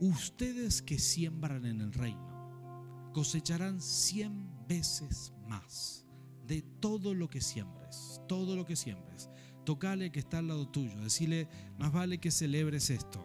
Ustedes 0.00 0.80
que 0.80 0.98
siembran 0.98 1.66
en 1.66 1.80
el 1.80 1.92
reino 1.92 3.10
cosecharán 3.12 3.80
cien 3.80 4.48
veces 4.68 5.32
más 5.48 6.06
de 6.46 6.62
todo 6.62 7.14
lo 7.14 7.28
que 7.28 7.40
siembres, 7.40 8.20
todo 8.28 8.54
lo 8.54 8.64
que 8.64 8.76
siembres 8.76 9.28
tocale 9.68 10.10
que 10.10 10.20
está 10.20 10.38
al 10.38 10.48
lado 10.48 10.66
tuyo, 10.66 10.98
decirle, 10.98 11.46
más 11.76 11.92
vale 11.92 12.16
que 12.16 12.30
celebres 12.30 12.88
esto. 12.88 13.22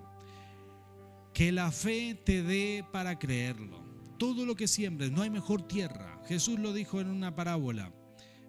Que 1.33 1.53
la 1.53 1.71
fe 1.71 2.19
te 2.25 2.43
dé 2.43 2.83
para 2.91 3.17
creerlo. 3.17 3.81
Todo 4.19 4.45
lo 4.45 4.53
que 4.53 4.67
siembres, 4.67 5.09
no 5.09 5.21
hay 5.21 5.29
mejor 5.29 5.65
tierra. 5.65 6.21
Jesús 6.27 6.59
lo 6.59 6.73
dijo 6.73 6.99
en 6.99 7.07
una 7.07 7.33
parábola. 7.33 7.93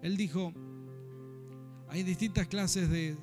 Él 0.02 0.16
dijo, 0.16 0.52
hay 1.88 2.02
distintas 2.02 2.48
clases 2.48 2.90
de, 2.90 3.16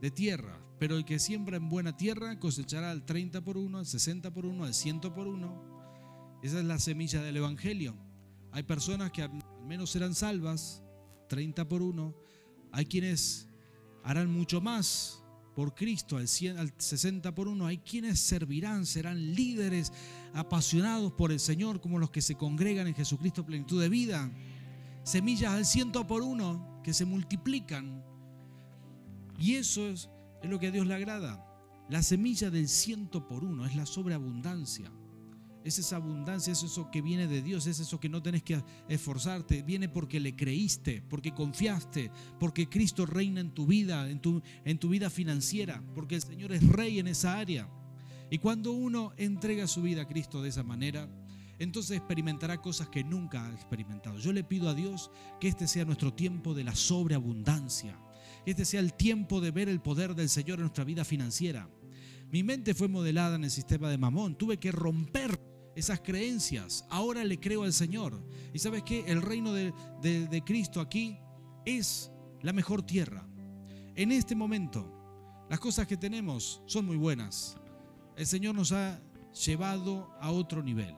de 0.00 0.10
tierra, 0.10 0.60
pero 0.80 0.96
el 0.96 1.04
que 1.04 1.20
siembra 1.20 1.58
en 1.58 1.68
buena 1.68 1.96
tierra 1.96 2.40
cosechará 2.40 2.90
al 2.90 3.06
30 3.06 3.44
por 3.44 3.56
1, 3.56 3.78
al 3.78 3.86
60 3.86 4.34
por 4.34 4.44
1, 4.44 4.64
al 4.64 4.74
100 4.74 5.00
por 5.02 5.28
1. 5.28 6.40
Esa 6.42 6.58
es 6.58 6.64
la 6.64 6.80
semilla 6.80 7.22
del 7.22 7.36
Evangelio. 7.36 7.94
Hay 8.50 8.64
personas 8.64 9.12
que 9.12 9.22
al 9.22 9.30
menos 9.68 9.90
serán 9.90 10.16
salvas, 10.16 10.82
30 11.28 11.68
por 11.68 11.80
1. 11.80 12.12
Hay 12.72 12.86
quienes 12.86 13.46
harán 14.06 14.32
mucho 14.32 14.62
más 14.62 15.22
por 15.54 15.74
Cristo, 15.74 16.16
al, 16.16 16.28
100, 16.28 16.58
al 16.58 16.72
60 16.76 17.34
por 17.34 17.48
1. 17.48 17.66
Hay 17.66 17.78
quienes 17.78 18.18
servirán, 18.18 18.86
serán 18.86 19.34
líderes 19.34 19.92
apasionados 20.32 21.12
por 21.12 21.32
el 21.32 21.40
Señor, 21.40 21.80
como 21.80 21.98
los 21.98 22.10
que 22.10 22.22
se 22.22 22.34
congregan 22.34 22.86
en 22.86 22.94
Jesucristo 22.94 23.44
plenitud 23.44 23.80
de 23.80 23.90
vida. 23.90 24.30
Semillas 25.02 25.52
al 25.52 25.66
100 25.66 25.92
por 25.92 26.22
1 26.22 26.80
que 26.82 26.94
se 26.94 27.04
multiplican. 27.04 28.02
Y 29.38 29.56
eso 29.56 29.86
es 29.88 30.08
es 30.42 30.50
lo 30.50 30.58
que 30.58 30.68
a 30.68 30.70
Dios 30.70 30.86
le 30.86 30.94
agrada. 30.94 31.44
La 31.88 32.02
semilla 32.02 32.50
del 32.50 32.68
ciento 32.68 33.26
por 33.26 33.44
uno 33.44 33.66
es 33.66 33.76
la 33.76 33.86
sobreabundancia. 33.86 34.90
Es 35.66 35.78
esa 35.78 35.96
abundancia, 35.96 36.52
es 36.52 36.62
eso 36.62 36.90
que 36.90 37.02
viene 37.02 37.26
de 37.26 37.42
Dios, 37.42 37.66
es 37.66 37.80
eso 37.80 37.98
que 37.98 38.08
no 38.08 38.22
tenés 38.22 38.42
que 38.42 38.62
esforzarte, 38.88 39.62
viene 39.62 39.88
porque 39.88 40.20
le 40.20 40.36
creíste, 40.36 41.02
porque 41.08 41.34
confiaste, 41.34 42.10
porque 42.38 42.68
Cristo 42.68 43.04
reina 43.04 43.40
en 43.40 43.50
tu 43.50 43.66
vida, 43.66 44.08
en 44.08 44.20
tu, 44.20 44.40
en 44.64 44.78
tu 44.78 44.88
vida 44.88 45.10
financiera, 45.10 45.82
porque 45.94 46.14
el 46.14 46.22
Señor 46.22 46.52
es 46.52 46.66
rey 46.66 46.98
en 46.98 47.08
esa 47.08 47.38
área. 47.38 47.68
Y 48.30 48.38
cuando 48.38 48.72
uno 48.72 49.12
entrega 49.16 49.66
su 49.66 49.82
vida 49.82 50.02
a 50.02 50.08
Cristo 50.08 50.40
de 50.40 50.50
esa 50.50 50.62
manera, 50.62 51.08
entonces 51.58 51.96
experimentará 51.96 52.62
cosas 52.62 52.88
que 52.88 53.02
nunca 53.02 53.46
ha 53.46 53.52
experimentado. 53.52 54.18
Yo 54.18 54.32
le 54.32 54.44
pido 54.44 54.68
a 54.68 54.74
Dios 54.74 55.10
que 55.40 55.48
este 55.48 55.66
sea 55.66 55.84
nuestro 55.84 56.14
tiempo 56.14 56.54
de 56.54 56.64
la 56.64 56.74
sobreabundancia 56.74 57.98
este 58.46 58.64
sea 58.64 58.80
el 58.80 58.94
tiempo 58.94 59.40
de 59.40 59.50
ver 59.50 59.68
el 59.68 59.80
poder 59.80 60.14
del 60.14 60.28
Señor 60.28 60.58
en 60.58 60.62
nuestra 60.62 60.84
vida 60.84 61.04
financiera. 61.04 61.68
Mi 62.30 62.44
mente 62.44 62.74
fue 62.74 62.86
modelada 62.86 63.34
en 63.34 63.44
el 63.44 63.50
sistema 63.50 63.90
de 63.90 63.98
Mamón. 63.98 64.36
Tuve 64.36 64.58
que 64.58 64.70
romper 64.70 65.36
esas 65.76 66.00
creencias. 66.00 66.84
Ahora 66.90 67.22
le 67.22 67.38
creo 67.38 67.62
al 67.62 67.72
Señor. 67.72 68.20
Y 68.52 68.58
sabes 68.58 68.82
qué? 68.82 69.04
El 69.06 69.22
reino 69.22 69.52
de, 69.52 69.72
de 70.02 70.42
Cristo 70.44 70.80
aquí 70.80 71.18
es 71.64 72.10
la 72.42 72.52
mejor 72.52 72.82
tierra. 72.82 73.24
En 73.94 74.10
este 74.10 74.34
momento, 74.34 74.92
las 75.48 75.60
cosas 75.60 75.86
que 75.86 75.96
tenemos 75.96 76.62
son 76.66 76.86
muy 76.86 76.96
buenas. 76.96 77.56
El 78.16 78.26
Señor 78.26 78.54
nos 78.54 78.72
ha 78.72 79.00
llevado 79.44 80.10
a 80.20 80.32
otro 80.32 80.62
nivel. 80.62 80.94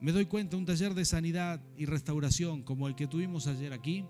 Me 0.00 0.12
doy 0.12 0.26
cuenta, 0.26 0.56
un 0.56 0.64
taller 0.64 0.94
de 0.94 1.04
sanidad 1.04 1.60
y 1.76 1.84
restauración 1.84 2.62
como 2.62 2.88
el 2.88 2.94
que 2.94 3.06
tuvimos 3.06 3.46
ayer 3.46 3.72
aquí, 3.72 4.04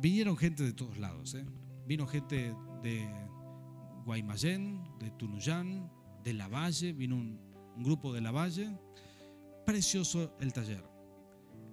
vinieron 0.00 0.36
gente 0.36 0.62
de 0.64 0.72
todos 0.72 0.98
lados. 0.98 1.34
¿eh? 1.34 1.44
Vino 1.86 2.06
gente 2.06 2.54
de 2.82 3.08
Guaymallén, 4.04 4.82
de 4.98 5.10
Tunuyán, 5.12 5.90
de 6.22 6.34
La 6.34 6.48
Valle, 6.48 6.92
vino 6.92 7.16
un, 7.16 7.38
grupo 7.76 8.12
de 8.12 8.20
La 8.20 8.30
Valle. 8.30 8.68
Precioso 9.64 10.36
el 10.40 10.52
taller. 10.52 10.84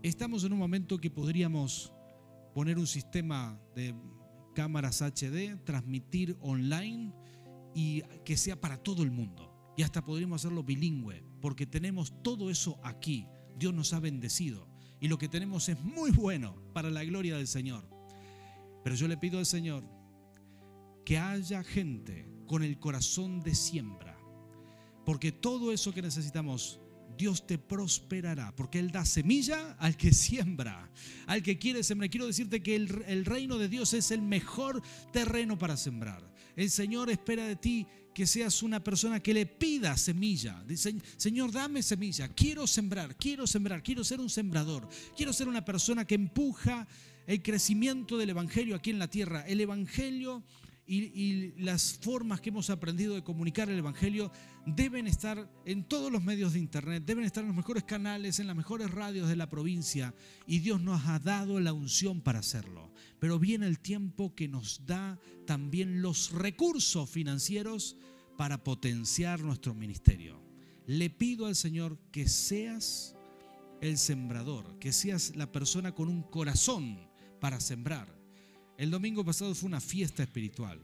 Estamos 0.04 0.44
en 0.44 0.54
un 0.54 0.60
momento 0.60 1.00
que 1.00 1.10
podríamos 1.10 1.94
poner 2.54 2.78
un 2.78 2.88
sistema 2.88 3.60
de 3.76 3.94
cámaras 4.56 5.02
HD, 5.02 5.58
transmitir 5.66 6.38
online 6.40 7.14
y 7.74 8.02
que 8.24 8.38
sea 8.38 8.60
para 8.60 8.78
todo 8.78 9.04
el 9.04 9.12
mundo. 9.12 9.74
Y 9.76 9.84
hasta 9.84 10.04
podríamos 10.04 10.42
hacerlo 10.42 10.64
bilingüe, 10.64 11.24
porque 11.42 11.66
tenemos 11.66 12.14
todo 12.24 12.50
eso 12.50 12.80
aquí. 12.84 13.28
Dios 13.58 13.74
nos 13.74 13.94
ha 13.94 14.00
bendecido 14.00 14.68
y 15.00 15.08
lo 15.08 15.18
que 15.18 15.28
tenemos 15.28 15.70
es 15.70 15.80
muy 15.84 16.12
bueno 16.12 16.56
para 16.74 16.90
la 16.90 17.04
gloria 17.04 17.38
del 17.38 17.48
Señor. 17.48 17.88
Pero 18.84 18.96
yo 18.96 19.08
le 19.08 19.18
pido 19.18 19.40
al 19.40 19.46
Señor 19.46 19.84
que 21.06 21.18
haya 21.18 21.64
gente 21.64 22.28
con 22.48 22.64
el 22.64 22.80
corazón 22.80 23.42
de 23.42 23.54
siembra, 23.54 24.07
porque 25.08 25.32
todo 25.32 25.72
eso 25.72 25.94
que 25.94 26.02
necesitamos, 26.02 26.82
Dios 27.18 27.48
te 27.48 27.58
prosperará, 27.58 28.54
porque 28.54 28.78
Él 28.78 28.92
da 28.92 29.06
semilla 29.06 29.78
al 29.80 29.96
que 29.96 30.14
siembra, 30.14 30.92
al 31.28 31.42
que 31.42 31.58
quiere 31.58 31.82
sembrar. 31.82 32.10
Quiero 32.10 32.28
decirte 32.28 32.62
que 32.62 32.76
el, 32.76 33.24
reino 33.24 33.58
de 33.58 33.70
Dios 33.70 33.94
es 33.94 34.12
el 34.12 34.22
mejor 34.22 34.84
terreno 35.14 35.58
para 35.58 35.78
sembrar. 35.78 36.30
El 36.58 36.70
Señor 36.70 37.10
espera 37.10 37.48
de 37.48 37.56
ti 37.56 37.88
que 38.14 38.28
seas 38.28 38.62
una 38.64 38.84
persona 38.84 39.22
que 39.22 39.34
le 39.34 39.46
pida 39.46 39.96
semilla. 39.96 40.62
Dice, 40.68 40.94
Señor, 41.16 41.54
dame 41.54 41.84
semilla. 41.84 42.28
Quiero 42.28 42.68
sembrar, 42.68 43.16
quiero 43.16 43.48
sembrar, 43.48 43.82
quiero 43.82 44.04
ser 44.04 44.20
un 44.20 44.30
sembrador. 44.30 44.90
Quiero 45.16 45.32
ser 45.32 45.48
una 45.48 45.64
persona 45.64 46.04
que 46.04 46.16
empuja 46.16 46.86
el 47.28 47.42
crecimiento 47.42 48.18
del 48.18 48.32
Evangelio 48.32 48.76
aquí 48.76 48.90
en 48.90 49.00
la 49.00 49.10
tierra. 49.10 49.48
El 49.48 49.62
Evangelio 49.62 50.44
y, 50.88 51.54
las 51.58 52.00
formas 52.02 52.40
que 52.40 52.50
hemos 52.50 52.70
aprendido 52.70 53.14
de 53.16 53.24
comunicar 53.24 53.70
el 53.70 53.78
Evangelio 53.78 54.32
deben 54.66 55.08
estar 55.08 55.52
en 55.66 55.84
todos 55.84 56.12
los 56.12 56.24
medios 56.24 56.54
de 56.54 56.60
Internet, 56.60 57.04
deben 57.06 57.26
estar 57.26 57.44
en 57.44 57.50
los 57.50 57.58
mejores 57.58 57.84
canales, 57.84 58.40
en 58.40 58.48
las 58.48 58.56
mejores 58.56 58.90
radios 58.90 59.28
de 59.28 59.36
la 59.36 59.50
provincia. 59.50 60.14
Y 60.46 60.60
Dios 60.60 60.82
nos 60.82 61.06
ha 61.08 61.20
dado 61.20 61.60
la 61.60 61.74
unción 61.74 62.22
para 62.22 62.40
hacerlo. 62.40 62.92
Pero 63.20 63.38
viene 63.38 63.68
el 63.68 63.80
tiempo 63.80 64.34
que 64.34 64.48
nos 64.48 64.86
da 64.86 65.20
también 65.46 66.02
los 66.02 66.32
recursos 66.32 67.10
financieros 67.10 67.98
para 68.38 68.64
potenciar 68.64 69.42
nuestro 69.42 69.74
ministerio. 69.74 70.42
Le 70.86 71.10
pido 71.10 71.48
al 71.48 71.56
Señor 71.56 72.00
que 72.12 72.30
seas 72.30 73.16
el 73.82 73.98
sembrador, 73.98 74.80
que 74.80 74.94
seas 74.94 75.36
la 75.36 75.52
persona 75.52 75.94
con 75.94 76.08
un 76.08 76.24
corazón 76.24 76.98
para 77.40 77.60
sembrar. 77.60 78.17
El 78.78 78.92
domingo 78.92 79.26
pasado 79.26 79.56
fue 79.56 79.68
una 79.68 79.82
fiesta 79.82 80.22
espiritual. 80.22 80.80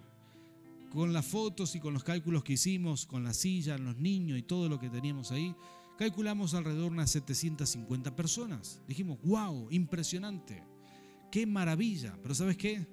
Con 0.91 1.13
las 1.13 1.25
fotos 1.25 1.75
y 1.75 1.79
con 1.79 1.93
los 1.93 2.03
cálculos 2.03 2.43
que 2.43 2.53
hicimos, 2.53 3.05
con 3.05 3.23
la 3.23 3.33
silla, 3.33 3.77
los 3.77 3.97
niños 3.97 4.39
y 4.39 4.41
todo 4.41 4.67
lo 4.67 4.79
que 4.79 4.89
teníamos 4.89 5.31
ahí, 5.31 5.55
calculamos 5.97 6.55
alrededor 6.55 6.85
de 6.85 6.95
unas 6.95 7.11
750 7.11 8.15
personas. 8.15 8.81
Dijimos, 8.87 9.19
wow, 9.23 9.69
impresionante, 9.69 10.63
qué 11.31 11.45
maravilla. 11.45 12.17
Pero 12.23 12.33
¿sabes 12.33 12.57
qué? 12.57 12.87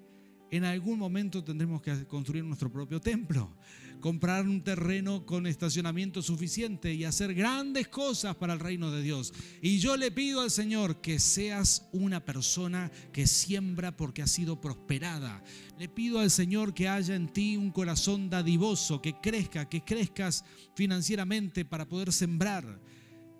En 0.50 0.64
algún 0.64 0.98
momento 0.98 1.44
tendremos 1.44 1.80
que 1.80 2.06
construir 2.06 2.44
nuestro 2.44 2.70
propio 2.70 3.00
templo 3.00 3.56
comprar 4.00 4.48
un 4.48 4.62
terreno 4.62 5.24
con 5.24 5.46
estacionamiento 5.46 6.22
suficiente 6.22 6.92
y 6.92 7.04
hacer 7.04 7.34
grandes 7.34 7.88
cosas 7.88 8.34
para 8.34 8.54
el 8.54 8.60
reino 8.60 8.90
de 8.90 9.02
Dios. 9.02 9.32
Y 9.62 9.78
yo 9.78 9.96
le 9.96 10.10
pido 10.10 10.40
al 10.40 10.50
Señor 10.50 11.00
que 11.00 11.20
seas 11.20 11.88
una 11.92 12.24
persona 12.24 12.90
que 13.12 13.26
siembra 13.26 13.96
porque 13.96 14.22
ha 14.22 14.26
sido 14.26 14.60
prosperada. 14.60 15.44
Le 15.78 15.88
pido 15.88 16.18
al 16.18 16.30
Señor 16.30 16.74
que 16.74 16.88
haya 16.88 17.14
en 17.14 17.28
ti 17.28 17.56
un 17.56 17.70
corazón 17.70 18.30
dadivoso, 18.30 19.00
que 19.00 19.14
crezca, 19.20 19.68
que 19.68 19.84
crezcas 19.84 20.44
financieramente 20.74 21.64
para 21.64 21.88
poder 21.88 22.12
sembrar. 22.12 22.80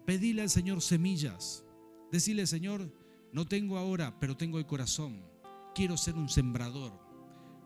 Pedile 0.07 0.43
al 0.43 0.51
Señor 0.51 0.83
semillas. 0.83 1.65
Decirle, 2.13 2.47
Señor, 2.47 2.93
no 3.33 3.47
tengo 3.47 3.79
ahora, 3.79 4.19
pero 4.21 4.37
tengo 4.37 4.59
el 4.59 4.67
corazón. 4.67 5.30
Quiero 5.75 5.97
ser 5.97 6.15
un 6.15 6.29
sembrador 6.29 7.11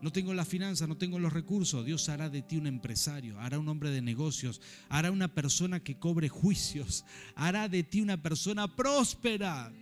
no 0.05 0.11
tengo 0.11 0.35
la 0.35 0.45
finanza, 0.45 0.85
no 0.85 0.97
tengo 0.97 1.17
los 1.17 1.33
recursos. 1.33 1.83
Dios 1.83 2.09
hará 2.09 2.29
de 2.29 2.43
ti 2.43 2.57
un 2.57 2.67
empresario, 2.67 3.39
hará 3.39 3.57
un 3.57 3.67
hombre 3.67 3.89
de 3.89 4.03
negocios, 4.03 4.61
hará 4.87 5.09
una 5.09 5.33
persona 5.33 5.79
que 5.79 5.97
cobre 5.97 6.29
juicios, 6.29 7.05
hará 7.33 7.67
de 7.67 7.81
ti 7.81 8.01
una 8.01 8.21
persona 8.21 8.67
próspera. 8.67 9.73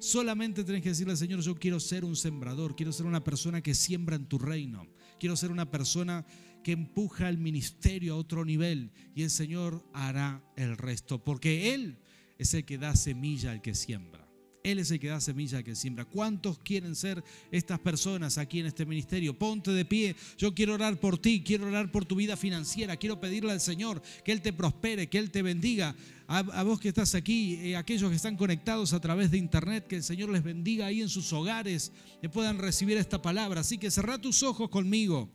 Solamente 0.00 0.64
tenés 0.64 0.82
que 0.82 0.88
decirle 0.90 1.16
Señor, 1.16 1.42
yo 1.42 1.54
quiero 1.54 1.80
ser 1.80 2.04
un 2.04 2.16
sembrador, 2.16 2.74
quiero 2.74 2.92
ser 2.92 3.06
una 3.06 3.22
persona 3.22 3.62
que 3.62 3.74
siembra 3.74 4.16
en 4.16 4.26
tu 4.26 4.38
reino, 4.38 4.86
quiero 5.20 5.36
ser 5.36 5.52
una 5.52 5.70
persona 5.70 6.26
que 6.64 6.72
empuja 6.72 7.28
el 7.28 7.38
ministerio 7.38 8.14
a 8.14 8.18
otro 8.18 8.44
nivel 8.44 8.90
y 9.14 9.22
el 9.22 9.30
Señor 9.30 9.84
hará 9.92 10.42
el 10.56 10.76
resto, 10.76 11.22
porque 11.22 11.74
Él 11.74 11.98
es 12.38 12.54
el 12.54 12.64
que 12.64 12.78
da 12.78 12.96
semilla 12.96 13.52
al 13.52 13.62
que 13.62 13.74
siembra. 13.74 14.27
Él 14.70 14.80
es 14.80 14.90
el 14.90 15.00
que 15.00 15.08
da 15.08 15.18
semilla 15.18 15.62
que 15.62 15.74
siembra. 15.74 16.04
¿Cuántos 16.04 16.58
quieren 16.58 16.94
ser 16.94 17.24
estas 17.50 17.78
personas 17.78 18.36
aquí 18.36 18.60
en 18.60 18.66
este 18.66 18.84
ministerio? 18.84 19.32
Ponte 19.32 19.70
de 19.70 19.86
pie. 19.86 20.14
Yo 20.36 20.54
quiero 20.54 20.74
orar 20.74 21.00
por 21.00 21.16
ti, 21.16 21.42
quiero 21.42 21.68
orar 21.68 21.90
por 21.90 22.04
tu 22.04 22.16
vida 22.16 22.36
financiera. 22.36 22.98
Quiero 22.98 23.18
pedirle 23.18 23.52
al 23.52 23.62
Señor 23.62 24.02
que 24.22 24.30
Él 24.32 24.42
te 24.42 24.52
prospere, 24.52 25.08
que 25.08 25.16
Él 25.16 25.30
te 25.30 25.40
bendiga. 25.40 25.96
A, 26.26 26.62
vos 26.64 26.78
que 26.78 26.88
estás 26.88 27.14
aquí, 27.14 27.54
eh, 27.54 27.76
aquellos 27.76 28.10
que 28.10 28.16
están 28.16 28.36
conectados 28.36 28.92
a 28.92 29.00
través 29.00 29.30
de 29.30 29.38
internet, 29.38 29.86
que 29.86 29.96
el 29.96 30.02
Señor 30.02 30.28
les 30.28 30.42
bendiga 30.42 30.84
ahí 30.84 31.00
en 31.00 31.08
sus 31.08 31.32
hogares, 31.32 31.90
que 32.20 32.28
puedan 32.28 32.58
recibir 32.58 32.98
esta 32.98 33.22
palabra. 33.22 33.62
Así 33.62 33.78
que 33.78 33.90
cerrá 33.90 34.20
tus 34.20 34.42
ojos 34.42 34.68
conmigo 34.68 35.30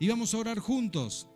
y 0.00 0.08
vamos 0.08 0.32
a 0.32 0.38
orar 0.38 0.58
juntos. 0.60 1.28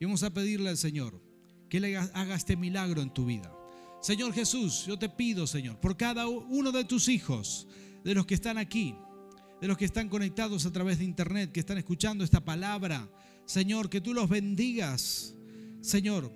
Y 0.00 0.04
vamos 0.04 0.24
a 0.24 0.34
pedirle 0.34 0.70
al 0.70 0.78
Señor 0.78 1.22
que 1.68 1.78
le 1.78 1.96
haga 1.96 2.34
este 2.34 2.56
milagro 2.56 3.02
en 3.02 3.14
tu 3.14 3.26
vida. 3.26 3.52
Señor 4.00 4.32
Jesús, 4.32 4.86
yo 4.86 4.98
te 4.98 5.08
pido, 5.08 5.46
Señor, 5.46 5.80
por 5.80 5.96
cada 5.96 6.28
uno 6.28 6.70
de 6.70 6.84
tus 6.84 7.08
hijos, 7.08 7.66
de 8.04 8.14
los 8.14 8.26
que 8.26 8.34
están 8.34 8.56
aquí, 8.56 8.94
de 9.60 9.66
los 9.66 9.76
que 9.76 9.84
están 9.84 10.08
conectados 10.08 10.66
a 10.66 10.72
través 10.72 10.98
de 10.98 11.04
internet, 11.04 11.50
que 11.50 11.60
están 11.60 11.78
escuchando 11.78 12.22
esta 12.22 12.44
palabra. 12.44 13.10
Señor, 13.44 13.90
que 13.90 14.00
tú 14.00 14.14
los 14.14 14.28
bendigas. 14.28 15.34
Señor, 15.80 16.32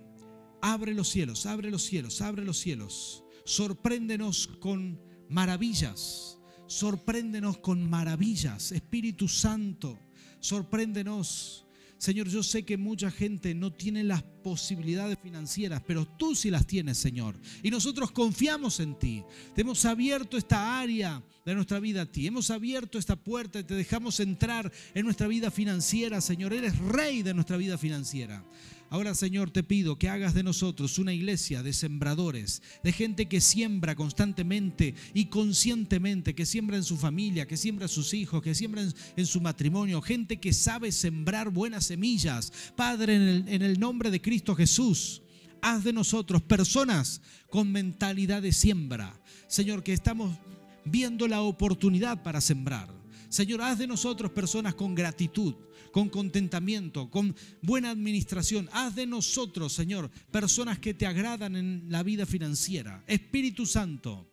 abre 0.60 0.92
los 0.92 1.08
cielos, 1.08 1.46
abre 1.46 1.70
los 1.70 1.82
cielos, 1.82 2.20
abre 2.20 2.44
los 2.44 2.58
cielos. 2.58 3.24
Sorpréndenos 3.44 4.48
con 4.48 5.00
maravillas. 5.28 6.38
Sorpréndenos 6.66 7.58
con 7.58 7.88
maravillas. 7.88 8.72
Espíritu 8.72 9.28
Santo, 9.28 9.98
sorpréndenos. 10.40 11.66
Señor, 12.02 12.28
yo 12.28 12.42
sé 12.42 12.64
que 12.64 12.76
mucha 12.76 13.12
gente 13.12 13.54
no 13.54 13.72
tiene 13.72 14.02
las 14.02 14.24
posibilidades 14.24 15.16
financieras, 15.22 15.84
pero 15.86 16.04
tú 16.04 16.34
sí 16.34 16.50
las 16.50 16.66
tienes, 16.66 16.98
Señor. 16.98 17.38
Y 17.62 17.70
nosotros 17.70 18.10
confiamos 18.10 18.80
en 18.80 18.98
ti. 18.98 19.22
Te 19.54 19.60
hemos 19.60 19.84
abierto 19.84 20.36
esta 20.36 20.80
área 20.80 21.22
de 21.46 21.54
nuestra 21.54 21.78
vida 21.78 22.02
a 22.02 22.06
ti. 22.06 22.26
Hemos 22.26 22.50
abierto 22.50 22.98
esta 22.98 23.14
puerta 23.14 23.60
y 23.60 23.62
te 23.62 23.74
dejamos 23.74 24.18
entrar 24.18 24.72
en 24.94 25.04
nuestra 25.04 25.28
vida 25.28 25.52
financiera, 25.52 26.20
Señor. 26.20 26.52
Eres 26.52 26.76
rey 26.76 27.22
de 27.22 27.34
nuestra 27.34 27.56
vida 27.56 27.78
financiera. 27.78 28.44
Ahora, 28.92 29.14
Señor, 29.14 29.50
te 29.50 29.62
pido 29.62 29.96
que 29.96 30.10
hagas 30.10 30.34
de 30.34 30.42
nosotros 30.42 30.98
una 30.98 31.14
iglesia 31.14 31.62
de 31.62 31.72
sembradores, 31.72 32.60
de 32.84 32.92
gente 32.92 33.26
que 33.26 33.40
siembra 33.40 33.94
constantemente 33.94 34.94
y 35.14 35.30
conscientemente, 35.30 36.34
que 36.34 36.44
siembra 36.44 36.76
en 36.76 36.84
su 36.84 36.98
familia, 36.98 37.46
que 37.48 37.56
siembra 37.56 37.86
en 37.86 37.88
sus 37.88 38.12
hijos, 38.12 38.42
que 38.42 38.54
siembra 38.54 38.82
en, 39.16 39.26
su 39.26 39.40
matrimonio, 39.40 40.02
gente 40.02 40.40
que 40.40 40.52
sabe 40.52 40.92
sembrar 40.92 41.48
buenas 41.48 41.86
semillas. 41.86 42.52
Padre, 42.76 43.14
en 43.14 43.62
el 43.62 43.80
nombre 43.80 44.10
de 44.10 44.20
Cristo 44.20 44.54
Jesús, 44.54 45.22
haz 45.62 45.84
de 45.84 45.94
nosotros 45.94 46.42
personas 46.42 47.22
con 47.48 47.72
mentalidad 47.72 48.42
de 48.42 48.52
siembra. 48.52 49.18
Señor, 49.46 49.82
que 49.82 49.94
estamos 49.94 50.36
viendo 50.84 51.26
la 51.28 51.40
oportunidad 51.40 52.22
para 52.22 52.42
sembrar. 52.42 53.01
Señor, 53.32 53.62
haz 53.62 53.78
de 53.78 53.86
nosotros 53.86 54.30
personas 54.30 54.74
con 54.74 54.94
gratitud, 54.94 55.54
con 55.90 56.10
contentamiento, 56.10 57.08
con 57.08 57.34
buena 57.62 57.88
administración. 57.88 58.68
Haz 58.72 58.94
de 58.94 59.06
nosotros, 59.06 59.72
Señor, 59.72 60.10
personas 60.30 60.78
que 60.78 60.92
te 60.92 61.06
agradan 61.06 61.56
en 61.56 61.86
la 61.88 62.02
vida 62.02 62.26
financiera. 62.26 63.02
Espíritu 63.06 63.64
Santo, 63.64 64.30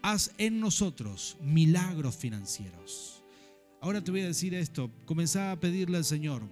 haz 0.00 0.30
en 0.38 0.60
nosotros 0.60 1.38
milagros 1.42 2.14
financieros. 2.14 3.24
Ahora 3.80 4.00
te 4.00 4.12
voy 4.12 4.20
a 4.20 4.28
decir 4.28 4.54
esto. 4.54 4.92
Comenzá 5.06 5.50
a 5.50 5.58
pedirle 5.58 5.96
al 5.96 6.04
Señor 6.04 6.44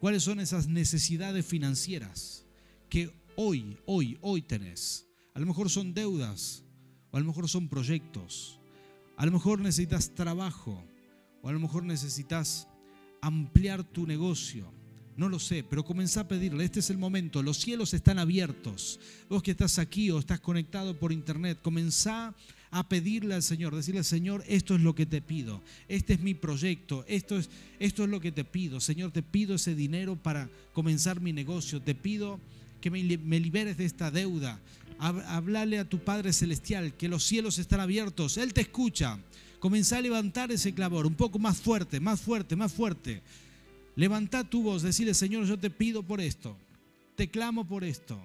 cuáles 0.00 0.22
son 0.22 0.40
esas 0.40 0.68
necesidades 0.68 1.44
financieras 1.44 2.46
que 2.88 3.12
hoy, 3.36 3.76
hoy, 3.84 4.16
hoy 4.22 4.40
tenés. 4.40 5.06
A 5.34 5.38
lo 5.38 5.44
mejor 5.44 5.68
son 5.68 5.92
deudas, 5.92 6.64
o 7.10 7.18
a 7.18 7.20
lo 7.20 7.26
mejor 7.26 7.46
son 7.46 7.68
proyectos, 7.68 8.58
a 9.18 9.26
lo 9.26 9.32
mejor 9.32 9.60
necesitas 9.60 10.14
trabajo, 10.14 10.82
o 11.42 11.48
a 11.48 11.52
lo 11.52 11.60
mejor 11.60 11.84
necesitas 11.84 12.68
ampliar 13.20 13.84
tu 13.84 14.06
negocio. 14.06 14.72
No 15.16 15.28
lo 15.28 15.38
sé, 15.38 15.62
pero 15.62 15.84
comenzá 15.84 16.22
a 16.22 16.28
pedirle. 16.28 16.64
Este 16.64 16.80
es 16.80 16.88
el 16.88 16.96
momento. 16.96 17.42
Los 17.42 17.58
cielos 17.58 17.92
están 17.92 18.18
abiertos. 18.18 18.98
Vos 19.28 19.42
que 19.42 19.50
estás 19.50 19.78
aquí 19.78 20.10
o 20.10 20.18
estás 20.18 20.40
conectado 20.40 20.98
por 20.98 21.12
internet, 21.12 21.58
comenzá 21.60 22.34
a 22.70 22.88
pedirle 22.88 23.34
al 23.34 23.42
Señor, 23.42 23.74
decirle, 23.74 24.04
Señor, 24.04 24.44
esto 24.46 24.74
es 24.76 24.80
lo 24.80 24.94
que 24.94 25.04
te 25.04 25.20
pido, 25.20 25.60
este 25.88 26.12
es 26.14 26.20
mi 26.20 26.34
proyecto, 26.34 27.04
esto 27.08 27.36
es, 27.36 27.50
esto 27.80 28.04
es 28.04 28.10
lo 28.10 28.20
que 28.20 28.32
te 28.32 28.44
pido. 28.44 28.80
Señor, 28.80 29.10
te 29.10 29.22
pido 29.22 29.56
ese 29.56 29.74
dinero 29.74 30.16
para 30.16 30.48
comenzar 30.72 31.20
mi 31.20 31.32
negocio, 31.32 31.82
te 31.82 31.94
pido 31.94 32.40
que 32.80 32.90
me, 32.90 33.02
me 33.18 33.40
liberes 33.40 33.76
de 33.76 33.84
esta 33.84 34.10
deuda. 34.10 34.60
Hablale 34.98 35.78
a 35.78 35.88
tu 35.88 35.98
Padre 35.98 36.32
Celestial, 36.32 36.94
que 36.94 37.08
los 37.08 37.24
cielos 37.24 37.58
están 37.58 37.80
abiertos, 37.80 38.36
Él 38.36 38.52
te 38.52 38.60
escucha. 38.60 39.18
Comenzá 39.60 39.98
a 39.98 40.00
levantar 40.00 40.50
ese 40.50 40.74
clamor, 40.74 41.06
un 41.06 41.14
poco 41.14 41.38
más 41.38 41.60
fuerte, 41.60 42.00
más 42.00 42.20
fuerte, 42.20 42.56
más 42.56 42.72
fuerte. 42.72 43.22
Levantá 43.94 44.42
tu 44.42 44.62
voz, 44.62 44.82
decirle, 44.82 45.14
Señor, 45.14 45.44
yo 45.44 45.58
te 45.58 45.70
pido 45.70 46.02
por 46.02 46.20
esto, 46.20 46.56
te 47.14 47.30
clamo 47.30 47.66
por 47.66 47.84
esto. 47.84 48.18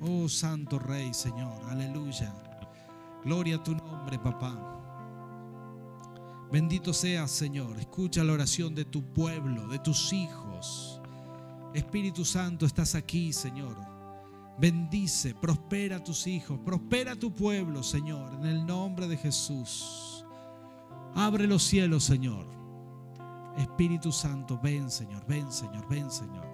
Oh 0.00 0.28
Santo 0.28 0.78
Rey, 0.78 1.12
Señor, 1.14 1.64
aleluya. 1.70 2.32
Gloria 3.24 3.56
a 3.56 3.62
tu 3.62 3.74
nombre, 3.74 4.18
papá. 4.18 4.78
Bendito 6.52 6.92
seas, 6.92 7.30
Señor. 7.30 7.78
Escucha 7.78 8.22
la 8.22 8.32
oración 8.32 8.74
de 8.74 8.84
tu 8.84 9.02
pueblo, 9.02 9.66
de 9.68 9.78
tus 9.78 10.12
hijos. 10.12 11.00
Espíritu 11.74 12.24
Santo, 12.24 12.64
estás 12.64 12.94
aquí, 12.94 13.32
Señor. 13.32 13.76
Bendice, 14.58 15.34
prospera 15.34 15.96
a 15.96 16.04
tus 16.04 16.26
hijos, 16.26 16.58
prospera 16.64 17.12
a 17.12 17.16
tu 17.16 17.32
pueblo, 17.32 17.82
Señor, 17.82 18.34
en 18.34 18.46
el 18.46 18.66
nombre 18.66 19.06
de 19.06 19.16
Jesús. 19.16 20.17
Abre 21.14 21.46
los 21.46 21.62
cielos, 21.62 22.04
Señor. 22.04 22.46
Espíritu 23.56 24.12
Santo, 24.12 24.58
ven, 24.62 24.90
Señor, 24.90 25.24
ven, 25.26 25.50
Señor, 25.50 25.86
ven, 25.88 26.10
Señor. 26.10 26.46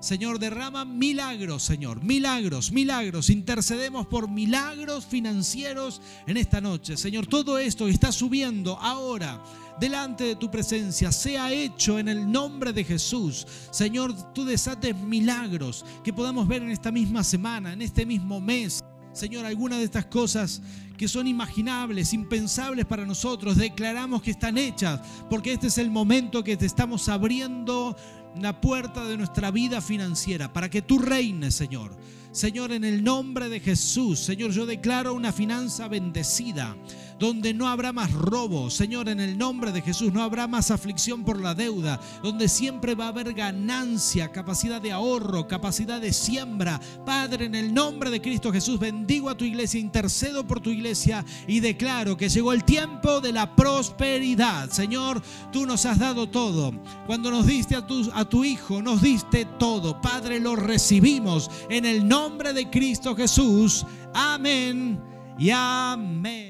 Señor, 0.00 0.38
derrama 0.38 0.86
milagros, 0.86 1.62
Señor, 1.62 2.02
milagros, 2.02 2.72
milagros. 2.72 3.28
Intercedemos 3.28 4.06
por 4.06 4.30
milagros 4.30 5.04
financieros 5.04 6.00
en 6.26 6.38
esta 6.38 6.60
noche. 6.62 6.96
Señor, 6.96 7.26
todo 7.26 7.58
esto 7.58 7.84
que 7.84 7.90
está 7.90 8.10
subiendo 8.10 8.78
ahora 8.78 9.42
delante 9.78 10.24
de 10.24 10.36
tu 10.36 10.50
presencia 10.50 11.12
sea 11.12 11.52
hecho 11.52 11.98
en 11.98 12.08
el 12.08 12.30
nombre 12.30 12.72
de 12.72 12.84
Jesús. 12.84 13.46
Señor, 13.70 14.32
tú 14.32 14.46
desates 14.46 14.96
milagros 14.96 15.84
que 16.02 16.14
podamos 16.14 16.48
ver 16.48 16.62
en 16.62 16.70
esta 16.70 16.90
misma 16.90 17.22
semana, 17.22 17.74
en 17.74 17.82
este 17.82 18.06
mismo 18.06 18.40
mes. 18.40 18.82
Señor, 19.12 19.44
algunas 19.44 19.78
de 19.78 19.84
estas 19.84 20.06
cosas 20.06 20.62
que 20.96 21.08
son 21.08 21.26
imaginables, 21.26 22.12
impensables 22.12 22.84
para 22.84 23.06
nosotros, 23.06 23.56
declaramos 23.56 24.22
que 24.22 24.30
están 24.30 24.58
hechas, 24.58 25.00
porque 25.28 25.52
este 25.52 25.68
es 25.68 25.78
el 25.78 25.90
momento 25.90 26.44
que 26.44 26.56
te 26.56 26.66
estamos 26.66 27.08
abriendo 27.08 27.96
la 28.38 28.60
puerta 28.60 29.04
de 29.04 29.16
nuestra 29.16 29.50
vida 29.50 29.80
financiera, 29.80 30.52
para 30.52 30.68
que 30.68 30.82
tú 30.82 30.98
reines, 30.98 31.54
Señor. 31.54 31.96
Señor, 32.32 32.70
en 32.70 32.84
el 32.84 33.02
nombre 33.02 33.48
de 33.48 33.58
Jesús, 33.58 34.20
Señor, 34.20 34.52
yo 34.52 34.64
declaro 34.64 35.14
una 35.14 35.32
finanza 35.32 35.88
bendecida 35.88 36.76
donde 37.20 37.52
no 37.52 37.68
habrá 37.68 37.92
más 37.92 38.10
robo. 38.12 38.70
Señor, 38.70 39.10
en 39.10 39.20
el 39.20 39.36
nombre 39.36 39.70
de 39.70 39.82
Jesús, 39.82 40.12
no 40.12 40.22
habrá 40.22 40.48
más 40.48 40.70
aflicción 40.70 41.22
por 41.22 41.38
la 41.38 41.54
deuda, 41.54 42.00
donde 42.22 42.48
siempre 42.48 42.94
va 42.94 43.04
a 43.04 43.08
haber 43.08 43.34
ganancia, 43.34 44.32
capacidad 44.32 44.80
de 44.80 44.90
ahorro, 44.90 45.46
capacidad 45.46 46.00
de 46.00 46.14
siembra. 46.14 46.80
Padre, 47.04 47.44
en 47.44 47.54
el 47.54 47.74
nombre 47.74 48.10
de 48.10 48.22
Cristo 48.22 48.50
Jesús, 48.50 48.80
bendigo 48.80 49.28
a 49.28 49.36
tu 49.36 49.44
iglesia, 49.44 49.78
intercedo 49.78 50.46
por 50.46 50.60
tu 50.60 50.70
iglesia 50.70 51.24
y 51.46 51.60
declaro 51.60 52.16
que 52.16 52.30
llegó 52.30 52.54
el 52.54 52.64
tiempo 52.64 53.20
de 53.20 53.32
la 53.32 53.54
prosperidad. 53.54 54.70
Señor, 54.70 55.22
tú 55.52 55.66
nos 55.66 55.84
has 55.84 55.98
dado 55.98 56.30
todo. 56.30 56.72
Cuando 57.06 57.30
nos 57.30 57.46
diste 57.46 57.76
a 57.76 57.86
tu, 57.86 58.10
a 58.14 58.24
tu 58.24 58.44
Hijo, 58.44 58.80
nos 58.80 59.02
diste 59.02 59.44
todo. 59.58 60.00
Padre, 60.00 60.40
lo 60.40 60.56
recibimos 60.56 61.50
en 61.68 61.84
el 61.84 62.08
nombre 62.08 62.54
de 62.54 62.70
Cristo 62.70 63.14
Jesús. 63.14 63.84
Amén 64.14 64.98
y 65.38 65.50
amén. 65.50 66.49